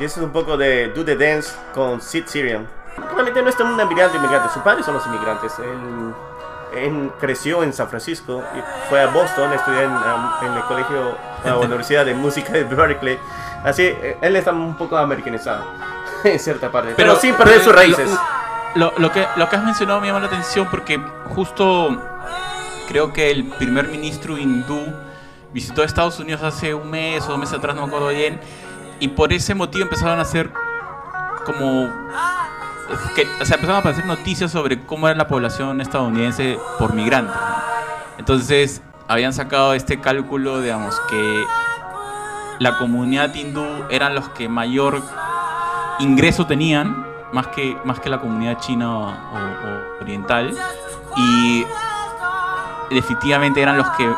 Y 0.00 0.04
eso 0.04 0.20
es 0.20 0.26
un 0.26 0.32
poco 0.32 0.56
de 0.56 0.88
Do 0.88 1.04
the 1.04 1.14
Dance 1.16 1.52
con 1.74 2.00
Sid 2.00 2.24
Syrian. 2.26 2.66
Realmente 3.14 3.42
no 3.42 3.48
es 3.50 3.60
un 3.60 3.78
inmigrante, 3.80 4.16
inmigrante. 4.16 4.48
Sus 4.52 4.62
padres 4.62 4.84
son 4.86 4.94
los 4.94 5.06
inmigrantes. 5.06 5.52
Él, 5.58 6.14
él 6.74 7.12
creció 7.20 7.62
en 7.62 7.72
San 7.72 7.88
Francisco 7.88 8.42
y 8.56 8.88
fue 8.88 9.00
a 9.02 9.06
Boston, 9.08 9.52
estudió 9.52 9.80
en, 9.82 9.90
um, 9.90 10.30
en 10.46 10.52
el 10.54 10.62
colegio, 10.64 11.16
la 11.44 11.56
Universidad 11.58 12.04
de 12.06 12.14
Música 12.14 12.52
de 12.52 12.64
Berkeley. 12.64 13.18
Así, 13.64 13.82
eh, 13.84 14.16
él 14.22 14.36
está 14.36 14.52
un 14.52 14.76
poco 14.76 14.96
americanizado 14.96 15.64
en 16.24 16.38
cierta 16.38 16.70
parte, 16.72 16.94
pero, 16.96 17.16
sin 17.16 17.34
perder 17.34 17.58
sus 17.58 17.66
lo- 17.66 17.72
raíces. 17.74 18.10
Lo, 18.76 18.92
lo 18.98 19.10
que, 19.12 19.26
lo 19.36 19.48
que 19.48 19.56
has 19.56 19.64
mencionado 19.64 20.00
me 20.00 20.06
llama 20.06 20.20
la 20.20 20.26
atención 20.28 20.68
porque 20.70 20.98
justo 21.34 21.90
creo 22.88 23.12
que 23.12 23.30
el 23.30 23.48
primer 23.48 23.88
ministro 23.88 24.38
hindú 24.38 24.80
visitó 25.52 25.82
Estados 25.82 26.20
Unidos 26.20 26.42
hace 26.44 26.72
un 26.72 26.88
mes 26.88 27.24
o 27.24 27.30
dos 27.30 27.38
meses 27.38 27.58
atrás, 27.58 27.74
no 27.74 27.82
me 27.82 27.88
acuerdo 27.88 28.08
bien, 28.08 28.40
y 29.00 29.08
por 29.08 29.32
ese 29.32 29.54
motivo 29.54 29.84
empezaron 29.84 30.18
a 30.18 30.22
hacer 30.22 30.50
como... 31.44 31.88
Que, 33.14 33.24
o 33.24 33.72
a 33.72 33.78
aparecer 33.78 34.04
noticias 34.04 34.50
sobre 34.50 34.80
cómo 34.84 35.08
era 35.08 35.16
la 35.16 35.28
población 35.28 35.80
estadounidense 35.80 36.58
por 36.78 36.92
migrantes. 36.92 37.34
¿no? 37.34 37.60
Entonces, 38.18 38.82
habían 39.08 39.32
sacado 39.32 39.74
este 39.74 40.00
cálculo, 40.00 40.60
digamos, 40.60 41.00
que 41.08 41.44
la 42.58 42.76
comunidad 42.78 43.34
hindú 43.34 43.64
eran 43.90 44.14
los 44.14 44.28
que 44.30 44.48
mayor 44.48 45.02
ingreso 46.00 46.46
tenían, 46.46 47.06
más 47.32 47.46
que, 47.48 47.76
más 47.84 48.00
que 48.00 48.10
la 48.10 48.20
comunidad 48.20 48.58
china 48.58 48.90
o, 48.90 49.06
o 49.06 50.02
oriental, 50.02 50.52
y 51.16 51.64
definitivamente 52.90 53.62
eran 53.62 53.76
los 53.76 53.88
que 53.90 54.12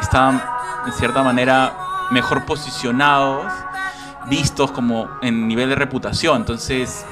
estaban, 0.00 0.42
en 0.86 0.92
cierta 0.92 1.22
manera, 1.22 1.72
mejor 2.10 2.44
posicionados, 2.44 3.52
vistos 4.28 4.70
como 4.70 5.08
en 5.22 5.48
nivel 5.48 5.68
de 5.70 5.74
reputación. 5.74 6.38
Entonces, 6.38 7.04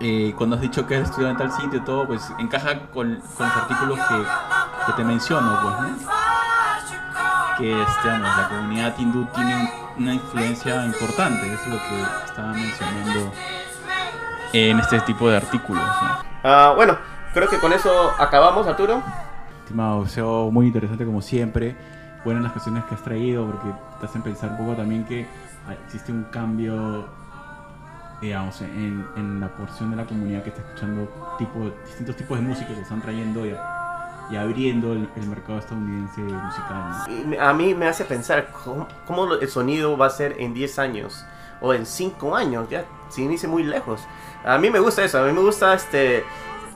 eh, 0.00 0.34
cuando 0.36 0.56
has 0.56 0.62
dicho 0.62 0.86
que 0.86 0.96
has 0.96 1.08
estudiado 1.08 1.30
en 1.30 1.38
tal 1.38 1.52
sitio 1.52 1.78
y 1.78 1.84
todo, 1.84 2.06
pues 2.06 2.32
encaja 2.38 2.90
con, 2.90 3.20
con 3.36 3.48
los 3.48 3.56
artículos 3.56 3.98
que, 3.98 4.86
que 4.86 4.92
te 4.96 5.04
menciono, 5.04 5.58
pues, 5.62 5.90
¿no? 5.90 6.22
que 7.58 7.82
este, 7.82 8.08
la 8.08 8.48
comunidad 8.48 8.94
hindú 8.98 9.26
tiene 9.34 9.70
una 9.98 10.14
influencia 10.14 10.84
importante, 10.86 11.52
eso 11.52 11.62
es 11.64 11.68
lo 11.68 11.76
que 11.76 12.24
estaba 12.24 12.52
mencionando 12.52 13.32
en 14.52 14.78
este 14.78 15.00
tipo 15.00 15.28
de 15.28 15.36
artículos. 15.36 15.84
¿no? 15.84 16.18
Ah, 16.42 16.72
bueno, 16.74 16.96
creo 17.32 17.48
que 17.48 17.58
con 17.58 17.72
eso 17.72 18.12
acabamos, 18.18 18.66
Arturo. 18.66 19.02
Estimado, 19.62 20.50
muy 20.50 20.66
interesante 20.66 21.04
como 21.04 21.22
siempre. 21.22 21.76
Buenas 22.24 22.42
las 22.42 22.52
canciones 22.52 22.84
que 22.84 22.94
has 22.94 23.02
traído 23.02 23.46
porque 23.46 23.68
te 24.00 24.06
hacen 24.06 24.22
pensar 24.22 24.50
un 24.50 24.58
poco 24.58 24.74
también 24.74 25.04
que 25.04 25.26
existe 25.70 26.12
un 26.12 26.24
cambio, 26.24 27.06
digamos, 28.20 28.60
en, 28.62 29.06
en 29.16 29.40
la 29.40 29.48
porción 29.48 29.90
de 29.90 29.96
la 29.96 30.04
comunidad 30.06 30.42
que 30.42 30.50
está 30.50 30.62
escuchando 30.62 31.08
tipo, 31.38 31.70
distintos 31.86 32.16
tipos 32.16 32.38
de 32.38 32.44
música 32.44 32.68
que 32.74 32.80
están 32.80 33.00
trayendo 33.00 33.44
y, 33.46 33.54
y 34.30 34.36
abriendo 34.36 34.92
el, 34.92 35.08
el 35.16 35.26
mercado 35.28 35.58
estadounidense 35.58 36.20
musical. 36.20 37.04
¿no? 37.26 37.40
A 37.42 37.52
mí 37.52 37.74
me 37.74 37.88
hace 37.88 38.04
pensar 38.04 38.50
cómo, 38.64 38.86
cómo 39.06 39.34
el 39.34 39.48
sonido 39.48 39.96
va 39.96 40.06
a 40.06 40.10
ser 40.10 40.36
en 40.40 40.54
10 40.54 40.78
años 40.78 41.24
o 41.60 41.74
en 41.74 41.86
5 41.86 42.34
años, 42.36 42.68
ya 42.70 42.84
sin 43.08 43.30
irse 43.32 43.46
muy 43.48 43.62
lejos. 43.62 44.00
A 44.44 44.58
mí 44.58 44.70
me 44.70 44.80
gusta 44.80 45.04
eso, 45.04 45.22
a 45.22 45.26
mí 45.26 45.32
me 45.32 45.40
gusta 45.40 45.74
este... 45.74 46.24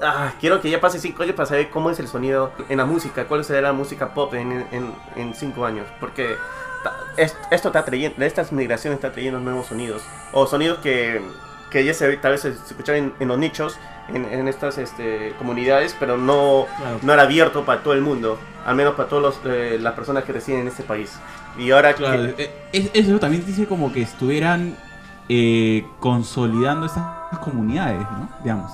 ah, 0.01 0.33
quiero 0.41 0.61
que 0.61 0.71
ya 0.71 0.81
pase 0.81 1.01
5 1.01 1.23
años 1.25 1.35
para 1.35 1.47
saber 1.47 1.71
cómo 1.71 1.91
es 1.91 1.99
el 1.99 2.07
sonido 2.07 2.53
en 2.69 2.79
la 2.79 2.85
música, 2.85 3.25
cuál 3.27 3.45
será 3.45 3.61
la 3.63 3.73
música 3.73 4.15
pop 4.15 4.33
en 4.35 5.35
5 5.35 5.65
años, 5.67 5.87
porque 5.99 6.29
ta- 6.29 6.35
es- 6.35 6.37
esto 7.17 7.69
está 7.69 7.85
trayendo, 7.85 8.25
estas 8.25 8.53
migraciones 8.53 8.97
está 8.99 9.13
trayendo 9.13 9.41
nuevos 9.41 9.67
sonidos, 9.67 10.03
o 10.33 10.47
sonidos 10.47 10.79
que, 10.79 11.21
que 11.71 11.85
ya 11.85 11.95
se, 11.95 12.17
tal 12.19 12.33
vez 12.33 12.43
se 12.43 12.51
escuchan 12.51 12.97
en, 12.97 13.13
en 13.21 13.29
los 13.29 13.39
nichos, 13.39 13.79
en, 14.09 14.25
en 14.25 14.47
estas 14.49 14.79
este, 14.79 15.35
comunidades, 15.39 15.97
pero 15.99 16.17
no, 16.17 16.67
Claro. 16.79 16.99
no 17.03 17.13
era 17.13 17.23
abierto 17.23 17.65
para 17.65 17.83
todo 17.83 17.95
el 17.95 18.03
mundo, 18.03 18.39
al 18.65 18.77
menos 18.77 18.95
para 18.95 19.09
todas 19.09 19.37
las 19.81 19.93
personas 19.95 20.25
que 20.25 20.33
residen 20.33 20.61
en 20.61 20.69
este 20.69 20.83
país. 20.83 21.13
Y 21.59 21.71
ahora 21.71 21.95
Claro, 21.95 22.37
que, 22.37 22.45
eh, 22.45 22.51
es- 22.73 22.91
eso 22.93 23.19
también 23.19 23.45
dice 23.47 23.67
como 23.67 23.93
que 23.93 24.03
estuvieran 24.03 24.77
eh, 25.29 25.85
consolidando 25.99 26.87
estas 26.87 27.05
comunidades, 27.43 28.01
¿no? 28.13 28.29
Digamos. 28.45 28.71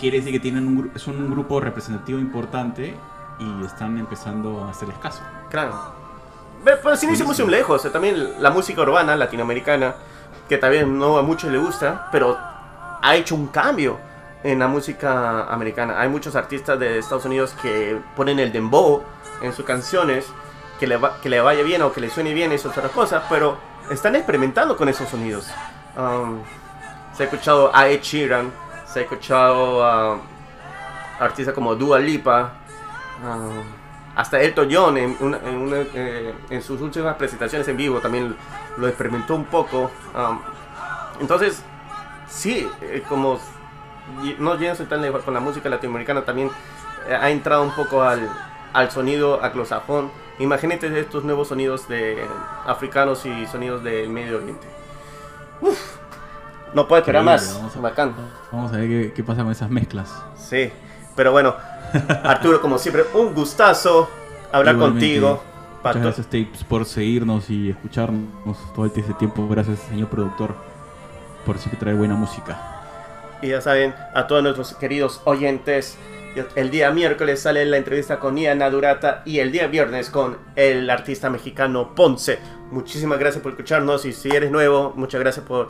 Quiere 0.00 0.18
decir 0.18 0.32
que 0.32 0.40
tienen 0.40 0.66
un, 0.66 0.92
son 0.98 1.16
un 1.16 1.30
grupo 1.30 1.60
representativo 1.60 2.18
importante 2.18 2.94
y 3.38 3.64
están 3.64 3.98
empezando 3.98 4.64
a 4.64 4.70
hacerles 4.70 4.96
caso. 4.98 5.20
claro. 5.50 6.05
Pero, 6.64 6.96
sin 6.96 7.10
irse 7.10 7.22
Buenísimo. 7.22 7.50
lejos, 7.50 7.84
eh, 7.84 7.90
también 7.90 8.34
la 8.42 8.50
música 8.50 8.82
urbana 8.82 9.14
latinoamericana, 9.16 9.94
que 10.48 10.58
también 10.58 10.98
no 10.98 11.18
a 11.18 11.22
muchos 11.22 11.50
le 11.50 11.58
gusta, 11.58 12.08
pero 12.10 12.36
ha 13.02 13.14
hecho 13.16 13.34
un 13.34 13.48
cambio 13.48 13.98
en 14.42 14.58
la 14.58 14.68
música 14.68 15.44
americana. 15.52 16.00
Hay 16.00 16.08
muchos 16.08 16.34
artistas 16.36 16.78
de 16.78 16.98
Estados 16.98 17.24
Unidos 17.24 17.54
que 17.62 18.00
ponen 18.16 18.38
el 18.38 18.52
dembow 18.52 19.02
en 19.42 19.52
sus 19.52 19.64
canciones, 19.64 20.26
que 20.80 20.86
le, 20.86 20.96
va- 20.96 21.20
que 21.20 21.28
le 21.28 21.40
vaya 21.40 21.62
bien 21.62 21.82
o 21.82 21.92
que 21.92 22.00
le 22.00 22.10
suene 22.10 22.34
bien, 22.34 22.52
eso 22.52 22.70
es 22.70 22.76
otra 22.78 22.90
cosa, 22.90 23.22
pero 23.28 23.56
están 23.90 24.14
experimentando 24.16 24.76
con 24.76 24.88
esos 24.88 25.08
sonidos. 25.08 25.48
Um, 25.96 26.40
se 27.16 27.22
ha 27.22 27.26
escuchado 27.26 27.70
a 27.74 27.88
Ed 27.88 28.00
Sheeran, 28.02 28.52
se 28.86 29.00
ha 29.00 29.02
escuchado 29.02 29.84
a 29.84 30.18
artistas 31.18 31.54
como 31.54 31.74
Dua 31.74 31.98
Lipa, 31.98 32.52
um, 33.24 33.62
hasta 34.16 34.40
Elton 34.40 34.68
John 34.72 34.96
en, 34.96 35.16
una- 35.20 35.38
en, 35.38 35.56
una, 35.56 35.76
eh, 35.94 36.34
en 36.50 36.62
sus 36.62 36.80
últimas 36.80 37.14
presentaciones 37.16 37.68
en 37.68 37.76
vivo 37.76 38.00
también 38.00 38.34
lo 38.78 38.88
experimentó 38.88 39.34
un 39.36 39.44
poco. 39.44 39.90
um, 40.14 40.40
entonces, 41.20 41.62
sí, 42.28 42.68
eh, 42.82 43.02
como 43.08 43.38
no 44.38 44.56
yéndose 44.58 44.84
tan 44.86 45.02
lejos 45.02 45.22
con 45.22 45.34
la 45.34 45.40
música 45.40 45.68
latinoamericana 45.68 46.24
también 46.24 46.50
eh, 47.08 47.14
ha 47.14 47.30
entrado 47.30 47.62
un 47.62 47.70
poco 47.72 48.02
al, 48.02 48.28
al 48.72 48.90
sonido 48.90 49.42
anglosajón. 49.42 50.10
Imagínate 50.38 50.98
estos 51.00 51.24
nuevos 51.24 51.48
sonidos 51.48 51.88
de 51.88 52.26
africanos 52.66 53.24
y 53.26 53.46
sonidos 53.46 53.82
del 53.82 54.10
Medio 54.10 54.36
Oriente. 54.38 54.66
Uf, 55.60 55.78
no 56.74 56.86
puedo 56.86 57.00
esperar 57.00 57.22
más. 57.24 57.54
vamos 57.54 57.76
a- 57.76 57.80
Bacán. 57.80 58.14
Vamos 58.52 58.72
a 58.72 58.76
ver 58.76 58.88
qué, 58.88 59.12
qué 59.14 59.24
pasa 59.24 59.42
con 59.42 59.52
esas 59.52 59.70
mezclas. 59.70 60.14
Sí, 60.36 60.70
pero 61.14 61.32
bueno, 61.32 61.54
Arturo, 62.24 62.60
como 62.60 62.78
siempre, 62.78 63.04
un 63.14 63.34
gustazo 63.34 64.08
hablar 64.52 64.74
Igualmente, 64.74 65.06
contigo. 65.06 65.42
Muchas 65.84 66.02
gracias, 66.02 66.26
Tapes, 66.26 66.64
por 66.64 66.84
seguirnos 66.84 67.48
y 67.48 67.70
escucharnos 67.70 68.56
todo 68.74 68.86
este 68.86 69.02
tiempo. 69.14 69.46
Gracias, 69.48 69.78
señor 69.88 70.08
productor, 70.08 70.54
por 71.44 71.58
siempre 71.58 71.78
traer 71.78 71.96
buena 71.96 72.14
música. 72.14 72.58
Y 73.42 73.48
ya 73.48 73.60
saben, 73.60 73.94
a 74.14 74.26
todos 74.26 74.42
nuestros 74.42 74.74
queridos 74.74 75.20
oyentes, 75.24 75.96
el 76.54 76.70
día 76.70 76.90
miércoles 76.90 77.40
sale 77.40 77.64
la 77.64 77.76
entrevista 77.76 78.18
con 78.18 78.36
Iana 78.36 78.68
Durata 78.68 79.22
y 79.24 79.38
el 79.38 79.52
día 79.52 79.68
viernes 79.68 80.10
con 80.10 80.38
el 80.56 80.88
artista 80.90 81.30
mexicano 81.30 81.94
Ponce. 81.94 82.38
Muchísimas 82.70 83.18
gracias 83.18 83.42
por 83.42 83.52
escucharnos 83.52 84.04
y 84.04 84.12
si 84.12 84.28
eres 84.30 84.50
nuevo, 84.50 84.92
muchas 84.96 85.20
gracias 85.20 85.46
por 85.46 85.68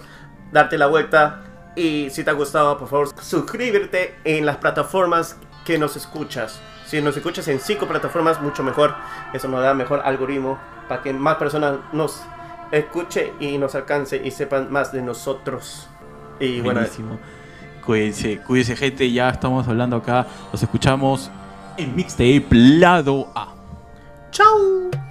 darte 0.52 0.78
la 0.78 0.86
vuelta. 0.86 1.42
Y 1.76 2.08
si 2.10 2.24
te 2.24 2.30
ha 2.30 2.32
gustado, 2.32 2.78
por 2.78 2.88
favor, 2.88 3.08
suscríbete 3.20 4.14
en 4.24 4.46
las 4.46 4.56
plataformas 4.56 5.36
que 5.66 5.78
nos 5.78 5.96
escuchas. 5.96 6.60
Si 6.86 7.02
nos 7.02 7.16
escuchas 7.16 7.48
en 7.48 7.58
cinco 7.58 7.86
plataformas, 7.86 8.40
mucho 8.40 8.62
mejor. 8.62 8.94
Eso 9.34 9.48
nos 9.48 9.62
da 9.62 9.74
mejor 9.74 10.00
algoritmo 10.04 10.58
para 10.88 11.02
que 11.02 11.12
más 11.12 11.36
personas 11.36 11.78
nos 11.92 12.22
escuche 12.70 13.32
y 13.40 13.58
nos 13.58 13.74
alcance 13.74 14.20
y 14.24 14.30
sepan 14.30 14.72
más 14.72 14.92
de 14.92 15.02
nosotros. 15.02 15.88
Y 16.38 16.60
bueno, 16.60 16.80
Buenísimo. 16.80 17.18
Cuídense, 17.84 18.38
cuídense, 18.38 18.76
gente. 18.76 19.10
Ya 19.10 19.28
estamos 19.28 19.66
hablando 19.66 19.96
acá. 19.96 20.26
Los 20.52 20.62
escuchamos 20.62 21.30
en 21.76 21.94
Mixtape 21.94 22.46
Lado 22.50 23.28
A. 23.34 23.54
chao. 24.30 25.05